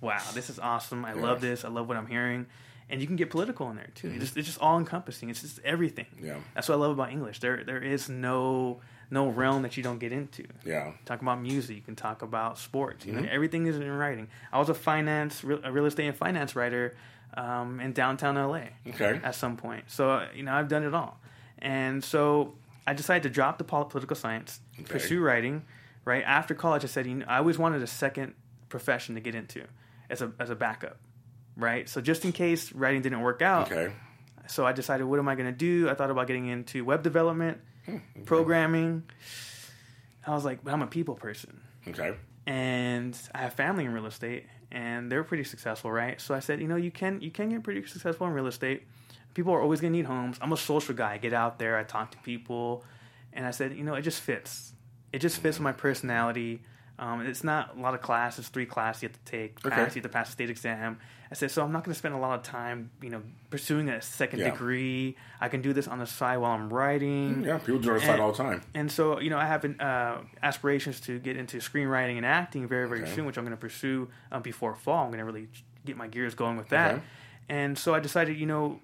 wow, 0.00 0.22
this 0.32 0.48
is 0.48 0.58
awesome. 0.58 1.04
I 1.04 1.12
love 1.12 1.40
this. 1.42 1.64
I 1.64 1.68
love 1.68 1.86
what 1.86 1.98
I'm 1.98 2.06
hearing. 2.06 2.46
And 2.88 3.00
you 3.00 3.06
can 3.06 3.16
get 3.16 3.28
political 3.30 3.68
in 3.70 3.76
there 3.76 3.90
too. 3.94 4.08
It's, 4.08 4.18
just, 4.20 4.36
it's 4.38 4.46
just 4.48 4.58
all 4.58 4.78
encompassing. 4.78 5.28
It's 5.28 5.42
just 5.42 5.60
everything. 5.64 6.06
Yeah. 6.20 6.38
That's 6.54 6.68
what 6.68 6.76
I 6.76 6.78
love 6.78 6.92
about 6.92 7.12
English. 7.12 7.40
There, 7.40 7.62
there 7.62 7.80
is 7.82 8.08
no 8.08 8.80
no 9.10 9.28
realm 9.28 9.62
that 9.62 9.76
you 9.76 9.82
don't 9.82 9.98
get 9.98 10.12
into. 10.12 10.44
Yeah. 10.64 10.92
Talk 11.04 11.20
about 11.22 11.40
music. 11.40 11.76
You 11.76 11.82
can 11.82 11.96
talk 11.96 12.22
about 12.22 12.58
sports. 12.58 13.04
You 13.04 13.12
know, 13.12 13.20
Mm-hmm. 13.22 13.28
everything 13.34 13.66
is 13.66 13.76
in 13.76 13.90
writing. 13.90 14.28
I 14.52 14.58
was 14.58 14.68
a 14.68 14.74
finance, 14.74 15.42
real, 15.42 15.60
a 15.64 15.72
real 15.72 15.86
estate 15.86 16.06
and 16.06 16.16
finance 16.16 16.54
writer 16.54 16.94
um, 17.34 17.80
in 17.80 17.92
downtown 17.92 18.36
LA 18.36 18.64
Okay. 18.88 19.20
at 19.22 19.34
some 19.34 19.56
point. 19.56 19.84
So 19.88 20.24
you 20.34 20.42
know, 20.42 20.52
I've 20.52 20.68
done 20.68 20.84
it 20.84 20.94
all, 20.94 21.18
and 21.58 22.02
so 22.04 22.54
I 22.86 22.92
decided 22.94 23.22
to 23.24 23.30
drop 23.30 23.58
the 23.58 23.64
pol- 23.64 23.84
political 23.86 24.16
science, 24.16 24.60
Okay. 24.80 24.84
pursue 24.92 25.20
writing. 25.20 25.64
Right 26.04 26.24
after 26.24 26.54
college, 26.54 26.82
I 26.82 26.86
said, 26.88 27.06
you 27.06 27.16
know, 27.16 27.26
I 27.28 27.38
always 27.38 27.58
wanted 27.58 27.82
a 27.82 27.86
second 27.86 28.34
profession 28.70 29.14
to 29.16 29.20
get 29.20 29.34
into 29.34 29.64
as 30.08 30.22
a 30.22 30.32
as 30.38 30.50
a 30.50 30.54
backup. 30.56 30.96
Right, 31.56 31.88
so 31.88 32.00
just 32.00 32.24
in 32.24 32.32
case 32.32 32.72
writing 32.72 33.02
didn't 33.02 33.20
work 33.20 33.42
out, 33.42 33.70
Okay. 33.70 33.92
so 34.46 34.64
I 34.64 34.72
decided, 34.72 35.04
what 35.04 35.18
am 35.18 35.28
I 35.28 35.34
going 35.34 35.50
to 35.52 35.56
do? 35.56 35.90
I 35.90 35.94
thought 35.94 36.10
about 36.10 36.26
getting 36.26 36.46
into 36.46 36.84
web 36.86 37.02
development, 37.02 37.58
Hmm, 37.90 38.22
programming. 38.24 39.02
I 40.26 40.32
was 40.34 40.44
like, 40.44 40.62
but 40.62 40.72
I'm 40.74 40.82
a 40.82 40.86
people 40.86 41.14
person, 41.14 41.60
Okay. 41.88 42.14
and 42.46 43.18
I 43.34 43.38
have 43.38 43.54
family 43.54 43.84
in 43.84 43.92
real 43.92 44.06
estate, 44.06 44.46
and 44.70 45.10
they're 45.10 45.24
pretty 45.24 45.44
successful, 45.44 45.90
right? 45.90 46.20
So 46.20 46.34
I 46.34 46.40
said, 46.40 46.60
you 46.60 46.68
know, 46.68 46.76
you 46.76 46.90
can 46.90 47.20
you 47.20 47.30
can 47.30 47.48
get 47.48 47.62
pretty 47.62 47.84
successful 47.86 48.26
in 48.26 48.32
real 48.32 48.46
estate. 48.46 48.86
People 49.34 49.52
are 49.54 49.62
always 49.62 49.80
gonna 49.80 49.92
need 49.92 50.04
homes. 50.06 50.38
I'm 50.40 50.52
a 50.52 50.56
social 50.56 50.94
guy. 50.94 51.12
I 51.14 51.18
get 51.18 51.32
out 51.32 51.58
there. 51.58 51.76
I 51.78 51.84
talk 51.84 52.10
to 52.12 52.18
people, 52.18 52.84
and 53.32 53.46
I 53.46 53.50
said, 53.50 53.74
you 53.76 53.84
know, 53.84 53.94
it 53.94 54.02
just 54.02 54.20
fits. 54.20 54.72
It 55.12 55.20
just 55.20 55.40
fits 55.40 55.58
with 55.58 55.64
my 55.64 55.72
personality. 55.72 56.62
Um, 57.00 57.22
it's 57.26 57.42
not 57.42 57.76
a 57.76 57.80
lot 57.80 57.94
of 57.94 58.02
classes, 58.02 58.48
three 58.48 58.66
classes 58.66 59.02
you 59.02 59.08
have 59.08 59.16
to 59.24 59.30
take. 59.30 59.58
Okay. 59.64 59.74
Pass, 59.74 59.96
you 59.96 60.02
have 60.02 60.10
to 60.10 60.14
pass 60.14 60.26
the 60.28 60.32
state 60.32 60.50
exam. 60.50 60.98
I 61.30 61.34
said, 61.34 61.50
so 61.50 61.64
I'm 61.64 61.72
not 61.72 61.82
going 61.82 61.94
to 61.94 61.98
spend 61.98 62.14
a 62.14 62.18
lot 62.18 62.38
of 62.38 62.44
time, 62.44 62.90
you 63.00 63.08
know, 63.08 63.22
pursuing 63.48 63.88
a 63.88 64.02
second 64.02 64.40
Yeah. 64.40 64.50
degree. 64.50 65.16
I 65.40 65.48
can 65.48 65.62
do 65.62 65.72
this 65.72 65.88
on 65.88 65.98
the 65.98 66.06
side 66.06 66.36
while 66.38 66.52
I'm 66.52 66.70
writing. 66.70 67.42
Yeah, 67.42 67.56
people 67.56 67.80
do 67.80 67.88
it 67.88 67.92
on 67.92 67.98
the 68.00 68.04
side 68.06 68.20
all 68.20 68.32
the 68.32 68.36
time. 68.36 68.60
And 68.74 68.92
so, 68.92 69.18
you 69.18 69.30
know, 69.30 69.38
I 69.38 69.46
have 69.46 69.64
uh, 69.80 70.18
aspirations 70.42 71.00
to 71.02 71.18
get 71.18 71.38
into 71.38 71.56
screenwriting 71.58 72.18
and 72.18 72.26
acting 72.26 72.68
very, 72.68 72.86
very 72.86 73.02
Okay. 73.02 73.12
soon, 73.14 73.24
which 73.24 73.38
I'm 73.38 73.44
going 73.44 73.56
to 73.56 73.60
pursue 73.60 74.10
um, 74.30 74.42
before 74.42 74.74
fall. 74.74 75.04
I'm 75.04 75.10
going 75.10 75.20
to 75.20 75.24
really 75.24 75.48
get 75.86 75.96
my 75.96 76.06
gears 76.06 76.34
going 76.34 76.58
with 76.58 76.68
that. 76.68 76.96
Okay. 76.96 77.02
And 77.48 77.78
so 77.78 77.94
I 77.94 78.00
decided, 78.00 78.36
you 78.36 78.46
know, 78.46 78.80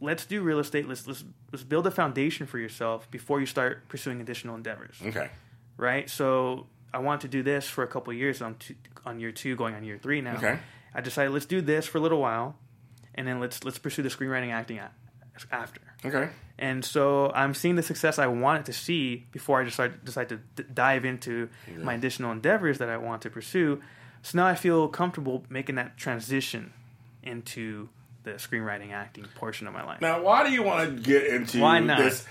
let's 0.00 0.24
do 0.24 0.40
real 0.40 0.58
estate. 0.60 0.88
Let's 0.88 1.06
let's 1.06 1.22
let's 1.52 1.64
build 1.64 1.86
a 1.86 1.90
foundation 1.90 2.46
for 2.46 2.58
yourself 2.58 3.10
before 3.10 3.40
you 3.40 3.46
start 3.46 3.88
pursuing 3.88 4.20
additional 4.22 4.54
endeavors, 4.54 4.96
Okay. 5.04 5.28
right? 5.76 6.08
So 6.08 6.66
I 6.92 6.98
want 6.98 7.20
to 7.22 7.28
do 7.28 7.42
this 7.42 7.68
for 7.68 7.84
a 7.84 7.86
couple 7.86 8.12
of 8.12 8.18
years. 8.18 8.40
I'm 8.40 8.54
two, 8.56 8.74
on 9.04 9.20
year 9.20 9.32
two, 9.32 9.56
going 9.56 9.74
on 9.74 9.84
year 9.84 9.98
three 9.98 10.20
now. 10.20 10.36
Okay. 10.36 10.58
I 10.94 11.00
decided 11.00 11.32
let's 11.32 11.46
do 11.46 11.60
this 11.60 11.86
for 11.86 11.98
a 11.98 12.00
little 12.00 12.20
while, 12.20 12.56
and 13.14 13.26
then 13.26 13.40
let's 13.40 13.64
let's 13.64 13.78
pursue 13.78 14.02
the 14.02 14.08
screenwriting 14.08 14.52
acting 14.52 14.80
after. 15.50 15.80
Okay. 16.04 16.30
And 16.58 16.84
so 16.84 17.30
I'm 17.32 17.54
seeing 17.54 17.76
the 17.76 17.82
success 17.82 18.18
I 18.18 18.26
wanted 18.26 18.66
to 18.66 18.72
see 18.72 19.26
before 19.30 19.60
I 19.60 19.64
decide 19.64 20.04
decide 20.04 20.28
to 20.30 20.40
d- 20.56 20.64
dive 20.72 21.04
into 21.04 21.48
my 21.76 21.94
additional 21.94 22.32
endeavors 22.32 22.78
that 22.78 22.88
I 22.88 22.96
want 22.96 23.22
to 23.22 23.30
pursue. 23.30 23.80
So 24.22 24.38
now 24.38 24.46
I 24.46 24.54
feel 24.54 24.88
comfortable 24.88 25.44
making 25.48 25.76
that 25.76 25.96
transition 25.96 26.72
into 27.22 27.88
the 28.24 28.32
screenwriting 28.32 28.92
acting 28.92 29.26
portion 29.36 29.66
of 29.66 29.72
my 29.72 29.84
life. 29.84 30.00
Now, 30.00 30.22
why 30.22 30.44
do 30.44 30.52
you 30.52 30.62
want 30.62 30.96
to 30.96 31.02
get 31.02 31.26
into 31.26 31.60
Why 31.60 31.78
not? 31.78 31.98
this 31.98 32.26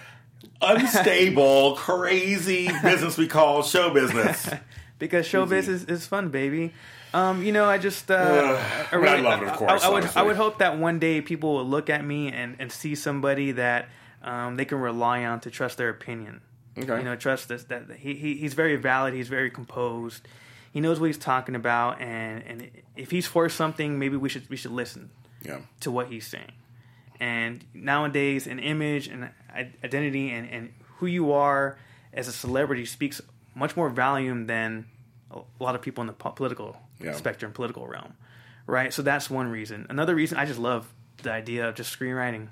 unstable, 0.62 1.76
crazy 1.78 2.70
business 2.84 3.18
we 3.18 3.28
call 3.28 3.64
show 3.64 3.94
business? 3.94 4.50
because 5.00 5.28
showbiz 5.28 5.64
Easy. 5.64 5.72
is, 5.72 5.84
is 5.86 6.08
fun, 6.08 6.30
baby. 6.30 6.74
Um, 7.14 7.44
you 7.44 7.52
know, 7.52 7.66
I 7.66 7.78
just 7.78 8.12
uh, 8.12 8.16
Ugh. 8.16 8.88
I, 8.92 8.98
mean, 8.98 9.08
I 9.08 9.16
love 9.18 9.42
it, 9.42 9.48
of 9.48 9.56
course, 9.56 9.84
I, 9.84 9.88
I 9.88 9.90
would 9.90 10.04
honestly. 10.04 10.22
I 10.22 10.24
would 10.24 10.36
hope 10.36 10.60
that 10.60 10.78
one 10.78 11.00
day 11.00 11.22
people 11.22 11.56
will 11.56 11.66
look 11.66 11.90
at 11.90 12.04
me 12.04 12.32
and, 12.32 12.56
and 12.60 12.72
see 12.72 12.96
somebody 12.96 13.54
that 13.54 13.90
um, 14.24 14.58
they 14.58 14.66
can 14.66 14.80
rely 14.80 15.24
on 15.26 15.40
to 15.42 15.52
trust 15.52 15.78
their 15.78 15.90
opinion. 15.90 16.42
Okay. 16.78 16.98
You 16.98 17.04
know, 17.04 17.16
trust 17.16 17.48
this 17.48 17.64
that 17.66 17.90
he, 17.98 18.14
he 18.16 18.36
he's 18.36 18.54
very 18.54 18.76
valid. 18.76 19.14
He's 19.14 19.30
very 19.30 19.50
composed. 19.50 20.28
He 20.72 20.82
knows 20.82 21.00
what 21.00 21.08
he's 21.08 21.18
talking 21.18 21.56
about, 21.56 22.02
and 22.02 22.44
and 22.44 22.70
if 22.96 23.10
he's 23.10 23.26
for 23.26 23.50
something, 23.50 23.98
maybe 23.98 24.18
we 24.18 24.30
should 24.30 24.48
we 24.50 24.58
should 24.58 24.72
listen 24.72 25.10
yeah. 25.44 25.60
to 25.80 25.90
what 25.90 26.08
he's 26.08 26.28
saying. 26.28 26.52
And 27.20 27.64
nowadays, 27.74 28.48
an 28.48 28.60
image 28.60 29.08
and 29.08 29.30
identity 29.84 30.30
and, 30.32 30.50
and 30.50 30.74
who 30.98 31.08
you 31.08 31.32
are 31.32 31.78
as 32.14 32.28
a 32.28 32.32
celebrity 32.32 32.86
speaks 32.86 33.22
much 33.56 33.76
more 33.76 33.90
volume 33.90 34.46
than 34.48 34.86
a 35.32 35.40
lot 35.60 35.76
of 35.76 35.82
people 35.82 36.02
in 36.02 36.08
the 36.08 36.14
political 36.14 36.78
Yeah. 37.00 37.14
spectrum, 37.14 37.52
political 37.52 37.88
realm, 37.88 38.14
right? 38.66 38.94
So 38.94 39.02
that's 39.02 39.30
one 39.30 39.50
reason. 39.50 39.86
Another 39.90 40.16
reason 40.16 40.38
I 40.38 40.46
just 40.46 40.60
love 40.60 40.94
the 41.24 41.32
idea 41.32 41.68
of 41.68 41.76
just 41.76 41.98
screenwriting. 41.98 42.50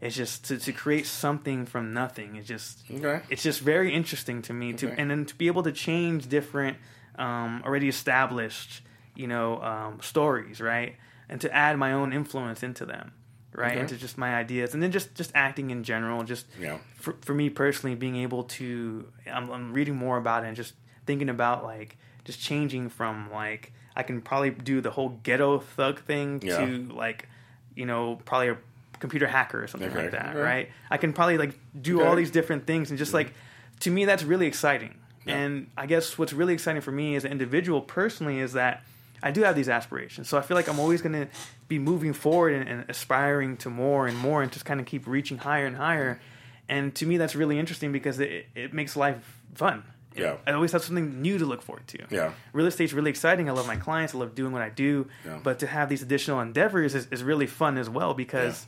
It's 0.00 0.16
just 0.16 0.44
to, 0.46 0.58
to 0.58 0.72
create 0.72 1.06
something 1.06 1.64
from 1.66 1.92
nothing. 1.94 2.36
It's 2.36 2.48
just 2.48 2.84
Okay. 2.90 3.22
it's 3.30 3.42
just 3.42 3.60
very 3.60 3.92
interesting 3.94 4.42
to 4.42 4.52
me 4.52 4.72
to 4.74 4.86
Okay. 4.88 4.94
and 5.00 5.10
then 5.10 5.24
to 5.26 5.34
be 5.34 5.46
able 5.46 5.62
to 5.62 5.72
change 5.72 6.28
different 6.28 6.76
um, 7.18 7.62
already 7.64 7.88
established 7.88 8.82
you 9.14 9.26
know 9.26 9.60
um, 9.62 9.98
stories 10.02 10.60
right 10.60 10.96
and 11.30 11.40
to 11.40 11.50
add 11.54 11.78
my 11.78 11.92
own 11.92 12.12
influence 12.12 12.62
into 12.62 12.84
them 12.84 13.12
right 13.56 13.72
Okay. 13.72 13.80
into 13.80 13.96
just 13.96 14.18
my 14.18 14.34
ideas 14.34 14.74
and 14.74 14.82
then 14.82 14.92
just 14.92 15.14
just 15.14 15.30
acting 15.34 15.70
in 15.70 15.82
general 15.82 16.22
just 16.22 16.46
Yeah. 16.60 16.78
for, 16.96 17.14
for 17.22 17.34
me 17.34 17.50
personally 17.50 17.96
being 17.96 18.16
able 18.16 18.44
to 18.44 19.06
I'm, 19.32 19.50
I'm 19.50 19.72
reading 19.72 19.96
more 19.96 20.18
about 20.18 20.44
it 20.44 20.48
and 20.48 20.56
just 20.56 20.74
thinking 21.06 21.28
about 21.28 21.64
like 21.64 21.96
just 22.24 22.40
changing 22.40 22.88
from 22.90 23.30
like 23.32 23.72
i 23.96 24.02
can 24.02 24.20
probably 24.20 24.50
do 24.50 24.80
the 24.80 24.90
whole 24.90 25.10
ghetto 25.22 25.58
thug 25.60 26.00
thing 26.00 26.40
Yeah. 26.44 26.58
to 26.66 26.82
like 26.92 27.28
you 27.74 27.86
know 27.86 28.20
probably 28.24 28.48
a 28.48 28.56
computer 28.98 29.26
hacker 29.26 29.62
or 29.62 29.66
something 29.66 29.90
Okay. 29.90 30.02
like 30.02 30.10
that 30.12 30.30
Okay. 30.30 30.38
right 30.40 30.68
i 30.90 30.96
can 30.96 31.12
probably 31.12 31.38
like 31.38 31.58
do 31.80 32.00
Okay. 32.00 32.08
all 32.08 32.16
these 32.16 32.30
different 32.30 32.66
things 32.66 32.90
and 32.90 32.98
just 32.98 33.10
mm-hmm. 33.10 33.28
like 33.28 33.34
to 33.80 33.90
me 33.90 34.04
that's 34.04 34.22
really 34.22 34.46
exciting 34.46 34.94
Yeah. 35.24 35.36
and 35.36 35.66
i 35.76 35.86
guess 35.86 36.18
what's 36.18 36.32
really 36.32 36.54
exciting 36.54 36.82
for 36.82 36.92
me 36.92 37.14
as 37.16 37.24
an 37.24 37.32
individual 37.32 37.80
personally 37.80 38.38
is 38.40 38.52
that 38.54 38.82
i 39.26 39.30
do 39.30 39.42
have 39.42 39.54
these 39.60 39.68
aspirations 39.68 40.28
so 40.28 40.34
i 40.38 40.42
feel 40.46 40.56
like 40.60 40.68
i'm 40.68 40.80
always 40.80 41.00
going 41.02 41.12
to 41.22 41.26
be 41.68 41.78
moving 41.78 42.12
forward 42.24 42.52
and, 42.56 42.68
and 42.68 42.78
aspiring 42.88 43.56
to 43.56 43.68
more 43.70 44.06
and 44.06 44.16
more 44.26 44.42
and 44.42 44.50
just 44.52 44.64
kind 44.64 44.80
of 44.80 44.86
keep 44.86 45.06
reaching 45.06 45.38
higher 45.38 45.66
and 45.66 45.76
higher 45.76 46.20
and 46.68 46.94
to 46.94 47.04
me 47.06 47.16
that's 47.16 47.34
really 47.36 47.58
interesting 47.58 47.90
because 47.92 48.18
it, 48.20 48.46
it 48.54 48.72
makes 48.72 48.96
life 48.96 49.22
fun 49.54 49.82
Yeah. 50.14 50.36
i 50.46 50.52
always 50.52 50.72
have 50.72 50.82
something 50.84 51.08
new 51.26 51.36
to 51.38 51.46
look 51.52 51.62
forward 51.62 51.86
to 51.88 51.98
Yeah. 52.10 52.32
real 52.52 52.66
estate's 52.66 52.92
really 52.98 53.10
exciting 53.16 53.48
i 53.48 53.52
love 53.52 53.66
my 53.66 53.76
clients 53.86 54.14
i 54.14 54.18
love 54.18 54.34
doing 54.34 54.52
what 54.52 54.62
i 54.62 54.70
do 54.86 54.92
Yeah. 55.24 55.38
but 55.42 55.58
to 55.62 55.66
have 55.66 55.88
these 55.88 56.02
additional 56.02 56.40
endeavors 56.40 56.94
is, 56.94 57.06
is 57.10 57.22
really 57.22 57.46
fun 57.46 57.76
as 57.78 57.88
well 57.90 58.12
because 58.14 58.66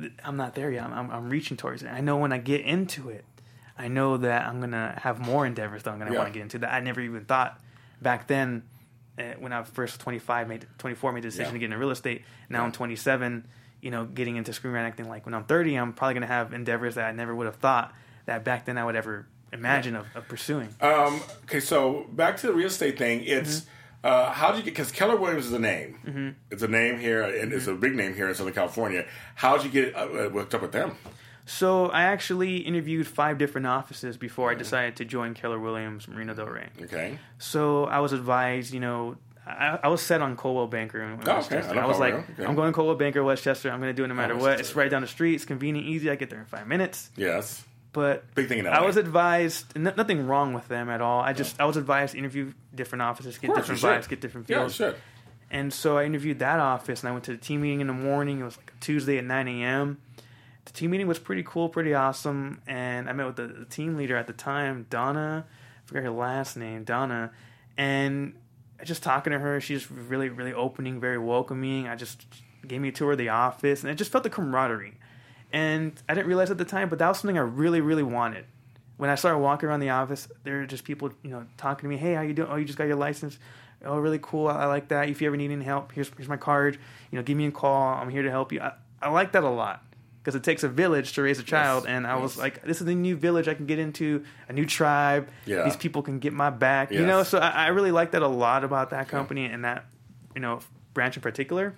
th- 0.00 0.12
I'm 0.24 0.36
not 0.36 0.54
there 0.54 0.70
yet. 0.70 0.84
I'm, 0.84 0.92
I'm, 0.98 1.10
I'm 1.10 1.28
reaching 1.30 1.56
towards 1.56 1.82
it. 1.82 1.88
I 1.88 2.00
know 2.00 2.16
when 2.16 2.32
I 2.32 2.38
get 2.38 2.60
into 2.62 3.08
it, 3.10 3.24
I 3.76 3.88
know 3.88 4.16
that 4.18 4.46
I'm 4.48 4.60
gonna 4.60 4.94
have 5.02 5.18
more 5.18 5.44
endeavors 5.46 5.82
that 5.82 5.90
I'm 5.92 5.98
gonna 5.98 6.12
Yeah. 6.12 6.18
want 6.22 6.32
to 6.32 6.36
get 6.38 6.42
into 6.42 6.58
that 6.62 6.72
I 6.72 6.80
never 6.80 7.00
even 7.00 7.24
thought 7.24 7.52
back 8.00 8.26
then. 8.28 8.62
Uh, 9.20 9.34
when 9.38 9.52
I 9.52 9.60
was 9.60 9.68
first 9.68 10.00
25, 10.00 10.48
made 10.48 10.66
24, 10.78 11.12
made 11.12 11.22
the 11.22 11.28
decision 11.28 11.46
Yeah. 11.46 11.52
to 11.52 11.58
get 11.58 11.64
into 11.66 11.78
real 11.78 11.90
estate. 11.90 12.22
Now 12.48 12.60
Yeah. 12.60 12.64
I'm 12.64 12.72
27. 12.72 13.46
You 13.82 13.90
know, 13.90 14.04
getting 14.06 14.36
into 14.36 14.52
screenwriting 14.52 14.86
acting. 14.86 15.08
Like 15.08 15.26
when 15.26 15.34
I'm 15.34 15.44
30, 15.44 15.74
I'm 15.76 15.92
probably 15.92 16.14
gonna 16.14 16.26
have 16.26 16.52
endeavors 16.52 16.94
that 16.96 17.06
I 17.06 17.12
never 17.12 17.34
would 17.34 17.46
have 17.46 17.56
thought 17.56 17.94
that 18.26 18.44
back 18.44 18.64
then 18.66 18.78
I 18.78 18.84
would 18.84 18.96
ever 18.96 19.26
imagine 19.52 19.96
of, 19.96 20.06
of 20.14 20.28
pursuing. 20.28 20.68
Um, 20.80 21.20
okay, 21.44 21.60
so 21.60 22.06
back 22.12 22.36
to 22.38 22.46
the 22.46 22.52
real 22.54 22.66
estate 22.68 22.96
thing. 22.98 23.22
It's 23.24 23.60
Mm-hmm. 23.60 24.06
uh, 24.06 24.32
how 24.32 24.48
did 24.52 24.58
you 24.58 24.62
get? 24.64 24.70
Because 24.72 24.92
Keller 24.92 25.16
Williams 25.16 25.46
is 25.46 25.52
a 25.52 25.58
name. 25.58 26.36
It's 26.50 26.62
a 26.62 26.68
name 26.68 26.98
here, 26.98 27.22
and 27.22 27.52
it's 27.52 27.66
a 27.66 27.70
Mm-hmm. 27.70 27.80
big 27.80 27.94
name 27.96 28.14
here 28.14 28.28
in 28.28 28.34
Southern 28.34 28.54
California. 28.54 29.06
How 29.34 29.56
did 29.56 29.64
you 29.66 29.70
get 29.70 29.94
uh, 29.94 29.98
uh, 30.00 30.28
hooked 30.30 30.54
up 30.54 30.62
with 30.62 30.72
them? 30.72 30.92
So 31.50 31.86
I 31.86 32.04
actually 32.04 32.58
interviewed 32.58 33.08
five 33.08 33.36
different 33.36 33.66
offices 33.66 34.16
before 34.16 34.52
I 34.52 34.54
decided 34.54 34.94
to 34.96 35.04
join 35.04 35.34
Keller 35.34 35.58
Williams 35.58 36.06
Marina 36.06 36.32
Del 36.32 36.46
Rey. 36.46 36.68
Okay. 36.82 37.18
So 37.38 37.86
I 37.86 37.98
was 37.98 38.12
advised, 38.12 38.72
you 38.72 38.78
know, 38.78 39.16
I, 39.44 39.80
I 39.82 39.88
was 39.88 40.00
set 40.00 40.22
on 40.22 40.36
Coldwell 40.36 40.68
Banker 40.68 41.02
in 41.02 41.10
Oh, 41.10 41.14
okay. 41.14 41.32
Westchester. 41.34 41.72
I 41.72 41.74
know 41.74 41.80
I 41.80 41.86
was 41.86 41.98
like, 41.98 42.14
Coldwell, 42.14 42.34
okay. 42.34 42.44
I'm 42.46 42.54
going 42.54 42.68
to 42.70 42.72
Coldwell 42.72 42.94
Banker, 42.94 43.24
Westchester. 43.24 43.68
I'm 43.68 43.80
going 43.80 43.90
to 43.90 43.96
do 43.96 44.04
it 44.04 44.06
no 44.06 44.14
oh, 44.14 44.16
matter 44.16 44.34
what. 44.34 44.42
Westchester. 44.44 44.70
It's 44.70 44.76
right 44.76 44.90
down 44.92 45.02
the 45.02 45.08
street. 45.08 45.34
It's 45.34 45.44
convenient, 45.44 45.88
easy. 45.88 46.08
I 46.08 46.14
get 46.14 46.30
there 46.30 46.38
in 46.38 46.44
five 46.46 46.68
minutes. 46.68 47.10
Yes. 47.16 47.64
But 47.92 48.32
Big 48.36 48.46
thing 48.46 48.60
in 48.60 48.66
LA. 48.66 48.70
I 48.70 48.86
was 48.86 48.96
advised, 48.96 49.76
n- 49.76 49.92
nothing 49.96 50.28
wrong 50.28 50.52
with 50.52 50.68
them 50.68 50.88
at 50.88 51.00
all. 51.00 51.20
I 51.20 51.32
just 51.32 51.60
I 51.60 51.64
was 51.64 51.76
advised 51.76 52.12
to 52.12 52.18
interview 52.18 52.52
different 52.72 53.02
offices, 53.02 53.38
get 53.38 53.48
course, 53.48 53.58
different 53.66 53.82
you 53.82 53.88
should. 53.88 54.02
vibes, 54.04 54.08
get 54.08 54.20
different 54.20 54.46
feels. 54.46 54.78
Yeah, 54.78 54.90
feels. 54.90 54.94
shit. 54.94 55.02
And 55.50 55.72
so 55.72 55.98
I 55.98 56.04
interviewed 56.04 56.38
that 56.38 56.60
office, 56.60 57.00
and 57.00 57.08
I 57.08 57.12
went 57.12 57.24
to 57.24 57.32
the 57.32 57.38
team 57.38 57.62
meeting 57.62 57.80
in 57.80 57.88
the 57.88 57.92
morning. 57.92 58.38
It 58.38 58.44
was 58.44 58.56
like 58.56 58.72
a 58.76 58.80
Tuesday 58.80 59.18
at 59.18 59.24
9 59.24 59.48
a.m. 59.48 60.00
The 60.70 60.78
team 60.78 60.92
meeting 60.92 61.08
was 61.08 61.18
pretty 61.18 61.42
cool, 61.42 61.68
pretty 61.68 61.94
awesome. 61.94 62.62
And 62.64 63.08
I 63.08 63.12
met 63.12 63.26
with 63.26 63.36
the, 63.36 63.48
the 63.48 63.64
team 63.64 63.96
leader 63.96 64.16
at 64.16 64.28
the 64.28 64.32
time, 64.32 64.86
Donna. 64.88 65.44
I 65.48 65.88
forgot 65.88 66.04
her 66.04 66.10
last 66.10 66.56
name, 66.56 66.84
Donna. 66.84 67.32
And 67.76 68.34
just 68.84 69.02
talking 69.02 69.32
to 69.32 69.40
her, 69.40 69.60
she's 69.60 69.90
really, 69.90 70.28
really 70.28 70.54
opening, 70.54 71.00
very 71.00 71.18
welcoming. 71.18 71.88
I 71.88 71.96
just 71.96 72.24
gave 72.64 72.80
me 72.80 72.90
a 72.90 72.92
tour 72.92 73.12
of 73.12 73.18
the 73.18 73.30
office, 73.30 73.82
and 73.82 73.90
I 73.90 73.94
just 73.94 74.12
felt 74.12 74.22
the 74.22 74.30
camaraderie. 74.30 74.94
And 75.52 76.00
I 76.08 76.14
didn't 76.14 76.28
realize 76.28 76.52
at 76.52 76.58
the 76.58 76.64
time, 76.64 76.88
but 76.88 77.00
that 77.00 77.08
was 77.08 77.18
something 77.18 77.36
I 77.36 77.42
really, 77.42 77.80
really 77.80 78.04
wanted. 78.04 78.44
When 78.96 79.10
I 79.10 79.16
started 79.16 79.38
walking 79.38 79.68
around 79.68 79.80
the 79.80 79.90
office, 79.90 80.28
there 80.44 80.58
were 80.58 80.66
just 80.66 80.84
people, 80.84 81.10
you 81.24 81.30
know, 81.30 81.46
talking 81.56 81.82
to 81.82 81.88
me. 81.88 81.96
Hey, 81.96 82.14
how 82.14 82.22
you 82.22 82.32
doing? 82.32 82.48
Oh, 82.48 82.54
you 82.54 82.64
just 82.64 82.78
got 82.78 82.84
your 82.84 82.96
license. 82.96 83.40
Oh, 83.84 83.98
really 83.98 84.20
cool. 84.22 84.46
I, 84.46 84.62
I 84.62 84.66
like 84.66 84.86
that. 84.88 85.08
If 85.08 85.20
you 85.20 85.26
ever 85.26 85.36
need 85.36 85.50
any 85.50 85.64
help, 85.64 85.90
here's 85.90 86.10
here's 86.16 86.28
my 86.28 86.36
card. 86.36 86.78
You 87.10 87.16
know, 87.16 87.24
give 87.24 87.36
me 87.36 87.46
a 87.46 87.50
call. 87.50 87.94
I'm 87.94 88.10
here 88.10 88.22
to 88.22 88.30
help 88.30 88.52
you. 88.52 88.60
I, 88.60 88.74
I 89.02 89.08
like 89.08 89.32
that 89.32 89.42
a 89.42 89.48
lot 89.48 89.82
because 90.22 90.34
it 90.34 90.44
takes 90.44 90.62
a 90.62 90.68
village 90.68 91.14
to 91.14 91.22
raise 91.22 91.38
a 91.38 91.42
child. 91.42 91.86
and 91.86 92.06
I 92.06 92.16
was 92.16 92.36
like, 92.36 92.62
this 92.62 92.80
is 92.80 92.86
a 92.88 92.94
new 92.94 93.16
village 93.16 93.48
I 93.48 93.54
can 93.54 93.66
get 93.66 93.78
into, 93.78 94.24
a 94.48 94.52
new 94.52 94.66
tribe. 94.66 95.28
Yeah. 95.46 95.64
These 95.64 95.76
people 95.76 96.02
can 96.02 96.18
get 96.18 96.32
my 96.32 96.50
back. 96.50 96.90
You 96.90 97.06
know, 97.06 97.22
so 97.22 97.38
I, 97.38 97.48
I 97.50 97.66
really 97.68 97.90
like 97.92 98.10
that 98.12 98.22
a 98.22 98.28
lot 98.28 98.62
about 98.64 98.90
that 98.90 99.08
company 99.08 99.46
and 99.46 99.64
that, 99.64 99.86
you 100.34 100.40
know, 100.40 100.60
branch 100.94 101.16
in 101.16 101.22
particular. 101.22 101.74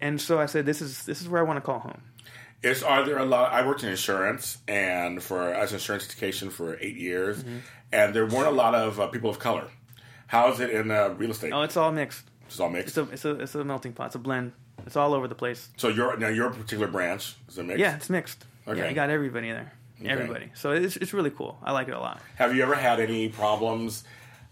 And 0.00 0.20
so 0.20 0.38
I 0.40 0.46
said, 0.46 0.66
this 0.66 0.82
is 0.82 1.04
this 1.04 1.20
is 1.22 1.28
where 1.28 1.40
I 1.40 1.44
want 1.44 1.56
to 1.58 1.60
call 1.60 1.78
home. 1.78 2.02
Is 2.62 2.82
are 2.82 3.04
there 3.04 3.18
a 3.18 3.24
lot? 3.24 3.52
I 3.52 3.66
worked 3.66 3.82
in 3.82 3.88
insurance 3.88 4.58
and 4.68 5.22
for 5.22 5.52
as 5.52 5.72
insurance 5.72 6.04
education 6.06 6.50
for 6.50 6.76
eight 6.80 6.96
years, 6.96 7.42
Mm-hmm. 7.42 7.58
and 7.92 8.14
there 8.14 8.26
weren't 8.26 8.48
a 8.48 8.52
lot 8.64 8.74
of 8.74 9.00
uh, 9.00 9.06
people 9.08 9.30
of 9.30 9.38
color. 9.38 9.68
How 10.28 10.50
is 10.52 10.60
it 10.60 10.70
in 10.70 10.90
uh, 10.90 11.08
real 11.18 11.30
estate? 11.32 11.52
Oh, 11.52 11.62
it's 11.62 11.76
all 11.76 11.90
mixed. 11.92 12.24
it's 12.46 12.60
all 12.60 12.70
mixed. 12.70 12.96
It's 12.96 12.98
a 12.98 13.12
it's 13.12 13.24
a 13.24 13.40
it's 13.42 13.54
a 13.54 13.64
melting 13.64 13.92
pot. 13.94 14.06
It's 14.06 14.14
a 14.14 14.18
blend. 14.18 14.52
It's 14.86 14.96
all 14.96 15.14
over 15.14 15.28
the 15.28 15.34
place. 15.34 15.68
so 15.76 15.88
your 15.88 16.16
now 16.16 16.28
your 16.28 16.50
particular 16.50 16.86
branch 16.88 17.36
is 17.48 17.58
a 17.58 17.62
mix. 17.62 17.80
Yeah, 17.80 17.96
it's 17.96 18.10
mixed. 18.10 18.44
Okay. 18.66 18.80
Yeah, 18.80 18.88
you 18.88 18.94
got 18.94 19.10
everybody 19.10 19.50
there. 19.50 19.72
everybody. 20.04 20.50
So 20.54 20.72
it's 20.72 20.96
it's 20.96 21.12
really 21.12 21.30
cool. 21.30 21.58
I 21.62 21.72
like 21.72 21.88
it 21.88 21.94
a 21.94 22.00
lot. 22.00 22.20
Have 22.36 22.54
you 22.54 22.62
ever 22.62 22.74
had 22.74 23.00
any 23.00 23.28
problems 23.28 24.04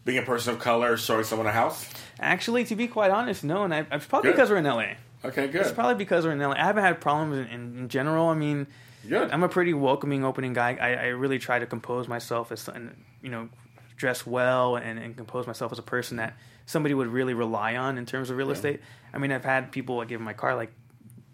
being 0.05 0.19
a 0.19 0.23
person 0.23 0.55
of 0.55 0.61
color 0.61 0.97
showing 0.97 1.25
someone 1.25 1.47
a 1.47 1.53
house? 1.53 1.89
Actually, 2.19 2.65
to 2.65 2.77
be 2.77 2.87
quite 2.87 3.11
honest, 3.11 3.45
no, 3.45 3.65
and 3.65 3.75
I, 3.75 3.87
it's 3.93 4.07
probably 4.07 4.31
Good. 4.31 4.37
because 4.37 4.51
we're 4.51 4.57
in 4.57 4.65
LA. 4.65 4.95
Okay, 5.25 5.49
good. 5.49 5.63
It's 5.63 5.73
probably 5.73 5.97
because 5.97 6.25
we're 6.25 6.33
in 6.33 6.39
LA. 6.39 6.53
I 6.53 6.65
haven't 6.65 6.83
had 6.85 7.01
problems 7.01 7.39
in, 7.39 7.47
in, 7.53 7.79
in 7.79 7.89
general. 7.89 8.29
I 8.29 8.35
mean, 8.35 8.67
good. 9.09 9.31
I'm 9.31 9.43
a 9.43 9.49
pretty 9.49 9.75
welcoming, 9.75 10.25
opening 10.25 10.55
guy. 10.55 10.79
I, 10.81 10.95
I 10.95 11.07
really 11.09 11.39
try 11.39 11.59
to 11.59 11.67
compose 11.67 12.09
myself 12.09 12.51
as, 12.53 12.67
and 12.69 12.97
you 13.23 13.31
know, 13.31 13.51
dress 13.97 14.27
well 14.27 14.77
and, 14.77 14.99
and 14.99 15.17
compose 15.17 15.47
myself 15.47 15.73
as 15.73 15.79
a 15.79 15.83
person 15.83 16.17
that 16.17 16.35
somebody 16.71 16.95
would 16.95 17.09
really 17.09 17.35
rely 17.35 17.77
on 17.77 17.99
in 17.99 18.07
terms 18.07 18.31
of 18.31 18.37
real 18.37 18.51
estate. 18.51 18.81
I 19.13 19.19
mean, 19.19 19.33
I've 19.33 19.45
had 19.45 19.73
people 19.73 19.97
like 19.97 20.09
give 20.09 20.21
him 20.21 20.25
my 20.25 20.33
car 20.33 20.55
like, 20.55 20.73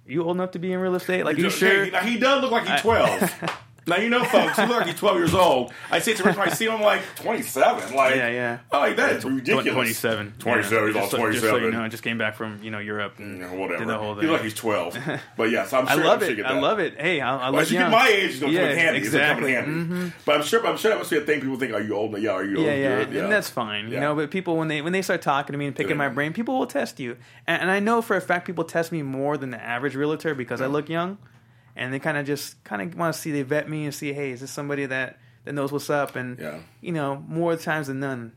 "You 0.07 0.25
old 0.25 0.37
enough 0.37 0.53
to 0.53 0.59
be 0.59 0.73
in 0.73 0.79
real 0.81 0.95
estate? 0.95 1.25
Like, 1.25 1.37
you 1.37 1.47
Okay, 1.47 1.57
sure?" 1.57 1.91
Now 1.91 2.01
he 2.01 2.19
does 2.19 2.43
look 2.43 2.51
like 2.51 2.67
he's 2.67 2.81
twelve. 2.81 3.33
now 3.87 3.97
you 3.99 4.09
know, 4.09 4.25
folks. 4.25 4.57
He 4.57 4.63
looks 4.63 4.75
like 4.79 4.87
he's 4.87 4.97
twelve 4.99 5.17
years 5.17 5.35
old. 5.35 5.73
I 5.91 5.99
say 6.01 6.15
to 6.15 6.23
him, 6.29 6.39
I 6.41 6.49
see 6.51 6.67
him 6.67 6.81
like 6.81 7.03
twenty-seven. 7.17 7.95
Like, 7.95 8.17
Yeah, 8.17 8.29
yeah. 8.29 8.59
Oh, 8.73 8.81
like 8.81 8.97
that 8.97 9.13
is 9.13 9.25
ridiculous. 9.25 9.73
27. 9.73 10.35
27. 10.39 10.87
He's 10.89 10.95
Yeah. 10.97 11.01
all 11.01 11.09
Just 11.09 11.11
so- 11.17 11.31
Just 11.33 11.41
so 11.41 11.47
you 11.47 11.51
twenty-seven. 11.51 11.71
know, 11.73 11.83
I 11.85 11.89
just 11.89 12.03
came 12.03 12.19
back 12.19 12.35
from 12.37 12.63
you 12.63 12.71
know 12.71 12.79
Europe 12.79 13.15
and 13.19 13.41
Yeah, 13.41 13.53
whatever. 13.55 13.79
did 13.79 13.89
the 13.89 13.99
whole 13.99 14.15
He 14.15 14.21
thing. 14.23 14.31
look 14.31 14.37
like 14.41 14.45
he's 14.45 14.55
twelve. 14.55 14.97
But 15.37 15.51
yes, 15.51 15.73
I'm 15.73 15.87
I 15.89 15.95
sure. 15.95 16.05
love 16.05 16.15
I'm 16.15 16.21
sure 16.21 16.29
it. 16.29 16.37
you 16.39 16.43
get 16.45 16.53
I 16.53 16.59
love 16.61 16.79
it. 16.79 17.01
Hey, 17.01 17.21
I, 17.21 17.31
I 17.37 17.43
Well, 17.45 17.53
love 17.53 17.63
as 17.63 17.71
you 17.73 17.79
young. 17.79 17.91
get 17.91 17.97
my 17.99 18.09
age, 18.09 18.31
it's 18.31 18.41
going 18.41 18.53
to 18.53 18.59
Yeah, 18.59 18.65
come 18.69 18.73
in 18.73 18.79
handy. 18.79 18.99
exactly. 18.99 19.53
It's 19.53 19.61
gonna 19.61 19.65
come 19.67 19.75
in 19.75 19.89
handy. 19.91 20.05
Mm-hmm. 20.07 20.19
But 20.25 20.35
I'm 20.37 20.43
sure, 20.43 20.67
I'm 20.67 20.77
sure 20.77 20.91
that 20.91 20.99
must 20.99 21.11
be 21.11 21.17
a 21.19 21.21
thing. 21.21 21.41
People 21.41 21.59
think, 21.59 21.73
oh, 21.73 21.77
"Are 21.77 21.81
you 21.81 21.95
old?" 21.95 22.19
Yeah, 22.19 22.31
are 22.31 22.45
you 22.45 22.57
old? 22.59 22.67
Yeah, 22.67 22.75
yeah, 22.75 23.05
Good. 23.05 23.17
and 23.25 23.33
that's 23.33 23.51
fine, 23.51 23.91
you 23.91 24.01
know. 24.01 24.15
But 24.15 24.31
people, 24.31 24.57
when 24.57 24.69
they 24.69 24.83
when 24.83 24.93
they 24.93 25.03
start 25.03 25.23
talking 25.23 25.53
to 25.53 25.59
me 25.59 25.67
and 25.67 25.77
picking 25.77 25.97
my 25.97 26.09
brain, 26.09 26.33
people 26.33 26.59
will 26.59 26.67
test 26.67 26.99
you, 26.99 27.17
and, 27.47 27.63
and 27.63 27.71
I 27.71 27.81
know 27.81 28.03
for 28.03 28.17
a 28.17 28.21
fact 28.21 28.47
people 28.47 28.65
test 28.65 28.91
me 28.93 29.03
more 29.03 29.37
than 29.37 29.51
the 29.51 29.63
average 29.63 29.95
realtor 29.95 30.35
because 30.35 30.61
I 30.61 30.67
mm. 30.67 30.73
look 30.73 30.89
young, 30.89 31.19
and 31.77 31.93
they 31.93 31.99
kind 31.99 32.17
of 32.17 32.27
just 32.27 32.63
kind 32.65 32.83
of 32.83 32.95
want 32.99 33.15
to 33.15 33.21
see 33.21 33.31
they 33.31 33.43
vet 33.43 33.69
me 33.69 33.85
and 33.85 33.95
see, 33.95 34.13
hey, 34.13 34.31
is 34.33 34.41
this 34.41 34.51
somebody 34.51 34.87
that 34.87 35.19
that 35.45 35.53
knows 35.53 35.71
what's 35.71 35.91
up? 35.91 36.17
And 36.17 36.39
Yeah. 36.39 36.59
you 36.81 36.93
know, 36.93 37.23
more 37.29 37.55
times 37.57 37.87
than 37.87 38.01
none, 38.01 38.33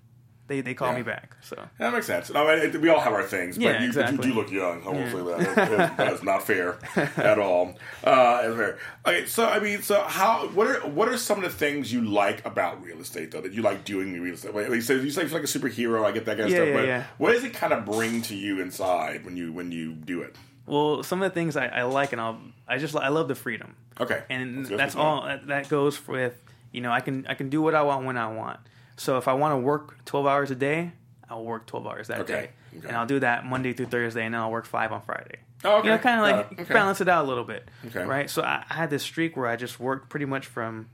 they 0.47 0.61
they 0.61 0.73
call 0.73 0.89
Yeah. 0.89 0.97
me 0.97 1.01
back. 1.03 1.35
So 1.41 1.55
That 1.77 1.93
makes 1.93 2.05
sense. 2.07 2.31
No, 2.31 2.47
I- 2.47 2.67
we 2.67 2.89
all 2.89 2.99
have 2.99 3.13
our 3.13 3.23
things, 3.23 3.55
but, 3.57 3.63
Yeah, 3.63 3.71
you, 3.83 3.91
but 3.93 4.05
exactly. 4.07 4.27
you 4.27 4.33
do 4.33 4.39
look 4.39 4.51
young. 4.51 4.81
I 4.83 4.89
won't 4.89 5.11
say 5.11 5.17
that. 5.23 5.55
That 5.55 5.71
is, 5.71 5.97
that 5.97 6.13
is 6.13 6.23
not 6.23 6.45
fair 6.45 6.77
at 7.17 7.37
all. 7.39 7.77
Uh, 8.03 8.41
it's 8.43 8.55
fair. 8.57 8.77
Okay, 9.05 9.25
so 9.27 9.45
I 9.47 9.59
mean, 9.59 9.81
so 9.83 10.01
how? 10.01 10.47
What 10.49 10.67
are 10.67 10.79
what 10.87 11.07
are 11.07 11.17
some 11.17 11.37
of 11.37 11.43
the 11.43 11.55
things 11.55 11.93
you 11.93 12.01
like 12.01 12.43
about 12.45 12.83
real 12.83 12.99
estate 12.99 13.31
though 13.31 13.41
that 13.41 13.53
you 13.53 13.61
like 13.61 13.85
doing 13.85 14.13
in 14.13 14.21
real 14.21 14.33
estate? 14.33 14.53
Like, 14.55 14.69
you 14.69 14.81
say 14.81 14.95
you 14.95 15.11
say 15.11 15.21
you 15.23 15.27
feel 15.29 15.37
like 15.39 15.47
a 15.47 15.59
superhero. 15.59 16.03
I 16.05 16.11
get 16.11 16.25
that 16.25 16.37
kind 16.37 16.45
of 16.45 16.49
Yeah, 16.51 16.57
stuff. 16.57 16.67
yeah, 16.69 16.73
but 16.75 16.85
yeah. 16.87 17.03
what 17.19 17.31
does 17.33 17.43
it 17.43 17.53
kind 17.53 17.73
of 17.73 17.85
bring 17.85 18.21
to 18.23 18.35
you 18.35 18.59
inside 18.59 19.23
when 19.25 19.37
you 19.37 19.51
when 19.53 19.71
you 19.71 19.93
do 19.93 20.21
it? 20.23 20.35
Well, 20.69 21.03
some 21.03 21.21
of 21.21 21.29
the 21.31 21.33
things 21.33 21.57
I, 21.57 21.67
I 21.67 21.83
like, 21.83 22.11
and 22.13 22.21
I'll 22.21 22.39
I 22.67 22.77
just 22.77 22.95
I 22.95 23.09
love 23.09 23.27
the 23.27 23.35
freedom. 23.35 23.75
Okay, 23.99 24.23
and 24.29 24.67
good. 24.67 24.79
that's 24.79 24.95
all 24.95 25.23
that- 25.25 25.47
that 25.47 25.67
goes 25.69 26.07
with 26.07 26.33
you 26.71 26.81
know 26.81 26.91
i 26.91 26.99
can 27.01 27.25
i 27.27 27.33
can 27.33 27.49
do 27.49 27.61
what 27.63 27.73
i 27.73 27.81
want 27.81 28.05
when 28.05 28.15
i 28.15 28.27
want 28.31 28.59
so 28.95 29.17
if 29.17 29.27
i 29.27 29.33
want 29.33 29.53
to 29.53 29.57
work 29.57 30.05
12 30.05 30.27
hours 30.27 30.51
a 30.51 30.55
day 30.55 30.91
i'll 31.27 31.43
work 31.43 31.65
12 31.65 31.87
hours 31.87 32.07
that 32.09 32.19
Okay, 32.19 32.33
day 32.33 32.49
okay. 32.77 32.87
and 32.87 32.95
i'll 32.95 33.07
do 33.07 33.19
that 33.19 33.43
monday 33.43 33.73
through 33.73 33.87
thursday 33.87 34.23
and 34.23 34.35
then 34.35 34.39
i'll 34.41 34.51
work 34.51 34.67
five 34.67 34.91
on 34.91 35.01
friday 35.01 35.39
Oh, 35.63 35.77
okay. 35.79 35.87
you 35.87 35.93
know 35.95 35.97
kind 35.97 36.21
of 36.21 36.27
like 36.37 36.51
it. 36.51 36.61
Okay. 36.61 36.73
balance 36.75 37.01
it 37.01 37.09
out 37.09 37.25
a 37.25 37.27
little 37.27 37.43
bit 37.43 37.67
Okay. 37.87 38.05
right 38.05 38.29
so 38.29 38.43
I, 38.43 38.63
I 38.69 38.73
had 38.75 38.91
this 38.91 39.01
streak 39.01 39.35
where 39.35 39.47
i 39.47 39.55
just 39.55 39.79
worked 39.79 40.09
pretty 40.11 40.27
much 40.27 40.45
from 40.45 40.87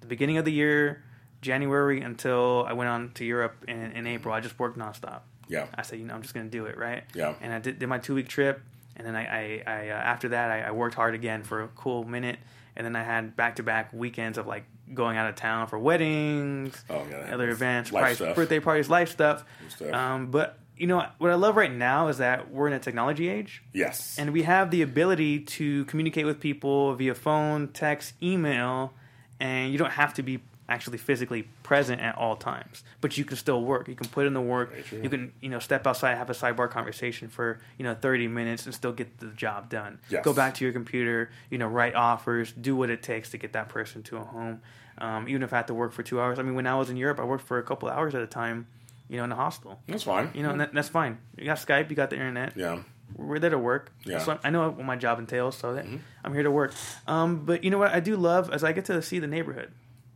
the 0.00 0.06
beginning 0.06 0.38
of 0.38 0.46
the 0.46 0.52
year 0.52 1.04
january 1.42 2.00
until 2.00 2.64
i 2.66 2.72
went 2.72 2.88
on 2.88 3.10
to 3.16 3.24
europe 3.26 3.66
in, 3.68 3.92
in 3.92 4.06
april 4.06 4.32
i 4.34 4.40
just 4.40 4.58
worked 4.58 4.78
nonstop 4.78 5.20
Yeah. 5.48 5.66
I 5.74 5.82
said, 5.82 5.98
you 5.98 6.06
know, 6.06 6.14
I'm 6.14 6.22
just 6.22 6.32
going 6.34 6.46
to 6.46 6.50
do 6.50 6.64
it, 6.66 6.76
right? 6.76 7.04
Yeah. 7.14 7.34
And 7.40 7.52
I 7.52 7.58
did, 7.58 7.78
did 7.78 7.86
my 7.88 7.98
two 7.98 8.14
week 8.14 8.28
trip, 8.28 8.60
and 8.98 9.06
then 9.06 9.16
I, 9.16 9.24
I, 9.24 9.62
I 9.66 9.88
uh, 9.90 9.94
after 9.94 10.28
that, 10.30 10.50
I, 10.50 10.60
I 10.62 10.70
worked 10.72 10.94
hard 10.96 11.14
again 11.14 11.42
for 11.42 11.62
a 11.62 11.68
cool 11.68 12.04
minute, 12.04 12.38
and 12.76 12.84
then 12.84 12.96
I 12.96 13.02
had 13.04 13.36
back 13.36 13.56
to 13.56 13.62
back 13.62 13.92
weekends 13.92 14.36
of 14.38 14.46
like 14.46 14.64
going 14.94 15.16
out 15.16 15.28
of 15.28 15.34
town 15.36 15.66
for 15.68 15.78
weddings, 15.78 16.82
Oh, 16.90 17.04
yeah, 17.10 17.34
other 17.34 17.50
events, 17.50 17.92
Life 17.92 18.00
parties, 18.02 18.16
stuff. 18.18 18.36
birthday 18.36 18.60
parties, 18.60 18.88
life 18.90 19.10
stuff. 19.10 19.44
stuff. 19.68 19.92
Um, 19.92 20.30
but 20.30 20.58
you 20.76 20.86
know 20.86 21.04
what 21.18 21.30
I 21.30 21.34
love 21.34 21.56
right 21.56 21.72
now 21.72 22.08
is 22.08 22.18
that 22.18 22.50
we're 22.50 22.68
in 22.68 22.72
a 22.72 22.78
technology 22.78 23.28
age, 23.28 23.62
Yes. 23.72 24.16
and 24.18 24.32
we 24.32 24.42
have 24.44 24.70
the 24.70 24.82
ability 24.82 25.40
to 25.40 25.84
communicate 25.86 26.24
with 26.24 26.40
people 26.40 26.94
via 26.94 27.14
phone, 27.14 27.68
text, 27.68 28.14
email, 28.22 28.92
and 29.40 29.72
you 29.72 29.78
don't 29.78 29.92
have 29.92 30.14
to 30.14 30.22
be 30.22 30.40
actually 30.68 30.98
physically 30.98 31.48
present 31.62 32.00
at 32.00 32.16
all 32.16 32.36
times. 32.36 32.84
But 33.00 33.16
you 33.16 33.24
can 33.24 33.36
still 33.36 33.62
work. 33.62 33.88
You 33.88 33.94
can 33.94 34.08
put 34.08 34.26
in 34.26 34.34
the 34.34 34.40
work. 34.40 34.72
You 34.92 35.08
can, 35.08 35.32
you 35.40 35.48
know, 35.48 35.58
step 35.58 35.86
outside, 35.86 36.16
have 36.16 36.28
a 36.28 36.34
sidebar 36.34 36.70
conversation 36.70 37.28
for, 37.28 37.60
you 37.78 37.84
know, 37.84 37.94
30 37.94 38.28
minutes 38.28 38.66
and 38.66 38.74
still 38.74 38.92
get 38.92 39.18
the 39.18 39.28
job 39.28 39.70
done. 39.70 39.98
Yes. 40.10 40.24
Go 40.24 40.32
back 40.32 40.54
to 40.54 40.64
your 40.64 40.72
computer, 40.72 41.30
you 41.50 41.58
know, 41.58 41.66
write 41.66 41.94
offers, 41.94 42.52
do 42.52 42.76
what 42.76 42.90
it 42.90 43.02
takes 43.02 43.30
to 43.30 43.38
get 43.38 43.54
that 43.54 43.68
person 43.68 44.02
to 44.04 44.18
a 44.18 44.24
home. 44.24 44.60
Um, 44.98 45.28
even 45.28 45.42
if 45.42 45.52
I 45.52 45.56
had 45.56 45.68
to 45.68 45.74
work 45.74 45.92
for 45.92 46.02
two 46.02 46.20
hours. 46.20 46.38
I 46.38 46.42
mean, 46.42 46.54
when 46.54 46.66
I 46.66 46.74
was 46.74 46.90
in 46.90 46.96
Europe, 46.96 47.20
I 47.20 47.24
worked 47.24 47.46
for 47.46 47.58
a 47.58 47.62
couple 47.62 47.88
hours 47.88 48.14
at 48.14 48.22
a 48.22 48.26
time, 48.26 48.66
you 49.08 49.16
know, 49.16 49.24
in 49.24 49.32
a 49.32 49.36
hostel. 49.36 49.80
that's 49.86 50.02
fine. 50.02 50.30
You 50.34 50.42
know, 50.42 50.50
and 50.50 50.60
that, 50.60 50.74
that's 50.74 50.88
fine. 50.88 51.18
You 51.36 51.44
got 51.44 51.58
Skype, 51.58 51.88
you 51.88 51.96
got 51.96 52.10
the 52.10 52.16
internet 52.16 52.56
yeah. 52.56 52.82
we're 53.16 53.38
there 53.38 53.50
to 53.50 53.58
work. 53.58 53.92
Yeah. 54.04 54.18
So 54.18 54.38
I 54.42 54.50
know 54.50 54.70
what 54.70 54.84
my 54.84 54.96
job 54.96 55.18
entails, 55.18 55.56
so 55.56 55.74
that 55.74 55.86
I'm 56.24 56.34
here 56.34 56.42
to 56.42 56.50
work. 56.50 56.74
Um, 57.06 57.44
but 57.46 57.64
you 57.64 57.70
know 57.70 57.78
what 57.78 57.92
I 57.92 58.00
do 58.00 58.16
love 58.16 58.52
is 58.52 58.64
I 58.64 58.72
get 58.72 58.84
to 58.86 59.00
see 59.00 59.18
the 59.18 59.28
neighborhood. 59.28 59.72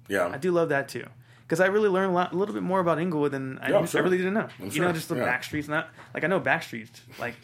Yeah. 0.08 0.28
I 0.28 0.38
do 0.38 0.50
love 0.52 0.68
that 0.70 0.88
too. 0.88 1.06
Because 1.42 1.60
I 1.60 1.66
really 1.66 1.90
learned 1.90 2.12
a, 2.12 2.14
lot, 2.14 2.32
a 2.32 2.36
little 2.36 2.54
bit 2.54 2.62
more 2.62 2.80
about 2.80 2.98
Inglewood 2.98 3.32
than 3.32 3.58
I, 3.58 3.70
Yeah, 3.70 3.78
I'm 3.78 3.86
I 3.94 3.98
really 3.98 4.16
didn't 4.16 4.32
know. 4.32 4.48
I'm 4.58 4.66
you 4.66 4.70
sure, 4.70 4.86
know, 4.86 4.92
just 4.92 5.10
the 5.10 5.16
yeah. 5.16 5.24
back 5.24 5.44
streets. 5.44 5.68
Not 5.68 5.88
like 6.14 6.24
I 6.24 6.26
know 6.26 6.40
back 6.40 6.62
streets 6.62 7.02
like 7.18 7.34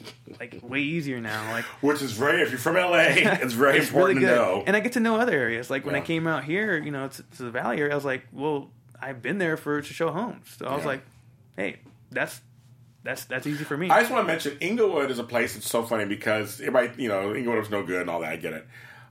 like 0.40 0.58
way 0.62 0.80
easier 0.80 1.20
now. 1.20 1.50
Like 1.52 1.64
Which 1.82 2.00
is 2.00 2.12
very, 2.12 2.40
if 2.40 2.48
you're 2.50 2.58
from 2.58 2.76
LA, 2.76 2.98
it's 3.42 3.52
very 3.52 3.78
it's 3.78 3.88
important 3.88 4.20
good. 4.20 4.28
to 4.28 4.34
know. 4.34 4.64
And 4.66 4.74
I 4.76 4.80
get 4.80 4.92
to 4.92 5.00
know 5.00 5.16
other 5.16 5.36
areas. 5.36 5.68
Like 5.68 5.84
when 5.84 5.94
I 5.94 6.00
came 6.00 6.26
out 6.26 6.44
here, 6.44 6.78
you 6.78 6.90
know, 6.90 7.08
to, 7.08 7.22
to 7.22 7.42
the 7.42 7.50
Valley 7.50 7.78
area, 7.80 7.92
I 7.92 7.94
was 7.96 8.04
like, 8.06 8.22
well, 8.32 8.70
I've 9.00 9.20
been 9.20 9.36
there 9.38 9.58
for 9.58 9.82
to 9.82 9.92
show 9.92 10.10
homes. 10.10 10.56
So 10.58 10.66
I 10.66 10.72
was 10.74 10.82
Yeah. 10.84 10.86
like, 10.88 11.02
hey, 11.56 11.76
that's 12.10 12.40
that's 13.04 13.26
that's 13.26 13.46
easy 13.46 13.64
for 13.64 13.76
me. 13.76 13.90
I 13.90 14.00
just 14.00 14.10
want 14.10 14.26
to 14.26 14.32
mention 14.32 14.56
Inglewood 14.60 15.10
is 15.10 15.18
a 15.18 15.24
place 15.24 15.52
that's 15.54 15.68
so 15.68 15.82
funny 15.82 16.06
because 16.06 16.60
everybody, 16.62 17.02
you 17.02 17.08
know, 17.10 17.34
Inglewood 17.34 17.58
was 17.58 17.70
no 17.70 17.82
good 17.82 18.00
and 18.00 18.08
all 18.10 18.20
that. 18.20 18.32
I 18.32 18.36
get 18.36 18.54
it. 18.54 18.66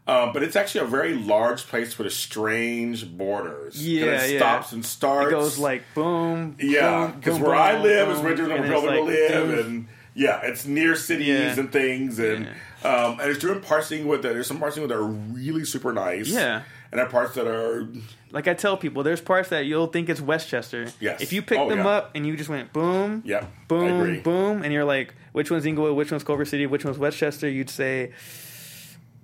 Um, 0.08 0.32
but 0.32 0.41
it's 0.41 0.56
actually 0.56 0.82
a 0.86 0.88
very 0.89 1.15
large 1.15 1.67
place 1.67 1.98
with 1.98 2.08
a 2.08 2.10
strange 2.10 3.06
borders. 3.17 3.86
Yeah, 3.86 4.24
it 4.24 4.32
yeah. 4.32 4.38
stops 4.39 4.72
and 4.72 4.86
starts. 4.86 5.28
it 5.28 5.32
goes 5.32 5.58
like 5.58 5.84
boom. 5.93 6.56
yeah, 6.60 7.08
boom, 7.08 7.20
because 7.20 7.34
boom, 7.38 7.48
where 7.48 7.56
I 7.56 7.74
boom, 7.74 7.84
live 7.84 8.10
is 8.10 8.15
boom, 8.15 8.24
where 8.26 8.36
there's 8.36 8.48
no 8.50 8.56
and 8.56 8.65
to 8.67 8.80
like, 8.80 9.04
live, 9.04 9.32
dude, 9.50 9.65
and 9.65 9.88
yeah, 10.15 10.39
it's 10.43 10.65
near 10.65 10.96
cities 10.96 11.28
Yeah. 11.28 11.60
and 11.60 11.72
things, 11.72 12.20
and 12.20 12.48
um, 12.84 13.20
and 13.20 13.30
it's 13.30 13.39
different 13.39 13.63
parsing 13.63 14.08
with 14.08 14.22
that 14.22 14.30
there's 14.34 14.48
some 14.48 14.60
parsing 14.60 14.88
that 14.88 14.96
are 14.96 15.04
really 15.04 15.65
super 15.65 15.91
nice. 15.91 16.28
Yeah. 16.30 16.62
and 16.91 17.00
there 17.00 17.06
are 17.06 17.10
parts 17.10 17.36
that 17.36 17.46
are 17.46 17.88
Like 18.32 18.48
I 18.48 18.54
tell 18.54 18.78
people, 18.78 19.04
there's 19.04 19.20
parts 19.20 19.50
that 19.50 19.65
you'll 19.65 19.88
think 19.88 20.08
it's 20.10 20.22
Westchester. 20.22 20.88
Yes. 21.02 21.20
If 21.22 21.34
you 21.34 21.41
pick 21.41 21.60
Oh, 21.60 21.67
them 21.70 21.80
yeah. 21.80 21.88
up 21.89 22.12
and 22.15 22.26
you 22.26 22.38
just 22.38 22.50
went 22.50 22.72
boom, 22.72 23.24
yeah, 23.26 23.46
boom, 23.67 24.22
boom, 24.22 24.63
and 24.63 24.72
you're 24.72 24.86
like, 24.86 25.13
which 25.34 25.52
one's 25.52 25.65
Inglewood, 25.65 25.98
which 25.98 26.12
one's 26.12 26.24
Culver 26.24 26.46
City, 26.46 26.65
which 26.65 26.86
one's 26.86 26.98
Westchester, 26.98 27.50
you'd 27.50 27.70
say 27.70 28.13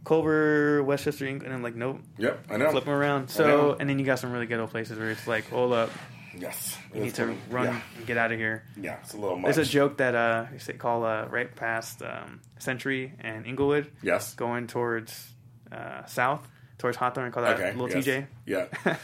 Culver, 0.05 0.83
Westchester, 0.83 1.25
Ing- 1.25 1.43
and 1.43 1.53
I'm 1.53 1.63
like, 1.63 1.75
nope, 1.75 1.99
Yep, 2.17 2.45
I 2.49 2.57
know. 2.57 2.71
flip 2.71 2.85
them 2.85 2.93
around. 2.93 3.29
So, 3.29 3.75
and 3.79 3.89
then 3.89 3.99
you 3.99 4.05
got 4.05 4.19
some 4.19 4.31
really 4.31 4.45
ghetto 4.47 4.67
places 4.67 4.97
where 4.99 5.11
it's 5.11 5.27
like, 5.27 5.49
hold 5.49 5.73
up, 5.73 5.89
Yes, 6.37 6.75
you 6.93 7.01
need 7.01 7.13
to 7.15 7.25
funny. 7.25 7.37
run 7.51 7.65
Yeah, 7.67 7.81
and 7.97 8.05
get 8.07 8.17
out 8.17 8.31
of 8.31 8.39
here. 8.39 8.63
yeah, 8.75 8.97
it's 9.03 9.13
a 9.13 9.17
little 9.17 9.37
much. 9.37 9.53
There's 9.55 9.67
a 9.67 9.71
joke 9.71 9.97
that 9.97 10.15
uh, 10.15 10.45
you 10.51 10.59
say 10.59 10.73
call 10.73 11.05
uh, 11.05 11.25
right 11.27 11.53
past 11.55 12.01
um, 12.01 12.41
Century 12.59 13.13
and 13.19 13.45
Inglewood, 13.45 13.91
Yes. 14.01 14.33
going 14.33 14.65
towards 14.67 15.27
uh, 15.71 16.05
south, 16.05 16.47
towards 16.79 16.97
Hawthorne, 16.97 17.31
call 17.31 17.43
that 17.43 17.55
Okay. 17.59 17.71
little 17.79 17.89
yes. 17.89 18.05
TJ. 18.05 18.25
Yeah. 18.45 18.65
Yeah. 18.85 18.95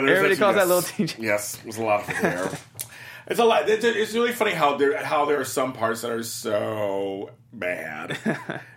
There's 0.00 0.10
Everybody 0.18 0.36
calls 0.36 0.56
that 0.56 0.66
little 0.66 0.82
TJ. 0.82 1.18
Yes. 1.18 1.56
There's 1.56 1.76
a 1.76 1.82
lot 1.84 2.00
of 2.08 2.20
there. 2.22 2.50
It's 3.28 3.40
a 3.40 3.44
lot. 3.44 3.68
It's, 3.68 3.84
it's 3.84 4.14
really 4.14 4.32
funny 4.32 4.52
how 4.52 4.76
there 4.76 5.02
how 5.02 5.26
there 5.26 5.40
are 5.40 5.44
some 5.44 5.72
parts 5.72 6.00
that 6.00 6.10
are 6.10 6.22
so 6.22 7.30
bad 7.52 8.16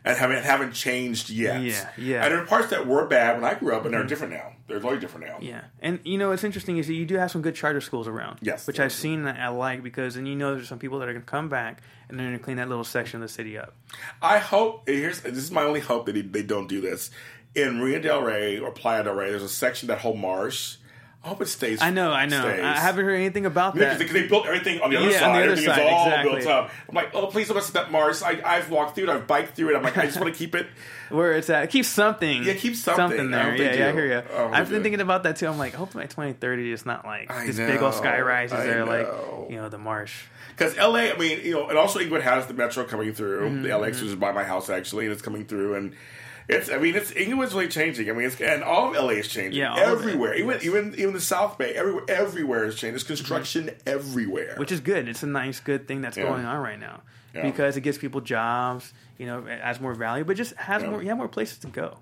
and 0.03 0.17
haven't 0.17 0.43
haven't 0.43 0.73
changed 0.73 1.29
yet. 1.29 1.61
Yeah, 1.61 1.89
yeah. 1.97 2.23
And 2.23 2.33
there 2.33 2.41
are 2.41 2.45
parts 2.45 2.69
that 2.69 2.85
were 2.85 3.07
bad 3.07 3.35
when 3.35 3.49
I 3.49 3.57
grew 3.57 3.75
up, 3.75 3.85
and 3.85 3.93
they're 3.93 4.01
mm-hmm. 4.01 4.09
different 4.09 4.33
now. 4.33 4.53
They're 4.67 4.79
totally 4.79 4.99
different 4.99 5.27
now. 5.27 5.37
Yeah, 5.41 5.61
and 5.79 5.99
you 6.03 6.17
know 6.17 6.29
what's 6.29 6.43
interesting 6.43 6.77
is 6.77 6.87
that 6.87 6.93
you 6.93 7.05
do 7.05 7.15
have 7.15 7.31
some 7.31 7.41
good 7.41 7.55
charter 7.55 7.81
schools 7.81 8.07
around. 8.07 8.39
Yes. 8.41 8.67
which 8.67 8.79
I've 8.79 8.93
seen 8.93 9.23
that 9.23 9.39
I 9.39 9.49
like 9.49 9.83
because 9.83 10.15
then 10.15 10.25
you 10.25 10.35
know 10.35 10.55
there's 10.55 10.67
some 10.67 10.79
people 10.79 10.99
that 10.99 11.07
are 11.07 11.13
going 11.13 11.25
to 11.25 11.31
come 11.31 11.49
back 11.49 11.81
and 12.09 12.19
they're 12.19 12.27
going 12.27 12.37
to 12.37 12.43
clean 12.43 12.57
that 12.57 12.69
little 12.69 12.83
section 12.83 13.21
of 13.21 13.27
the 13.27 13.33
city 13.33 13.57
up. 13.57 13.73
I 14.21 14.39
hope 14.39 14.87
here's 14.87 15.21
this 15.21 15.37
is 15.37 15.51
my 15.51 15.63
only 15.63 15.79
hope 15.79 16.05
that 16.07 16.33
they, 16.33 16.41
don't 16.43 16.67
do 16.67 16.81
this 16.81 17.09
in 17.55 17.79
Marina 17.79 18.01
Del 18.01 18.21
Rey 18.21 18.59
or 18.59 18.71
Playa 18.71 19.03
Del 19.03 19.13
Rey. 19.13 19.29
There's 19.29 19.43
a 19.43 19.49
section 19.49 19.87
that 19.87 19.99
whole 19.99 20.15
marsh. 20.15 20.77
I 21.23 21.27
hope 21.27 21.41
it 21.43 21.47
stays. 21.49 21.81
I 21.83 21.91
know, 21.91 22.11
I 22.11 22.25
know. 22.25 22.41
stays. 22.41 22.61
I 22.63 22.77
haven't 22.77 23.05
heard 23.05 23.13
anything 23.13 23.45
about 23.45 23.75
Because 23.75 23.99
that. 23.99 24.07
they, 24.07 24.21
they 24.21 24.27
built 24.27 24.47
everything 24.47 24.81
on 24.81 24.89
the 24.89 24.97
other 24.97 25.11
Yeah, 25.11 25.19
side. 25.19 25.23
on 25.27 25.33
the 25.35 25.41
other 25.43 25.51
everything 25.51 25.65
side, 25.75 25.85
is 25.85 25.91
all 25.93 26.07
exactly. 26.07 26.31
built 26.39 26.47
up. 26.47 26.71
I'm 26.89 26.95
like, 26.95 27.09
oh, 27.13 27.27
please 27.27 27.47
don't 27.47 27.57
mess 27.57 27.67
with 27.67 27.73
that 27.75 27.91
marsh. 27.91 28.23
I, 28.23 28.41
I've 28.43 28.71
walked 28.71 28.95
through 28.95 29.03
it. 29.03 29.09
I've 29.09 29.27
biked 29.27 29.55
through 29.55 29.69
it. 29.69 29.77
I'm 29.77 29.83
like, 29.83 29.97
I 29.99 30.05
just 30.07 30.19
want 30.19 30.33
to 30.33 30.37
keep 30.39 30.55
it. 30.55 30.65
Where 31.09 31.33
it's 31.33 31.49
at, 31.51 31.69
keep 31.69 31.85
something. 31.85 32.43
Yeah, 32.43 32.53
keep 32.55 32.75
something. 32.75 33.33
I 33.33 33.55
there. 33.55 33.55
Yeah, 33.55 33.73
yeah, 33.75 33.89
I 33.89 33.91
hear 33.91 34.05
you. 34.07 34.35
I 34.35 34.59
I've 34.61 34.69
been 34.69 34.81
thinking 34.81 35.01
about 35.01 35.23
that 35.23 35.35
too. 35.35 35.47
I'm 35.47 35.59
like, 35.59 35.73
hope 35.75 35.93
by 35.93 36.03
2030 36.07 36.71
is 36.71 36.85
not 36.85 37.05
like 37.05 37.29
I 37.29 37.45
this 37.45 37.57
big 37.57 37.81
old 37.81 37.81
know, 37.81 37.91
sky 37.91 38.19
rises 38.21 38.57
I 38.57 38.65
there, 38.65 38.85
like 38.85 39.07
you 39.49 39.57
know 39.57 39.69
the 39.69 39.77
marsh. 39.77 40.23
Because 40.57 40.75
LA, 40.77 41.11
I 41.11 41.17
mean, 41.17 41.39
you 41.43 41.53
know, 41.53 41.67
and 41.69 41.77
also 41.77 41.99
Inglewood 41.99 42.23
has 42.23 42.47
the 42.47 42.53
metro 42.53 42.83
coming 42.85 43.13
through. 43.13 43.47
Mm-hmm, 43.49 43.63
The 43.63 43.69
LX, 43.69 43.85
which 43.93 44.01
is 44.03 44.15
by 44.15 44.31
my 44.31 44.43
house 44.43 44.69
actually, 44.69 45.05
and 45.05 45.13
it's 45.13 45.21
coming 45.21 45.45
through, 45.45 45.75
and 45.75 45.95
It's. 46.51 46.69
I 46.69 46.77
mean, 46.77 46.95
it's 46.95 47.11
Inglewood's 47.11 47.53
really 47.53 47.67
changing. 47.67 48.09
I 48.09 48.13
mean, 48.13 48.27
it's 48.27 48.39
and 48.41 48.63
all 48.63 48.89
of 48.89 48.95
LA 48.95 49.11
is 49.11 49.27
changing. 49.27 49.59
Yeah, 49.59 49.73
all 49.73 49.79
of 49.79 49.99
it, 50.01 50.09
everywhere. 50.09 50.35
Even 50.35 50.49
yes. 50.51 50.65
even 50.65 50.95
even 50.97 51.13
the 51.13 51.21
South 51.21 51.57
Bay. 51.57 51.73
Everywhere. 51.73 52.03
Everywhere 52.07 52.65
is 52.65 52.75
changing. 52.75 52.91
There's 52.91 53.03
mm-hmm. 53.03 53.13
construction 53.13 53.71
everywhere. 53.85 54.55
which 54.57 54.71
is 54.71 54.79
good. 54.81 55.07
It's 55.07 55.23
a 55.23 55.27
nice, 55.27 55.59
good 55.59 55.87
thing 55.87 56.01
that's 56.01 56.17
Yeah. 56.17 56.23
going 56.23 56.45
on 56.45 56.61
right 56.61 56.79
now 56.79 57.01
Yeah. 57.33 57.43
because 57.43 57.77
it 57.77 57.81
gives 57.81 57.97
people 57.97 58.21
jobs. 58.21 58.93
You 59.17 59.27
know, 59.27 59.45
it 59.45 59.59
adds 59.61 59.79
more 59.79 59.93
value, 59.93 60.23
but 60.23 60.35
just 60.35 60.53
has 60.55 60.83
more. 60.83 61.01
You 61.01 61.09
have 61.09 61.17
more 61.17 61.27
places 61.27 61.59
to 61.59 61.67
go, 61.67 61.99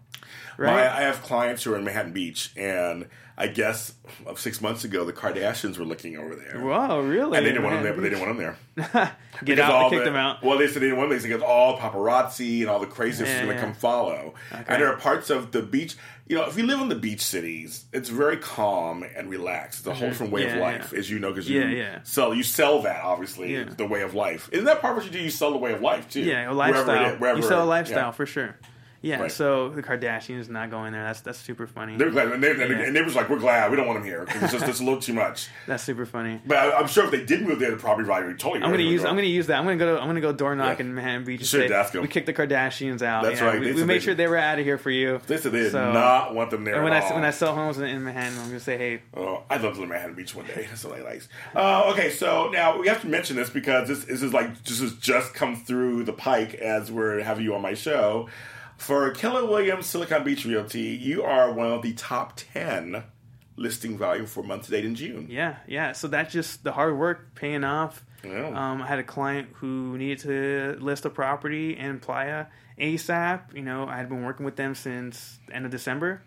My, 0.57 0.63
right? 0.65 0.87
I 0.87 1.01
have 1.01 1.21
clients 1.21 1.63
who 1.63 1.73
are 1.73 1.77
in 1.77 1.83
Manhattan 1.83 2.13
Beach, 2.13 2.51
and 2.55 3.07
I 3.41 3.47
guess 3.47 3.93
uh, 4.27 4.35
six 4.35 4.59
months 4.59 4.83
ago 4.83 5.05
the 5.05 5.13
Kardashians 5.13 5.77
were 5.77 5.85
looking 5.85 6.17
over 6.17 6.35
there. 6.35 6.59
Whoa, 6.61 6.99
really? 6.99 7.37
And 7.37 7.45
they 7.45 7.51
didn't 7.51 7.63
want 7.63 7.75
them 7.77 7.83
there, 7.83 7.93
but 7.93 8.01
they 8.01 8.09
didn't 8.09 8.25
want 8.27 8.37
them 8.37 8.55
there. 8.75 9.15
Get 9.45 9.59
out! 9.59 9.89
kicked 9.89 9.99
the- 10.01 10.05
them 10.05 10.15
out. 10.17 10.43
Well, 10.43 10.57
they 10.57 10.67
said 10.67 10.81
they 10.81 10.87
didn't 10.87 10.97
want 10.97 11.09
them 11.11 11.21
because 11.21 11.41
all 11.41 11.77
paparazzi 11.77 12.59
and 12.61 12.69
all 12.69 12.79
the 12.79 12.85
craziness 12.87 13.29
Yeah, 13.29 13.35
is 13.35 13.41
going 13.45 13.55
to 13.55 13.61
yeah. 13.61 13.61
come 13.61 13.73
follow. 13.73 14.33
Okay. 14.51 14.63
And 14.67 14.81
there 14.81 14.91
are 14.93 14.97
parts 14.97 15.29
of 15.29 15.51
the 15.53 15.61
beach. 15.61 15.95
You 16.27 16.35
know, 16.35 16.45
if 16.45 16.57
you 16.57 16.65
live 16.65 16.79
in 16.81 16.89
the 16.89 16.95
beach 16.95 17.21
cities, 17.21 17.85
it's 17.93 18.09
very 18.09 18.37
calm 18.37 19.03
and 19.15 19.29
relaxed. 19.29 19.79
It's 19.79 19.87
a 19.87 19.93
whole 19.95 20.09
different 20.09 20.31
way 20.33 20.43
of 20.43 20.49
Mm-hmm. 20.49 20.57
Yeah, 20.59 20.63
life, 20.65 20.91
yeah. 20.93 20.99
as 20.99 21.09
you 21.09 21.19
know, 21.19 21.29
because 21.29 21.49
you 21.49 21.61
Yeah, 21.61 21.69
yeah. 21.69 21.99
sell 22.03 22.33
you 22.35 22.43
sell 22.43 22.81
that 22.83 23.03
obviously 23.03 23.63
the 23.63 23.85
way 23.87 24.01
of 24.01 24.13
life. 24.13 24.49
Isn't 24.51 24.65
that 24.65 24.81
part 24.81 24.91
of 24.97 25.03
what 25.03 25.05
you 25.05 25.17
do? 25.17 25.23
You 25.23 25.29
sell 25.31 25.51
the 25.51 25.57
way 25.57 25.71
of 25.73 25.81
life 25.81 26.09
too. 26.09 26.21
Yeah, 26.21 26.51
a 26.51 26.53
Wherever 26.53 26.55
lifestyle. 26.83 27.15
wherever- 27.17 27.39
you 27.39 27.45
sell 27.47 27.63
a 27.63 27.65
lifestyle 27.65 28.11
for 28.11 28.25
sure. 28.25 28.55
Yeah. 29.01 29.21
Right. 29.21 29.31
So 29.31 29.69
the 29.69 29.81
Kardashians 29.81 30.49
not 30.49 30.69
going 30.69 30.91
there. 30.91 31.03
That's 31.03 31.21
that's 31.21 31.39
super 31.39 31.67
funny. 31.67 31.95
They're 31.95 32.09
glad, 32.09 32.31
and, 32.33 32.43
they, 32.43 32.51
and, 32.51 32.59
Yeah. 32.59 32.79
and 32.87 32.95
they 32.95 33.01
was 33.01 33.15
like, 33.15 33.29
"We're 33.29 33.39
glad 33.39 33.71
we 33.71 33.77
don't 33.77 33.87
want 33.87 33.99
them 33.99 34.05
here 34.05 34.25
because 34.25 34.43
it's 34.43 34.51
just 34.53 34.67
it's 34.67 34.79
a 34.81 34.83
little 34.83 34.99
too 34.99 35.13
much." 35.13 35.47
That's 35.67 35.83
super 35.83 36.05
funny. 36.05 36.41
But 36.45 36.57
I, 36.57 36.71
I'm 36.77 36.87
sure 36.87 37.05
if 37.05 37.11
they 37.11 37.23
did 37.23 37.41
move 37.43 37.59
there, 37.59 37.71
they'd 37.71 37.79
probably 37.79 38.03
probably 38.03 38.33
totally. 38.33 38.61
I'm 38.63 38.71
gonna 38.71 38.83
use. 38.83 39.05
I'm 39.05 39.15
gonna 39.15 39.23
use 39.27 39.47
that. 39.47 39.57
I'm 39.57 39.63
gonna 39.63 39.77
go. 39.77 39.95
To, 39.95 40.01
I'm 40.01 40.07
gonna 40.07 40.19
go 40.19 40.33
door 40.33 40.53
knock 40.55 40.79
Yeah. 40.79 40.85
in 40.85 40.95
Manhattan 40.95 41.23
Beach. 41.23 41.39
and 41.39 41.47
should 41.47 41.69
say, 41.69 41.73
ask 41.73 41.95
'em. 41.95 42.01
We 42.01 42.09
kicked 42.09 42.25
the 42.25 42.33
Kardashians 42.33 43.01
out. 43.01 43.23
That's 43.23 43.39
Yeah, 43.39 43.47
right. 43.47 43.59
We, 43.61 43.71
we 43.73 43.83
made 43.85 44.03
sure 44.03 44.15
they 44.15 44.27
were 44.27 44.35
out 44.37 44.59
of 44.59 44.65
here 44.65 44.77
for 44.77 44.91
you. 44.91 45.21
They 45.27 45.37
said 45.37 45.53
they 45.53 45.59
did 45.61 45.71
So- 45.71 45.93
not 45.93 46.35
want 46.35 46.49
them 46.51 46.65
there. 46.65 46.75
And 46.75 46.83
when 46.83 46.91
I 46.91 46.99
all. 46.99 47.13
when 47.15 47.23
I 47.23 47.31
sell 47.31 47.55
homes 47.55 47.77
in, 47.77 47.85
in 47.85 48.03
Manhattan, 48.03 48.37
I'm 48.37 48.47
gonna 48.47 48.59
say, 48.59 48.77
hey, 48.77 49.01
Oh, 49.15 49.43
I'd 49.49 49.61
love 49.61 49.75
to 49.75 49.79
live 49.79 49.83
in 49.83 49.89
Manhattan 49.89 50.15
Beach 50.15 50.35
one 50.35 50.45
day. 50.45 50.65
That's 50.69 50.83
what 50.83 50.99
I 50.99 51.03
like. 51.03 51.23
Uh, 51.55 51.91
okay, 51.93 52.09
so 52.09 52.49
now 52.51 52.77
we 52.77 52.87
have 52.89 52.99
to 53.01 53.07
mention 53.07 53.37
this 53.37 53.49
because 53.49 53.87
this, 53.87 54.03
this 54.03 54.21
is 54.21 54.33
like 54.33 54.61
this 54.65 54.81
has 54.81 54.93
just 54.95 55.33
come 55.33 55.55
through 55.55 56.03
the 56.03 56.13
pike 56.13 56.55
as 56.55 56.91
we're 56.91 57.21
having 57.23 57.45
you 57.45 57.55
on 57.55 57.61
my 57.61 57.75
show. 57.75 58.27
For 58.79 59.11
Keller 59.11 59.45
Williams 59.45 59.85
Silicon 59.85 60.23
Beach 60.23 60.45
Realty, 60.45 60.81
you 60.81 61.21
are 61.23 61.51
one 61.51 61.67
of 61.71 61.81
the 61.81 61.93
top 61.93 62.33
ten 62.35 63.03
listing 63.55 63.97
value 63.97 64.25
for 64.25 64.41
month 64.41 64.65
to 64.65 64.71
date 64.71 64.85
in 64.85 64.95
June. 64.95 65.27
yeah, 65.29 65.57
yeah. 65.67 65.91
So 65.91 66.07
that's 66.07 66.31
just 66.33 66.63
the 66.63 66.71
hard 66.71 66.97
work 66.97 67.35
paying 67.35 67.63
off. 67.65 68.03
Yeah. 68.23 68.47
Um, 68.47 68.81
I 68.81 68.87
had 68.87 68.99
a 68.99 69.03
client 69.03 69.49
who 69.55 69.97
needed 69.97 70.19
to 70.19 70.77
list 70.83 71.05
a 71.05 71.09
property 71.09 71.77
in 71.77 71.99
Playa 71.99 72.45
ASAP. 72.79 73.53
You 73.53 73.61
know, 73.61 73.85
I 73.85 73.97
had 73.97 74.07
been 74.09 74.23
working 74.23 74.45
with 74.45 74.55
them 74.55 74.75
since 74.75 75.39
the 75.47 75.55
end 75.55 75.65
of 75.65 75.71
December, 75.71 76.21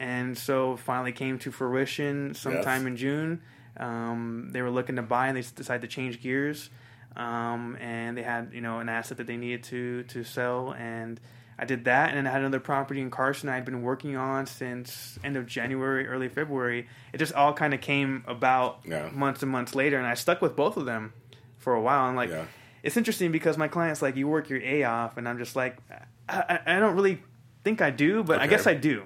and 0.00 0.36
so 0.36 0.76
finally 0.76 1.12
came 1.12 1.38
to 1.40 1.50
fruition 1.52 2.34
sometime 2.34 2.82
Yes. 2.82 2.86
in 2.88 2.96
June. 2.96 3.42
Um, 3.76 4.48
they 4.52 4.62
were 4.62 4.70
looking 4.70 4.96
to 4.96 5.02
buy, 5.02 5.28
and 5.28 5.36
they 5.36 5.42
decided 5.42 5.82
to 5.82 5.88
change 5.88 6.22
gears. 6.22 6.70
Um, 7.16 7.76
and 7.80 8.16
they 8.16 8.22
had 8.22 8.50
you 8.54 8.62
know 8.62 8.78
an 8.80 8.88
asset 8.88 9.18
that 9.18 9.26
they 9.26 9.36
needed 9.36 9.62
to 9.64 10.04
to 10.04 10.24
sell, 10.24 10.72
and 10.72 11.20
I 11.62 11.64
did 11.64 11.84
that. 11.84 12.08
And 12.08 12.18
then 12.18 12.26
I 12.26 12.30
had 12.30 12.40
another 12.40 12.58
property 12.58 13.00
in 13.00 13.08
Carson 13.10 13.48
I 13.48 13.54
had 13.54 13.64
been 13.64 13.82
working 13.82 14.16
on 14.16 14.46
since 14.46 15.16
end 15.22 15.36
of 15.36 15.46
January, 15.46 16.08
early 16.08 16.28
February. 16.28 16.88
It 17.12 17.18
just 17.18 17.32
all 17.34 17.52
kind 17.52 17.72
of 17.72 17.80
came 17.80 18.24
about 18.26 18.80
Yeah. 18.84 19.08
months 19.12 19.42
and 19.44 19.52
months 19.52 19.74
later, 19.76 19.96
and 19.96 20.06
I 20.06 20.14
stuck 20.14 20.42
with 20.42 20.56
both 20.56 20.76
of 20.76 20.86
them 20.86 21.12
for 21.58 21.72
a 21.74 21.80
while. 21.80 22.08
And 22.08 22.16
like, 22.16 22.30
Yeah. 22.30 22.46
it's 22.82 22.96
interesting 22.96 23.30
because 23.30 23.56
my 23.56 23.68
clients 23.68 24.02
like, 24.02 24.16
you 24.16 24.26
work 24.26 24.50
your 24.50 24.60
A 24.60 24.82
off, 24.82 25.16
and 25.16 25.28
I'm 25.28 25.38
just 25.38 25.54
like, 25.54 25.76
I, 26.28 26.58
I, 26.66 26.80
don't 26.80 26.96
really 26.96 27.22
think 27.62 27.80
I 27.80 27.90
do, 27.90 28.24
but 28.24 28.40
I 28.40 28.48
guess 28.48 28.66
I 28.66 28.74
do. 28.74 29.04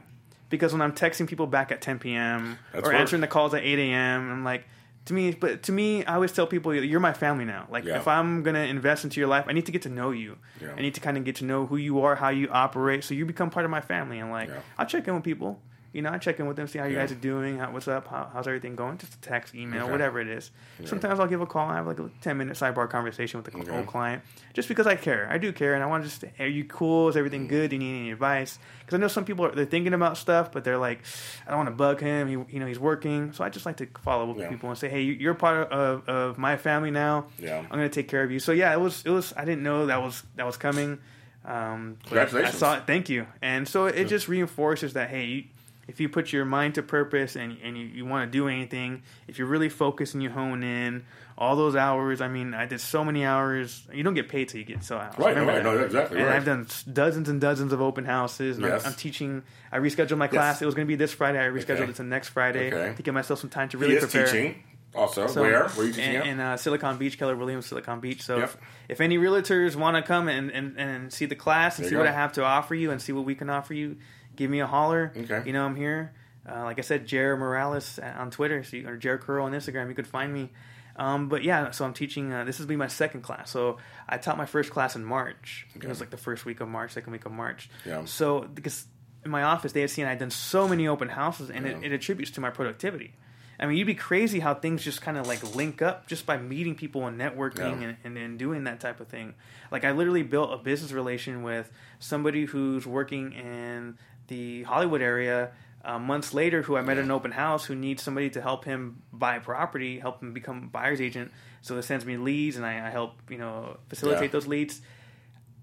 Because 0.49 0.73
when 0.73 0.81
I'm 0.81 0.93
texting 0.93 1.27
people 1.27 1.47
back 1.47 1.71
at 1.73 1.83
10 1.83 1.99
p.m. 1.99 2.59
That's 2.73 2.87
or 2.87 2.93
work. 2.93 3.01
answering 3.01 3.21
the 3.21 3.27
calls 3.27 3.53
at 3.53 3.65
8 3.65 3.79
a.m., 3.81 4.31
I'm 4.33 4.45
like, 4.45 4.65
to 5.07 5.15
me, 5.15 5.33
but 5.33 5.63
to 5.65 5.73
me, 5.73 6.05
I 6.05 6.15
always 6.15 6.33
tell 6.33 6.47
people, 6.47 6.75
you're 6.75 7.01
my 7.01 7.13
family 7.13 7.45
now. 7.45 7.67
Like, 7.71 7.85
Yeah. 7.85 7.97
if 7.97 8.07
I'm 8.07 8.43
gonna 8.43 8.61
invest 8.61 9.05
into 9.05 9.19
your 9.21 9.29
life, 9.29 9.47
I 9.49 9.53
need 9.53 9.67
to 9.67 9.73
get 9.73 9.83
to 9.83 9.89
know 9.89 10.11
you. 10.11 10.37
Yeah. 10.61 10.75
I 10.77 10.81
need 10.83 10.95
to 10.95 11.01
kind 11.01 11.17
of 11.17 11.25
get 11.25 11.37
to 11.37 11.45
know 11.45 11.67
who 11.67 11.77
you 11.77 12.01
are, 12.03 12.17
how 12.17 12.29
you 12.29 12.49
operate, 12.51 13.03
so 13.05 13.15
you 13.15 13.25
become 13.25 13.51
part 13.51 13.65
of 13.65 13.71
my 13.71 13.81
family. 13.81 14.19
And 14.19 14.31
like. 14.31 14.51
I'll 14.79 14.87
check 14.87 15.09
in 15.09 15.15
with 15.15 15.25
people. 15.25 15.61
You 15.97 16.03
know, 16.03 16.11
I 16.11 16.18
check 16.18 16.38
in 16.38 16.47
with 16.47 16.59
them, 16.59 16.66
see 16.68 16.78
how 16.78 16.84
you 16.84 16.92
Yeah. 16.94 17.01
guys 17.01 17.12
are 17.12 17.14
doing, 17.14 17.59
how, 17.59 17.70
what's 17.70 17.88
up, 17.88 18.07
how, 18.07 18.28
how's 18.30 18.47
everything 18.47 18.76
going. 18.76 18.99
Just 18.99 19.14
a 19.14 19.20
text, 19.22 19.55
email, 19.55 19.84
Okay. 19.84 19.92
whatever 19.92 20.20
it 20.20 20.28
is. 20.28 20.51
Sometimes 20.84 21.18
I'll 21.18 21.26
give 21.26 21.40
a 21.40 21.47
call 21.47 21.66
and 21.68 21.76
have 21.78 21.86
like 21.86 21.99
a 21.99 22.11
ten 22.20 22.36
minute 22.36 22.55
sidebar 22.59 22.90
conversation 22.90 23.42
with 23.42 23.51
the 23.51 23.59
Okay. 23.59 23.72
whole 23.72 23.82
client, 23.84 24.22
just 24.53 24.68
because 24.68 24.86
I 24.86 24.94
care. 24.97 25.26
I 25.30 25.38
do 25.38 25.55
care, 25.55 25.72
and 25.74 25.82
I 25.82 25.86
want 25.86 26.05
to 26.05 26.11
just, 26.11 26.22
are 26.38 26.47
you 26.47 26.64
cool? 26.64 27.09
Is 27.09 27.14
Mm. 27.14 27.18
everything 27.18 27.47
good? 27.49 27.70
Do 27.70 27.76
you 27.76 27.80
need 27.82 27.99
any 28.01 28.11
advice? 28.12 28.59
Because 28.80 28.94
I 28.94 29.01
know 29.01 29.09
some 29.09 29.24
people 29.24 29.47
are 29.47 29.53
they're 29.53 29.64
thinking 29.64 29.94
about 29.94 30.18
stuff, 30.18 30.53
but 30.53 30.64
they're 30.64 30.76
like, 30.76 31.01
I 31.47 31.51
don't 31.51 31.57
want 31.61 31.70
to 31.70 31.74
bug 31.74 31.99
him. 32.01 32.28
He, 32.28 32.32
you 32.55 32.61
know, 32.61 32.66
he's 32.66 32.78
working, 32.78 33.32
so 33.32 33.42
I 33.42 33.49
just 33.49 33.64
like 33.64 33.78
to 33.78 33.86
follow 34.03 34.30
up 34.30 34.36
with 34.36 34.51
people 34.51 34.68
and 34.68 34.78
say, 34.78 34.90
hey, 34.90 35.01
you- 35.01 35.14
you're 35.14 35.32
part 35.34 35.72
of, 35.72 36.07
of 36.07 36.36
my 36.36 36.59
family 36.59 36.90
now. 36.90 37.24
Yeah. 37.38 37.59
I'm 37.61 37.68
gonna 37.70 37.88
take 37.88 38.09
care 38.09 38.22
of 38.22 38.30
you. 38.30 38.38
So 38.38 38.53
yeah, 38.53 38.70
it 38.74 38.80
was 38.80 39.03
it 39.07 39.11
was. 39.11 39.32
I 39.34 39.47
didn't 39.47 39.62
know 39.62 39.86
that 39.86 40.03
was 40.03 40.24
that 40.36 40.44
was 40.44 40.59
coming. 40.59 40.99
Um, 41.47 41.97
Congratulations. 42.07 42.57
I 42.57 42.59
saw 42.59 42.76
it. 42.76 42.82
Thank 42.86 43.09
you. 43.09 43.26
And 43.40 43.66
so 43.68 43.86
it 43.86 44.05
just 44.09 44.26
reinforces 44.28 44.94
that 44.94 45.11
hey, 45.11 45.24
you, 45.24 45.44
if 45.89 46.01
you 46.01 46.09
put 46.09 46.32
your 46.32 46.45
mind 46.45 46.74
to 46.76 46.82
purpose 46.82 47.37
and 47.37 47.57
and 47.62 47.76
you, 47.78 47.87
you 47.87 48.05
want 48.07 48.30
to 48.30 48.39
do 48.39 48.49
anything, 48.49 49.03
if 49.28 49.39
you're 49.39 49.47
really 49.49 49.68
focused 49.68 50.14
and 50.14 50.22
you 50.22 50.30
hone 50.30 50.62
in 50.62 51.05
all 51.39 51.55
those 51.55 51.76
hours. 51.76 52.20
I 52.22 52.28
mean, 52.28 52.55
I 52.55 52.64
did 52.64 52.80
so 52.80 53.05
many 53.05 53.24
hours. 53.24 53.87
You 53.93 54.03
don't 54.03 54.14
get 54.14 54.28
paid 54.28 54.49
till 54.49 54.59
you 54.59 54.64
get 54.64 54.82
so 54.82 54.97
hours. 54.97 55.18
Right, 55.18 55.37
Remember 55.37 55.53
right, 55.53 55.62
that. 55.62 55.64
no, 55.64 55.84
exactly, 55.84 56.16
And 56.18 56.26
right. 56.28 56.37
I've 56.37 56.47
done 56.47 56.66
dozens 56.91 57.28
and 57.28 57.39
dozens 57.41 57.74
of 57.74 57.82
open 57.82 58.07
houses. 58.07 58.57
And 58.57 58.64
I'm- 58.64 58.74
Yes. 58.76 58.87
I'm, 58.87 58.95
teaching. 58.95 59.43
I 59.70 59.78
rescheduled 59.78 60.16
my 60.16 60.28
class. 60.28 60.62
It 60.62 60.64
was 60.66 60.74
going 60.74 60.87
to 60.87 60.89
be 60.89 60.97
this 60.97 61.12
Friday. 61.12 61.39
I 61.39 61.49
rescheduled 61.49 61.80
Okay. 61.82 61.91
it 61.91 61.97
to 61.97 62.05
next 62.05 62.30
Friday 62.30 62.72
Okay. 62.72 62.95
to 62.97 63.03
give 63.03 63.12
myself 63.12 63.39
some 63.41 63.51
time 63.51 63.68
to 63.68 63.76
He 63.78 63.84
really 63.84 63.97
is 63.97 64.05
prepare. 64.05 64.24
teaching 64.24 64.62
also. 64.95 65.26
So- 65.26 65.43
Where? 65.43 65.68
Where 65.68 65.84
are 65.84 65.89
you 65.89 65.93
teaching 65.93 66.14
in, 66.14 66.22
in 66.22 66.41
uh, 66.41 66.57
Silicon 66.57 66.97
Beach, 66.97 67.18
Keller 67.18 67.37
Williams, 67.37 67.66
Silicon 67.66 68.01
Beach. 68.01 68.22
So 68.22 68.39
Yep. 68.39 68.45
if, 68.45 68.57
if 68.89 69.01
any 69.03 69.18
realtors 69.18 69.76
want 69.76 69.97
to 69.99 70.03
come 70.03 70.28
and, 70.28 70.51
and, 70.51 70.78
and 70.78 71.12
see 71.12 71.26
the 71.26 71.34
class 71.37 71.76
and 71.78 71.84
There 71.84 71.91
see 71.91 71.97
what. 71.97 72.07
I 72.07 72.12
have 72.12 72.32
to 72.32 72.45
offer 72.45 72.74
you 72.74 72.91
and 72.93 73.03
see 73.03 73.12
what 73.12 73.26
we 73.26 73.34
can 73.34 73.51
offer 73.51 73.74
you, 73.74 73.97
give 74.37 74.51
me 74.51 74.61
a 74.61 74.66
holler. 74.66 75.12
Okay. 75.16 75.43
You 75.47 75.53
know 75.53 75.64
I'm 75.64 75.76
here. 75.76 76.12
Uh, 76.49 76.62
like 76.62 76.78
I 76.78 76.82
said, 76.82 77.07
Jared 77.07 77.41
Morales 77.41 77.99
on 77.99 78.30
Twitter, 78.30 78.62
so 78.62 78.76
you, 78.76 78.89
or 78.89 78.97
Jared 78.97 79.22
Curl 79.22 79.45
on 79.47 79.53
Instagram. 79.53 79.89
You 79.89 79.95
could 79.95 80.07
find 80.07 80.32
me. 80.32 80.51
Um, 80.95 81.28
but 81.28 81.43
yeah, 81.43 81.72
so 81.72 81.84
I'm 81.84 81.93
teaching. 81.93 82.32
Uh, 82.32 82.45
this 82.45 82.59
will 82.59 82.66
be 82.66 82.76
my 82.76 82.87
second 82.87 83.22
class. 83.22 83.51
So 83.51 83.78
I 84.09 84.16
taught 84.18 84.39
my 84.39 84.47
first 84.47 84.70
class 84.70 84.95
in 84.97 85.05
March. 85.05 85.66
It 85.74 85.84
was 85.84 86.01
like 86.01 86.11
the 86.11 86.16
first 86.16 86.45
week 86.45 86.61
of 86.61 86.68
March, 86.68 86.93
second 86.93 87.12
week 87.12 87.26
of 87.26 87.32
March. 87.32 87.68
Yeah. 87.84 88.05
So 88.05 88.43
because 88.43 88.87
in 89.24 89.30
my 89.30 89.43
office 89.43 89.72
they 89.72 89.80
had 89.80 89.91
seen 89.91 90.07
I'd 90.07 90.18
done 90.20 90.30
so 90.30 90.68
many 90.68 90.87
open 90.89 91.09
houses, 91.09 91.51
and 91.51 91.66
Yeah. 91.66 91.72
it, 91.78 91.84
it 91.87 91.93
attributes 91.93 92.30
to 92.32 92.41
my 92.41 92.51
productivity. 92.51 93.12
I 93.59 93.64
mean, 93.66 93.78
you'd 93.78 93.87
be 93.87 93.95
crazy 93.95 94.41
how 94.41 94.53
things 94.55 94.84
just 94.84 95.01
kind 95.01 95.16
of 95.16 95.26
like 95.26 95.55
link 95.55 95.80
up 95.82 96.07
just 96.07 96.26
by 96.26 96.37
meeting 96.37 96.74
people 96.74 97.07
and 97.07 97.18
networking 97.18 97.80
Yeah. 97.80 97.89
and, 97.89 97.97
and, 98.05 98.18
and 98.18 98.39
doing 98.39 98.64
that 98.64 98.80
type 98.80 99.01
of 99.01 99.09
thing. 99.09 99.34
Like, 99.72 99.82
I 99.84 99.93
literally 99.93 100.22
built 100.22 100.53
a 100.53 100.59
business 100.59 100.93
relation 100.93 101.43
with 101.43 101.70
somebody 101.99 102.45
who's 102.45 102.87
working 102.87 103.32
in 103.32 103.97
the 104.29 104.62
Hollywood 104.64 105.03
area 105.03 105.51
uh, 105.85 105.99
months 105.99 106.35
later, 106.35 106.62
who 106.62 106.77
I 106.77 106.83
met 106.83 106.99
at 106.99 107.05
an 107.05 107.11
open 107.12 107.31
house, 107.31 107.64
who 107.64 107.74
needs 107.77 108.03
somebody 108.03 108.29
to 108.31 108.41
help 108.43 108.64
him 108.64 109.03
buy 109.12 109.39
property, 109.39 109.99
help 110.01 110.20
him 110.22 110.33
become 110.33 110.64
a 110.64 110.66
buyer's 110.66 111.01
agent. 111.01 111.31
So 111.62 111.77
it 111.79 111.83
sends 111.83 112.05
me 112.05 112.16
leads, 112.16 112.57
and 112.57 112.66
I, 112.66 112.87
I 112.87 112.91
help 112.91 113.12
you 113.31 113.39
know 113.39 113.77
facilitate 113.89 114.22
Yeah. 114.24 114.29
those 114.33 114.47
leads 114.47 114.81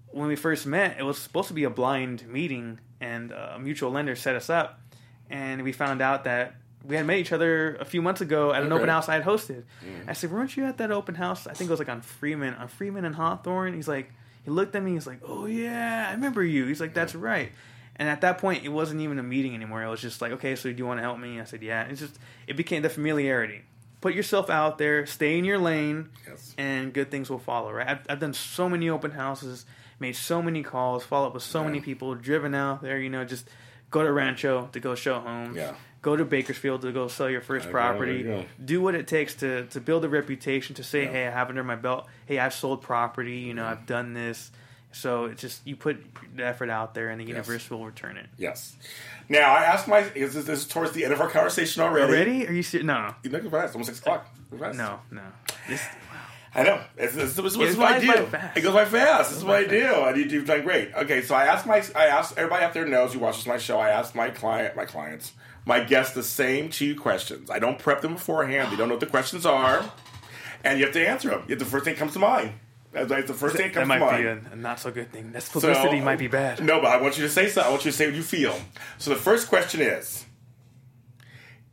when 0.08 0.28
we 0.28 0.36
first 0.36 0.64
met, 0.64 0.96
it 0.98 1.02
was 1.02 1.18
supposed 1.18 1.48
to 1.48 1.54
be 1.54 1.64
a 1.64 1.70
blind 1.70 2.26
meeting, 2.28 2.78
and 3.00 3.32
a 3.32 3.58
mutual 3.58 3.90
lender 3.90 4.14
set 4.14 4.36
us 4.36 4.48
up, 4.48 4.80
and 5.28 5.62
we 5.62 5.72
found 5.72 6.00
out 6.00 6.22
that 6.24 6.54
we 6.84 6.94
had 6.96 7.04
met 7.06 7.18
each 7.18 7.32
other 7.32 7.74
a 7.76 7.84
few 7.84 8.00
months 8.00 8.20
ago 8.20 8.52
at 8.52 8.62
an 8.62 8.68
Okay. 8.72 8.76
open 8.76 8.88
house 8.90 9.08
I 9.08 9.14
had 9.14 9.24
hosted. 9.24 9.64
I 10.06 10.12
said, 10.12 10.30
"Weren't 10.30 10.56
you 10.56 10.66
at 10.66 10.76
that 10.78 10.90
open 10.92 11.16
house? 11.16 11.46
I 11.46 11.52
think 11.54 11.68
it 11.68 11.72
was 11.72 11.80
like 11.80 11.88
on 11.88 12.00
Freeman, 12.00 12.54
on 12.54 12.68
Freeman 12.68 13.04
and 13.04 13.14
Hawthorne." 13.16 13.74
He's 13.74 13.88
like, 13.88 14.12
he 14.44 14.50
looked 14.50 14.76
at 14.76 14.82
me. 14.82 14.92
He's 14.92 15.06
like, 15.06 15.20
"Oh 15.26 15.46
yeah, 15.46 16.06
I 16.08 16.12
remember 16.12 16.44
you." 16.44 16.66
He's 16.66 16.80
like, 16.80 16.94
"That's 16.94 17.14
right." 17.14 17.50
And 17.96 18.08
at 18.08 18.22
that 18.22 18.38
point, 18.38 18.64
it 18.64 18.70
wasn't 18.70 19.00
even 19.02 19.18
a 19.18 19.22
meeting 19.22 19.54
anymore. 19.54 19.82
It 19.82 19.88
was 19.88 20.00
just 20.00 20.20
like, 20.20 20.32
"Okay, 20.32 20.56
so 20.56 20.70
do 20.70 20.76
you 20.76 20.86
want 20.86 20.98
to 20.98 21.02
help 21.02 21.18
me?" 21.18 21.40
I 21.40 21.44
said, 21.44 21.62
"Yeah." 21.62 21.84
It's 21.84 22.00
just 22.00 22.18
it 22.46 22.56
became 22.56 22.82
the 22.82 22.88
familiarity. 22.90 23.62
Put 24.00 24.14
yourself 24.14 24.50
out 24.50 24.76
there, 24.78 25.06
stay 25.06 25.38
in 25.38 25.44
your 25.46 25.58
lane, 25.58 26.10
Yes. 26.28 26.54
and 26.58 26.92
good 26.92 27.10
things 27.10 27.30
will 27.30 27.38
follow. 27.38 27.72
Right? 27.72 27.88
I've, 27.88 28.00
I've 28.08 28.20
done 28.20 28.34
so 28.34 28.68
many 28.68 28.90
open 28.90 29.12
houses, 29.12 29.64
made 30.00 30.16
so 30.16 30.42
many 30.42 30.62
calls, 30.62 31.04
followed 31.04 31.28
up 31.28 31.34
with 31.34 31.42
so 31.44 31.62
many 31.64 31.80
people, 31.80 32.14
driven 32.14 32.54
out 32.54 32.82
there. 32.82 32.98
You 32.98 33.08
know, 33.10 33.24
just 33.24 33.48
go 33.90 34.02
to 34.02 34.12
Rancho 34.12 34.68
to 34.72 34.80
go 34.80 34.94
show 34.94 35.20
homes. 35.20 35.56
Yeah. 35.56 35.74
Go 36.02 36.16
to 36.16 36.24
Bakersfield 36.26 36.82
to 36.82 36.92
go 36.92 37.08
sell 37.08 37.30
your 37.30 37.40
first 37.40 37.70
property. 37.70 38.24
go. 38.24 38.44
Do 38.62 38.82
what 38.82 38.94
it 38.94 39.06
takes 39.06 39.34
to 39.36 39.64
to 39.68 39.80
build 39.80 40.04
a 40.04 40.08
reputation. 40.08 40.74
To 40.74 40.84
say, 40.84 41.04
Yeah. 41.04 41.10
hey, 41.12 41.26
I 41.28 41.30
have 41.30 41.48
under 41.48 41.64
my 41.64 41.76
belt. 41.76 42.06
Hey, 42.26 42.38
I've 42.40 42.52
sold 42.52 42.82
property. 42.82 43.36
You 43.38 43.54
know, 43.54 43.64
I've 43.64 43.86
done 43.86 44.12
this. 44.12 44.50
So 44.94 45.24
it's 45.26 45.40
just 45.42 45.66
you 45.66 45.74
put 45.76 46.04
the 46.36 46.46
effort 46.46 46.70
out 46.70 46.94
there, 46.94 47.10
and 47.10 47.20
the 47.20 47.24
universe 47.24 47.68
will 47.68 47.84
return 47.84 48.16
it. 48.16 48.26
Yes. 48.38 48.76
Now 49.28 49.52
I 49.54 49.64
asked 49.64 49.88
my. 49.88 49.98
Is 50.14 50.34
this, 50.34 50.44
this 50.44 50.60
is 50.60 50.66
towards 50.68 50.92
the 50.92 51.04
end 51.04 51.12
of 51.12 51.20
our 51.20 51.28
conversation 51.28 51.82
already? 51.82 52.12
Already? 52.12 52.46
Are 52.48 52.52
you 52.52 52.62
serious? 52.62 52.86
No, 52.86 53.14
You 53.22 53.30
look 53.30 53.50
fast. 53.50 53.74
Almost 53.74 53.88
six 53.88 53.98
o'clock. 53.98 54.28
Uh, 54.52 54.56
fast. 54.58 54.78
no, 54.78 55.00
no. 55.10 55.22
This, 55.68 55.82
I 56.54 56.62
know. 56.62 56.80
This, 56.94 57.14
this, 57.16 57.34
this, 57.34 57.44
this 57.44 57.56
It 57.56 57.62
is 57.70 57.76
what 57.76 57.92
I 57.94 57.98
do. 57.98 58.28
It 58.54 58.60
goes 58.60 58.72
by 58.74 58.84
fast. 58.84 59.30
This 59.30 59.38
is 59.38 59.44
what 59.44 59.56
I 59.56 59.64
do. 59.64 59.92
I 59.92 60.12
do. 60.12 60.20
You've 60.20 60.46
done 60.46 60.62
great. 60.62 60.94
Okay, 60.94 61.22
so 61.22 61.34
I 61.34 61.46
asked 61.46 61.66
my, 61.66 61.82
I 61.96 62.06
asked 62.06 62.38
everybody 62.38 62.64
out 62.64 62.72
there 62.72 62.86
knows 62.86 63.12
who 63.12 63.18
watches 63.18 63.44
my 63.46 63.58
show. 63.58 63.80
I 63.80 63.88
asked 63.90 64.14
my 64.14 64.30
client, 64.30 64.76
my 64.76 64.84
clients, 64.84 65.32
my 65.66 65.80
guests, 65.82 66.14
the 66.14 66.22
same 66.22 66.68
two 66.68 66.94
questions. 66.94 67.50
I 67.50 67.58
don't 67.58 67.80
prep 67.80 68.02
them 68.02 68.12
beforehand. 68.14 68.70
They 68.70 68.76
don't 68.76 68.86
know 68.88 68.94
what 68.94 69.00
the 69.00 69.06
questions 69.06 69.44
are, 69.44 69.84
and 70.62 70.78
you 70.78 70.84
have 70.84 70.94
to 70.94 71.04
answer 71.04 71.30
them. 71.30 71.42
You 71.48 71.54
have- 71.54 71.58
The 71.58 71.64
first 71.64 71.84
thing 71.86 71.94
that 71.94 71.98
comes 71.98 72.12
to 72.12 72.20
mind. 72.20 72.52
That's 72.94 73.10
like 73.10 73.26
the 73.26 73.34
first 73.34 73.56
thing 73.56 73.72
that 73.72 73.74
That 73.74 73.80
comes 73.80 73.88
might 73.88 73.98
to 73.98 74.04
mind. 74.04 74.42
be 74.44 74.48
a, 74.50 74.52
a 74.52 74.56
not 74.56 74.78
so 74.80 74.90
good 74.90 75.10
thing. 75.12 75.32
That 75.32 75.42
So- 75.42 75.92
might 76.00 76.18
be 76.18 76.28
bad. 76.28 76.64
No, 76.64 76.80
but 76.80 76.86
I 76.92 77.00
want 77.02 77.18
you 77.18 77.24
to 77.24 77.28
say 77.28 77.48
something. 77.48 77.68
I 77.68 77.70
want 77.70 77.84
you 77.84 77.90
to 77.90 77.96
say 77.96 78.06
what 78.06 78.14
you 78.14 78.22
feel. 78.22 78.56
So 78.98 79.10
the 79.10 79.16
first 79.16 79.48
question 79.48 79.80
is 79.80 80.24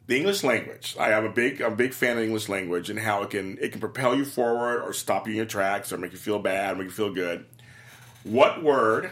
the 0.07 0.17
English 0.17 0.43
language. 0.43 0.95
I 0.99 1.11
am 1.11 1.23
a 1.25 1.29
big, 1.29 1.61
I'm 1.61 1.73
a 1.73 1.75
big 1.75 1.93
fan 1.93 2.17
of 2.17 2.23
English 2.23 2.49
language 2.49 2.89
and 2.89 2.97
how 2.99 3.21
it 3.21 3.29
can 3.29 3.57
it 3.61 3.71
can 3.71 3.79
propel 3.79 4.15
you 4.15 4.25
forward 4.25 4.81
or 4.81 4.93
stop 4.93 5.27
you 5.27 5.33
in 5.33 5.37
your 5.37 5.45
tracks 5.45 5.93
or 5.93 5.97
make 5.97 6.11
you 6.11 6.17
feel 6.17 6.39
bad, 6.39 6.77
make 6.77 6.85
you 6.85 6.91
feel 6.91 7.13
good. 7.13 7.45
What 8.23 8.63
word 8.63 9.11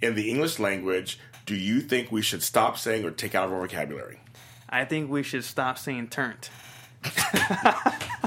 in 0.00 0.14
the 0.14 0.30
English 0.30 0.58
language 0.60 1.18
do 1.46 1.54
you 1.56 1.80
think 1.80 2.12
we 2.12 2.22
should 2.22 2.42
stop 2.44 2.78
saying 2.78 3.04
or 3.04 3.10
take 3.10 3.34
out 3.34 3.46
of 3.46 3.52
our 3.52 3.60
vocabulary? 3.60 4.20
I 4.68 4.84
think 4.84 5.10
we 5.10 5.24
should 5.24 5.42
stop 5.44 5.78
saying 5.78 6.08
turnt. 6.08 6.48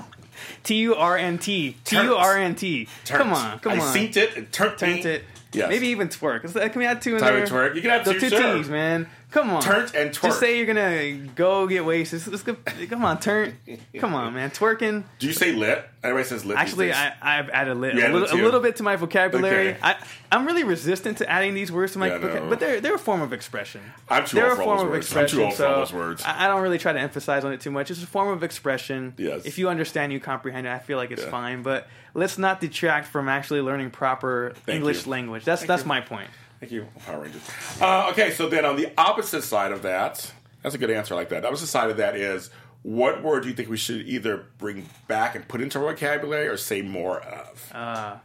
T 0.64 0.76
U 0.76 0.96
R 0.96 1.18
N 1.18 1.38
T. 1.38 1.76
T 1.84 1.96
U 1.96 2.16
R 2.16 2.38
N 2.38 2.56
T. 2.56 2.88
Come 3.06 3.34
on, 3.34 3.60
come 3.60 3.74
on. 3.74 3.80
I 3.80 3.82
synced 3.82 4.18
it 4.18 4.36
and 4.38 4.52
turned 4.52 4.82
it. 4.82 5.24
Yes. 5.54 5.70
Maybe 5.70 5.88
even 5.88 6.08
twerk. 6.08 6.52
Can 6.72 6.80
we 6.80 6.86
add 6.88 7.02
two 7.02 7.16
in 7.16 7.22
Time 7.22 7.36
there? 7.36 7.46
twerk. 7.46 7.76
You 7.76 7.82
can 7.82 7.92
add 7.92 8.06
two, 8.06 8.20
two 8.20 8.30
sure. 8.30 8.58
T's, 8.58 8.70
man. 8.70 9.08
Come 9.34 9.50
on. 9.50 9.64
Turnt 9.64 9.96
and 9.96 10.12
twerk. 10.12 10.22
Just 10.22 10.40
say 10.40 10.58
you're 10.58 10.68
gonna 10.68 11.14
go 11.36 11.66
get 11.66 11.84
wasted. 11.84 12.26
Let's 12.28 12.44
go- 12.44 12.56
Come 12.88 13.04
on, 13.04 13.20
turn. 13.20 13.58
Come 13.98 14.14
on, 14.14 14.36
man. 14.36 14.52
Twerking. 14.52 15.04
Do 15.18 15.26
you 15.26 15.34
say 15.34 15.54
lit? 15.54 15.84
Everybody 16.04 16.28
says 16.28 16.46
lit. 16.46 16.56
Actually. 16.58 16.94
I, 16.94 17.14
I've 17.20 17.50
added 17.50 17.78
lit, 17.78 17.96
a, 17.96 18.10
little, 18.14 18.32
a 18.32 18.38
little 18.40 18.60
bit 18.60 18.76
to 18.76 18.84
my 18.84 18.96
vocabulary. 18.96 19.70
Okay. 19.70 19.78
I, 19.82 19.96
I'm 20.32 20.46
really 20.46 20.64
resistant 20.64 21.18
to 21.18 21.28
adding 21.30 21.56
these 21.56 21.72
words 21.72 21.94
to 21.94 22.00
my 22.00 22.08
Yeah, 22.08 22.14
I 22.14 22.18
know. 22.18 22.22
vocabulary, 22.22 22.50
but 22.52 22.60
they're 22.60 22.80
they're 22.82 22.96
a 22.96 23.00
form 23.00 23.22
of 23.22 23.34
expression. 23.34 23.82
I'm 24.08 24.26
too 24.26 24.36
they're 24.36 24.52
old 24.52 24.54
a 24.54 24.56
for 24.58 24.62
all 24.62 24.78
form 24.78 24.78
those 24.78 24.86
of 24.86 24.92
words. 24.92 25.16
I'm 25.16 25.28
too 25.28 25.42
expression. 25.42 25.42
old 25.46 25.54
for 25.56 25.66
all 25.66 25.74
so 25.74 25.80
those 25.80 25.94
words. 25.94 26.24
I, 26.24 26.46
I 26.46 26.48
don't 26.48 26.62
really 26.62 26.78
try 26.78 26.94
to 26.94 27.00
emphasize 27.00 27.44
on 27.44 27.54
it 27.54 27.62
too 27.62 27.72
much. 27.72 27.90
It's 27.90 28.04
a 28.04 28.06
form 28.08 28.28
of 28.30 28.44
expression. 28.44 29.14
Yes. 29.18 29.46
If 29.46 29.58
you 29.58 29.68
understand, 29.70 30.14
you 30.14 30.20
comprehend 30.20 30.68
it. 30.68 30.70
I 30.70 30.78
feel 30.80 30.98
like 30.98 31.10
it's 31.10 31.24
Yeah. 31.24 31.32
fine. 31.32 31.64
But 31.64 31.88
let's 32.14 32.38
not 32.38 32.62
detract 32.62 33.08
from 33.08 33.28
actually 33.30 33.62
learning 33.62 33.90
proper 33.90 34.54
English 34.68 35.06
you. 35.06 35.12
language. 35.12 35.44
That's 35.44 35.64
that's 35.66 35.82
you. 35.84 35.88
my 35.88 36.02
point. 36.02 36.30
Thank 36.64 36.72
you, 36.72 36.88
Power 37.06 37.20
Rangers. 37.24 37.42
Uh, 37.82 38.08
okay, 38.12 38.32
so 38.32 38.48
then 38.48 38.64
on 38.64 38.78
the 38.78 38.90
opposite 38.98 39.42
side 39.42 39.74
of 39.74 39.82
that, 39.82 40.32
that's 40.62 40.74
a 40.76 40.78
good 40.78 40.90
answer. 40.90 41.14
Like 41.14 41.28
that. 41.28 41.42
The 41.42 41.50
opposite 41.50 41.68
side 41.68 41.90
of 41.90 41.98
that 41.98 42.16
is 42.16 42.50
what 42.84 43.22
word 43.22 43.44
do 43.44 43.50
you 43.50 43.54
think 43.54 43.68
we 43.68 43.76
should 43.76 44.08
either 44.08 44.46
bring 44.60 44.88
back 45.10 45.36
and 45.36 45.46
put 45.46 45.60
into 45.60 45.78
our 45.80 45.92
vocabulary 45.94 46.48
or 46.48 46.56
say 46.56 46.82
more 46.82 47.20
of? 47.20 47.70
Uh, 47.74 48.16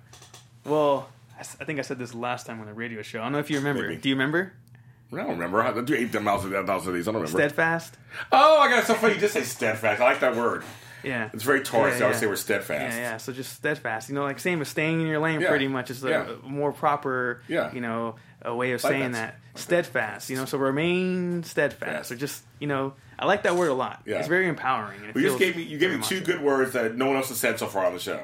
Well, 0.64 1.08
I 1.36 1.40
s- 1.40 1.56
I 1.60 1.64
think 1.64 1.80
I 1.80 1.82
said 1.82 1.98
this 1.98 2.14
last 2.14 2.46
time 2.46 2.60
on 2.60 2.66
the 2.66 2.74
radio 2.74 3.02
show. 3.02 3.18
I 3.18 3.24
don't 3.24 3.32
know 3.32 3.38
if 3.40 3.50
you 3.50 3.58
remember. 3.58 3.88
Maybe. 3.88 4.00
Do 4.00 4.08
you 4.08 4.14
remember? 4.14 4.52
I 5.12 5.16
don't 5.16 5.30
remember. 5.30 5.60
I 5.60 5.72
do 5.80 5.94
eight 5.96 6.12
thousand 6.12 6.54
of 6.54 6.94
these. 6.94 7.08
I 7.08 7.10
don't 7.10 7.20
remember. 7.22 7.26
Steadfast. 7.26 7.96
oh, 8.30 8.58
I 8.60 8.68
got 8.70 8.84
so 8.84 8.94
funny. 8.94 9.14
You 9.14 9.20
just 9.20 9.34
say 9.34 9.42
steadfast. 9.42 10.00
I 10.00 10.04
like 10.04 10.20
that 10.20 10.36
word. 10.36 10.62
Yeah. 11.02 11.30
It's 11.32 11.42
very 11.44 11.62
Taurus. 11.62 11.94
Yeah, 11.98 12.00
I 12.00 12.02
always 12.04 12.16
yeah. 12.16 12.20
say 12.20 12.26
we're 12.26 12.36
steadfast. 12.36 12.96
Yeah, 12.96 13.02
yeah. 13.02 13.16
So 13.18 13.32
just 13.32 13.52
steadfast. 13.54 14.08
You 14.08 14.14
know, 14.14 14.22
like 14.22 14.38
same 14.38 14.60
as 14.60 14.68
staying 14.68 15.00
in 15.00 15.06
your 15.06 15.18
lane. 15.20 15.40
Yeah. 15.40 15.48
Pretty 15.50 15.68
much 15.68 15.90
is 15.90 16.02
a 16.04 16.08
Yeah. 16.10 16.26
more 16.42 16.72
proper. 16.72 17.42
Yeah. 17.48 17.72
You 17.72 17.80
know, 17.80 18.16
a 18.42 18.54
way 18.54 18.72
of 18.72 18.82
Like 18.84 18.92
saying 18.92 19.12
that. 19.12 19.36
that. 19.54 19.60
Steadfast. 19.60 20.30
You 20.30 20.36
know, 20.36 20.44
so 20.44 20.58
remain 20.58 21.42
steadfast. 21.44 22.10
Or 22.12 22.16
just 22.16 22.42
you 22.58 22.66
know, 22.66 22.94
I 23.18 23.26
like 23.26 23.42
that 23.44 23.56
word 23.56 23.68
a 23.68 23.74
lot. 23.74 24.02
Yeah. 24.06 24.18
It's 24.18 24.28
very 24.28 24.48
empowering. 24.48 25.00
Well, 25.14 25.22
you 25.22 25.28
just 25.28 25.38
gave 25.38 25.56
me 25.56 25.62
you 25.62 25.78
gave 25.78 25.90
me 25.90 26.02
two 26.02 26.16
much- 26.16 26.24
good 26.24 26.40
words 26.42 26.72
that 26.72 26.96
no 26.96 27.06
one 27.06 27.16
else 27.16 27.28
has 27.28 27.38
said 27.38 27.58
so 27.58 27.66
far 27.66 27.84
on 27.86 27.92
the 27.94 27.98
show. 28.00 28.20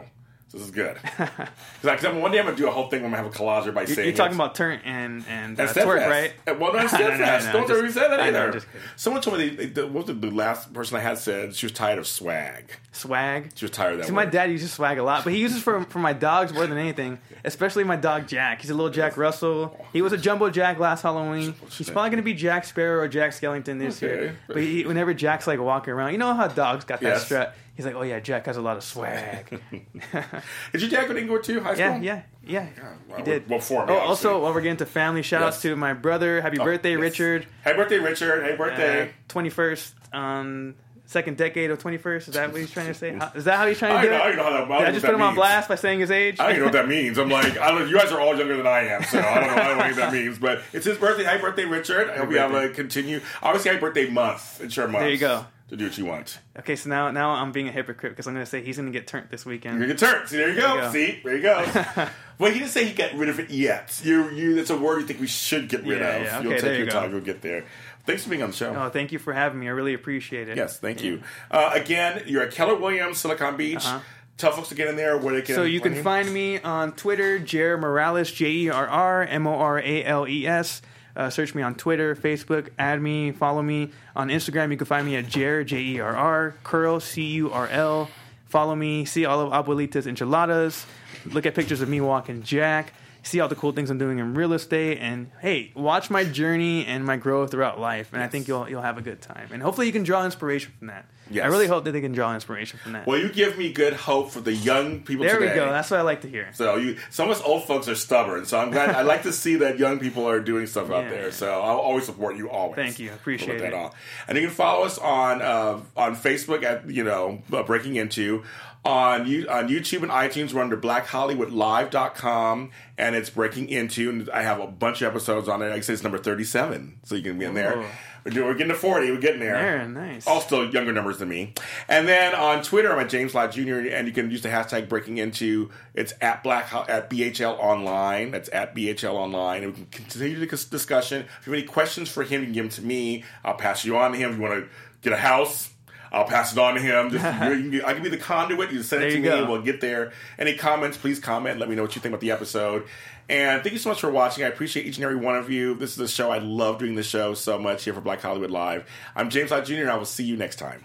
This 0.55 0.63
is 0.63 0.71
good. 0.71 0.97
Because 1.83 2.15
one 2.15 2.31
day 2.33 2.39
I'm 2.39 2.47
gonna 2.47 2.57
do 2.57 2.67
a 2.67 2.71
whole 2.71 2.89
thing. 2.89 3.01
where 3.03 3.09
I'm 3.09 3.15
gonna 3.15 3.25
have 3.25 3.35
a 3.35 3.39
collage 3.39 3.75
by 3.75 3.85
saying 3.85 4.09
you're 4.09 4.17
talking 4.17 4.33
it. 4.33 4.37
about 4.37 4.55
turn 4.55 4.81
and 4.87 5.23
and 5.29 5.61
uh, 5.61 5.67
twerk, 5.67 6.09
right? 6.09 6.33
Well, 6.47 6.73
not 6.73 6.91
No, 6.93 6.99
no, 6.99 7.09
no, 7.09 7.17
steadfast. 7.17 7.53
Don't 7.53 7.71
ever 7.71 7.91
say 7.93 8.01
that 8.09 8.21
I 8.21 8.31
know, 8.31 8.49
either. 8.49 8.53
Kidding. 8.61 8.69
Someone 8.97 9.21
told 9.21 9.37
me 9.39 9.51
the, 9.51 9.67
the, 9.67 9.87
what 9.87 10.07
was 10.07 10.19
the 10.19 10.31
last 10.31 10.73
person 10.73 10.97
I 10.97 11.01
had 11.01 11.19
said 11.19 11.55
she 11.55 11.67
was 11.67 11.73
tired 11.75 11.99
of 11.99 12.07
swag. 12.07 12.73
Swag. 12.93 13.51
She 13.55 13.67
was 13.67 13.73
tired 13.73 13.93
of 13.95 13.99
that. 13.99 14.07
See, 14.07 14.13
my 14.15 14.25
dad 14.25 14.51
uses 14.51 14.73
swag 14.73 14.97
a 14.99 15.03
lot, 15.03 15.25
but 15.25 15.35
he 15.35 15.41
uses 15.41 15.63
for 15.63 15.85
for 15.85 15.99
my 15.99 16.15
dogs 16.15 16.55
more 16.55 16.67
than 16.67 16.79
anything. 16.79 17.19
Especially 17.45 17.85
my 17.85 17.97
dog 17.97 18.27
Jack. 18.27 18.63
He's 18.63 18.71
a 18.71 18.75
little 18.75 18.91
Jack 18.91 19.19
Russell. 19.19 19.79
He 19.93 20.01
was 20.01 20.15
a 20.15 20.19
jumbo 20.19 20.49
Jack 20.49 20.79
last 20.79 21.03
Halloween. 21.03 21.55
He's 21.71 21.91
probably 21.91 22.09
going 22.11 22.23
to 22.23 22.23
be 22.23 22.33
Jack 22.35 22.65
Sparrow 22.65 23.01
or 23.03 23.09
Jack 23.09 23.33
Skellington 23.33 23.79
this 23.79 24.03
Okay. 24.03 24.07
year. 24.15 24.37
But 24.47 24.59
he, 24.63 24.87
whenever 24.87 25.13
Jack's 25.13 25.47
like 25.47 25.61
walking 25.61 25.93
around, 25.93 26.13
you 26.13 26.19
know 26.19 26.33
how 26.33 26.47
dogs 26.47 26.85
got 26.87 27.01
that 27.01 27.09
Yes. 27.09 27.25
strut. 27.27 27.55
He's 27.77 27.85
like, 27.85 27.95
oh 27.97 28.03
yeah, 28.03 28.21
Jack 28.21 28.47
has 28.47 28.57
a 28.57 28.63
lot 28.63 28.77
of 28.77 28.85
swag. 28.85 29.61
Did 30.73 30.83
you 30.83 30.89
Jack 30.89 31.09
go 31.09 31.13
to 31.15 31.19
Inglewood 31.21 31.43
too? 31.43 31.61
High 31.61 31.75
school? 31.75 31.87
yeah, 31.87 31.99
yeah, 32.01 32.23
yeah. 32.47 32.69
well, 33.09 33.19
He 33.19 33.25
did. 33.25 33.49
well, 33.49 33.59
for 33.61 33.85
me, 33.87 33.93
oh, 33.93 33.99
also, 33.99 34.43
while 34.43 34.55
we're 34.55 34.61
getting 34.61 34.77
to 34.79 34.87
family, 34.87 35.23
shout 35.23 35.43
outs 35.43 35.57
Yes. 35.57 35.63
to 35.63 35.77
my 35.77 35.93
brother. 35.93 36.41
Happy 36.41 36.59
Oh, 36.61 36.65
birthday, 36.65 36.93
yes. 36.93 37.01
Richard. 37.01 37.47
Happy 37.63 37.77
birthday, 37.77 37.99
Richard. 37.99 38.43
Happy 38.45 38.57
birthday. 38.57 39.11
Twenty 39.27 39.51
first, 39.51 39.93
um, 40.13 40.77
second 41.07 41.37
decade 41.37 41.73
of 41.73 41.81
twenty 41.81 41.97
first. 41.97 42.29
Is 42.29 42.35
that 42.35 42.53
what 42.53 42.61
he's 42.61 42.71
trying 42.71 42.87
to 42.87 42.95
say? 42.95 43.19
Is 43.35 43.45
that 43.47 43.57
how 43.59 43.67
he's 43.67 43.79
trying 43.79 43.97
to 44.01 44.03
do 44.09 44.11
know, 44.17 44.23
I 44.23 44.27
don't 44.29 44.37
know 44.37 44.43
how 44.45 44.51
that. 44.53 44.71
I 44.71 44.87
I 44.89 44.93
just 44.93 45.05
put 45.05 45.15
him 45.15 45.23
on 45.23 45.35
blast 45.35 45.69
by 45.69 45.75
saying 45.75 45.99
his 45.99 46.13
age? 46.13 46.39
I 46.39 46.45
don't 46.45 46.51
even 46.53 46.61
know 46.61 46.67
what 46.67 46.73
that 46.75 46.89
means. 46.89 47.19
I'm 47.19 47.29
like, 47.29 47.59
I 47.59 47.73
don't, 47.73 47.89
you 47.89 47.97
guys 47.99 48.13
are 48.13 48.21
all 48.21 48.37
younger 48.37 48.57
than 48.57 48.69
I 48.69 48.87
am, 48.87 49.03
so 49.03 49.19
I 49.19 49.41
don't 49.41 49.47
know, 49.49 49.63
I 49.63 49.67
don't 49.69 49.79
know 49.79 49.85
what 49.87 49.97
that 49.97 50.13
means. 50.13 50.39
But 50.39 50.63
it's 50.73 50.87
his 50.87 50.97
birthday. 50.97 51.25
Happy 51.25 51.41
birthday, 51.43 51.65
Richard. 51.65 52.09
I 52.11 52.19
hope 52.19 52.31
you 52.31 52.39
have 52.39 52.55
a 52.55 52.69
continue. 52.69 53.21
Obviously, 53.43 53.71
happy 53.73 53.81
birthday 53.81 54.09
month. 54.09 54.61
It's 54.63 54.77
your 54.77 54.87
month. 54.87 55.03
There 55.03 55.11
you 55.11 55.19
go. 55.19 55.47
To 55.75 55.79
do 55.79 55.87
what 55.87 55.99
you 55.99 56.05
want. 56.05 56.39
Okay, 56.61 56.77
so 56.77 56.89
now 56.89 57.11
now 57.11 57.31
I'm 57.31 57.51
being 57.51 57.67
a 57.69 57.73
hypocrite 57.73 58.13
because 58.13 58.29
I'm 58.29 58.35
going 58.35 58.45
to 58.45 58.51
say 58.51 58.63
he's 58.63 58.77
going 58.77 58.93
to 58.93 58.97
get 58.97 59.09
turned 59.09 59.27
this 59.31 59.45
weekend. 59.45 59.79
You're 59.81 59.89
gonna 59.89 59.99
get 59.99 60.09
turned. 60.09 60.29
See, 60.29 60.37
there 60.37 60.51
you 60.51 60.55
go. 60.61 60.77
There 60.77 60.77
you 60.77 60.83
go. 60.83 60.93
See, 60.93 61.21
there 61.25 61.37
you 61.37 61.43
go. 61.43 62.09
well, 62.39 62.53
he 62.53 62.61
didn't 62.61 62.71
say 62.71 62.85
he 62.85 62.95
got 62.95 63.13
rid 63.15 63.29
of 63.29 63.41
it 63.41 63.51
yet. 63.51 64.01
You, 64.05 64.31
you. 64.31 64.55
That's 64.55 64.71
a 64.71 64.77
word 64.79 65.01
you 65.01 65.07
think 65.09 65.19
we 65.21 65.27
should 65.27 65.69
get 65.69 65.83
rid 65.85 65.99
Yeah, 65.99 66.07
of. 66.17 66.23
yeah. 66.23 66.41
You'll 66.43 66.53
Okay, 66.53 66.61
take 66.61 66.63
there 66.63 66.73
you 66.75 66.79
your 66.79 66.87
go. 66.87 67.01
time. 67.01 67.11
You'll 67.11 67.21
get 67.23 67.43
there. 67.43 67.65
Thanks 68.07 68.23
for 68.23 68.31
being 68.31 68.43
on 68.45 68.51
the 68.51 68.57
show. 68.57 68.73
Oh, 68.73 68.89
thank 68.91 69.11
you 69.11 69.19
for 69.19 69.33
having 69.33 69.59
me. 69.59 69.67
I 69.67 69.71
really 69.71 69.95
appreciate 69.95 70.49
it. 70.49 70.57
yes, 70.57 70.79
thank 70.79 71.03
you. 71.03 71.23
Uh, 71.51 71.71
again, 71.75 72.23
you're 72.27 72.43
at 72.43 72.53
Keller 72.53 72.77
Williams, 72.77 73.19
Silicon 73.19 73.57
Beach. 73.57 73.85
Uh-huh. 73.85 73.99
Tell 74.37 74.53
folks 74.53 74.69
to 74.69 74.75
get 74.77 74.87
in 74.89 74.95
there 74.97 75.17
where 75.19 75.35
they 75.35 75.43
can. 75.43 75.55
So 75.57 75.63
you 75.65 75.81
can 75.81 76.03
find 76.03 76.33
me 76.33 76.61
on 76.61 76.93
Twitter, 76.93 77.39
Jer 77.39 77.79
Morales, 77.79 78.31
J 78.31 78.51
E 78.51 78.69
R 78.71 78.87
R 78.87 79.23
M 79.25 79.47
O 79.47 79.55
R 79.55 79.79
A 79.81 80.05
L 80.05 80.29
E 80.29 80.47
S. 80.47 80.83
Uh, 81.17 81.31
search 81.31 81.55
me 81.55 81.63
on 81.63 81.75
Twitter, 81.75 82.17
Facebook, 82.17 82.71
add 82.79 83.01
me, 83.01 83.33
follow 83.33 83.63
me. 83.63 83.91
On 84.17 84.29
Instagram, 84.29 84.71
you 84.71 84.77
can 84.77 84.87
find 84.87 85.07
me 85.07 85.17
at 85.17 85.29
Jer, 85.29 85.63
J 85.65 85.81
E 85.81 86.01
R 86.01 86.15
R, 86.15 86.55
Curl, 86.65 87.01
C 87.01 87.23
U 87.23 87.53
R 87.53 87.69
L. 87.69 88.11
Follow 88.47 88.75
me, 88.75 89.05
see 89.05 89.25
all 89.25 89.41
of 89.41 89.53
Abuelita's 89.53 90.07
enchiladas, 90.07 90.87
look 91.27 91.45
at 91.45 91.55
pictures 91.55 91.81
of 91.81 91.89
me 91.89 92.01
walking 92.01 92.43
Jack, 92.43 92.93
see 93.23 93.41
all 93.41 93.49
the 93.49 93.57
cool 93.57 93.73
things 93.73 93.91
I'm 93.91 93.99
doing 93.99 94.19
in 94.19 94.35
real 94.35 94.53
estate, 94.53 94.99
and 94.99 95.31
hey, 95.41 95.73
watch 95.75 96.09
my 96.09 96.25
journey 96.25 96.87
and 96.87 97.05
my 97.05 97.17
growth 97.17 97.51
throughout 97.51 97.81
life. 97.81 98.13
And 98.13 98.23
I 98.23 98.29
think 98.29 98.47
you'll 98.47 98.69
you'll 98.69 98.83
have 98.83 98.99
a 98.99 99.03
good 99.03 99.21
time. 99.21 99.49
And 99.53 99.63
hopefully, 99.63 99.87
you 99.87 99.93
can 99.93 100.05
draw 100.05 100.25
inspiration 100.25 100.73
from 100.79 100.89
that. 100.89 101.07
Yes. 101.31 101.45
I 101.45 101.49
really 101.49 101.67
hope 101.67 101.85
that 101.85 101.93
they 101.93 102.01
can 102.01 102.13
draw 102.13 102.35
inspiration 102.35 102.79
from 102.79 102.93
that. 102.93 103.07
Well, 103.07 103.19
you 103.19 103.31
give 103.31 103.57
me 103.57 103.73
good 103.73 103.95
hope 103.95 104.31
for 104.31 104.41
the 104.41 104.53
young 104.53 105.01
people 105.01 105.25
there 105.25 105.39
today. 105.39 105.53
we 105.53 105.57
go. 105.57 105.71
That's 105.71 105.91
what 105.91 106.01
I 106.01 106.03
like 106.03 106.21
to 106.23 106.29
hear. 106.29 106.49
So 106.53 106.77
you, 106.77 106.99
some 107.11 107.31
of 107.31 107.37
us 107.37 107.43
old 107.43 107.65
folks 107.65 107.89
are 107.89 107.95
stubborn. 107.95 108.45
So 108.47 108.59
I'm 108.59 108.71
glad. 108.71 108.91
I 108.91 109.03
like 109.03 109.23
to 109.23 109.33
see 109.45 109.57
that 109.57 109.79
young 109.79 109.99
people 109.99 110.29
are 110.29 110.41
doing 110.41 110.67
stuff 110.67 110.91
out 110.91 111.09
there. 111.11 111.33
So 111.33 111.51
I'll 111.51 111.79
always 111.79 112.05
support 112.05 112.37
you 112.37 112.51
always. 112.51 112.77
Thank 112.77 112.99
you. 112.99 113.13
Appreciate 113.13 113.59
that 113.59 113.69
it. 113.69 113.75
on. 113.75 113.91
And 114.29 114.37
you 114.37 114.47
can 114.47 114.55
follow 114.55 114.85
us 114.85 114.99
on 114.99 115.43
uh, 115.43 115.81
on 115.97 116.17
Facebook 116.17 116.63
at 116.63 116.89
you 116.89 117.05
know 117.05 117.43
uh, 117.53 117.63
Breaking 117.63 117.97
Into. 117.97 118.45
On 118.85 119.27
you 119.27 119.49
on 119.49 119.69
YouTube 119.69 120.03
and 120.03 120.11
iTunes, 120.11 120.53
we're 120.53 120.61
under 120.61 120.77
BlackHollywoodLive.com, 120.77 122.71
and 122.99 123.17
it's 123.17 123.31
Breaking 123.31 123.69
Into. 123.71 124.11
And 124.11 124.29
I 124.29 124.43
have 124.43 124.61
a 124.61 124.67
bunch 124.67 125.01
of 125.01 125.09
episodes 125.09 125.49
on 125.49 125.63
it. 125.63 125.71
Like 125.71 125.79
I 125.79 125.81
said, 125.81 125.95
it's 125.95 126.03
number 126.03 126.19
thirty-seven, 126.19 127.01
so 127.03 127.15
you 127.15 127.23
can 127.23 127.39
be 127.39 127.47
in 127.47 127.55
there. 127.55 127.79
Ooh. 127.79 127.87
We're, 128.25 128.55
getting 128.55 128.69
to 128.69 128.75
forty. 128.75 129.11
We're 129.11 129.21
getting 129.21 129.41
there. 129.41 129.55
There, 129.55 129.89
nice. 129.89 130.27
All 130.27 130.41
still 130.41 130.71
younger 130.71 130.93
numbers 130.93 131.19
than 131.19 131.29
me. 131.29 131.53
And 131.89 132.09
then 132.09 132.35
on 132.35 132.63
Twitter, 132.63 132.91
I'm 132.91 132.99
at 132.99 133.11
James 133.11 133.35
Lott 133.35 133.53
Jr. 133.53 133.81
and 133.81 134.07
you 134.07 134.15
can 134.15 134.31
use 134.31 134.41
the 134.41 134.49
hashtag 134.49 134.89
breaking 134.89 135.19
into 135.19 135.71
it's 135.93 136.15
at 136.23 136.43
black 136.43 136.73
at 136.89 137.11
BHL 137.11 137.59
online. 137.59 138.31
That's 138.31 138.49
at 138.51 138.75
BHL 138.75 139.13
online. 139.13 139.65
And 139.65 139.73
we 139.73 139.77
can 139.77 139.87
continue 139.87 140.39
the 140.39 140.47
discussion. 140.47 141.27
If 141.41 141.47
you 141.47 141.53
have 141.53 141.61
any 141.61 141.69
questions 141.69 142.09
for 142.09 142.23
him, 142.23 142.41
you 142.41 142.47
can 142.47 142.55
give 142.55 142.65
them 142.65 142.71
to 142.71 142.83
me. 142.83 143.25
I'll 143.45 143.55
pass 143.55 143.85
you 143.85 143.99
on 143.99 144.13
to 144.13 144.19
him. 144.19 144.31
If 144.31 144.37
you 144.37 144.43
want 144.43 144.65
to 144.65 144.71
get 145.03 145.13
a 145.13 145.19
house, 145.19 145.74
I'll 146.15 146.25
pass 146.25 146.53
it 146.53 146.59
on 146.59 146.75
to 146.75 146.81
him. 146.81 147.11
Just, 147.11 147.25
you 147.25 147.31
can 147.63 147.71
get- 147.71 147.85
I 147.87 147.93
can 147.95 148.03
be 148.03 148.09
the 148.09 148.17
conduit. 148.17 148.73
You 148.73 148.83
send 148.83 149.03
it 149.05 149.11
to 149.11 149.17
me. 149.19 149.23
go. 149.23 149.45
We'll 149.51 149.63
get 149.63 149.81
there. 149.81 150.13
Any 150.39 150.55
comments, 150.55 150.97
please 150.97 151.19
comment. 151.21 151.59
Let 151.61 151.69
me 151.69 151.75
know 151.75 151.83
what 151.83 151.95
you 151.97 152.01
think 152.03 152.13
about 152.13 152.21
the 152.21 152.31
episode. 152.31 152.87
And 153.29 153.63
thank 153.63 153.73
you 153.73 153.79
so 153.79 153.89
much 153.89 154.01
for 154.01 154.11
watching. 154.11 154.45
I 154.45 154.49
appreciate 154.49 154.87
each 154.87 154.97
and 154.97 155.05
every 155.05 155.17
one 155.17 155.35
of 155.37 155.51
you. 155.51 155.75
This 155.75 155.93
is 155.93 155.99
a 156.01 156.09
show. 156.09 156.31
I 156.31 156.39
love 156.39 156.79
doing 156.79 156.95
The 156.95 157.03
show 157.03 157.33
so 157.35 157.59
much 157.59 157.85
here 157.85 157.95
for 157.95 158.01
Black 158.03 158.21
Hollywood 158.21 158.51
Live. 158.51 158.87
I'm 159.17 159.31
James 159.31 159.51
Lott 159.51 159.65
Jr., 159.65 159.75
and 159.77 159.91
I 159.91 159.97
will 159.97 160.05
see 160.05 160.25
you 160.25 160.37
next 160.37 160.57
time. 160.57 160.85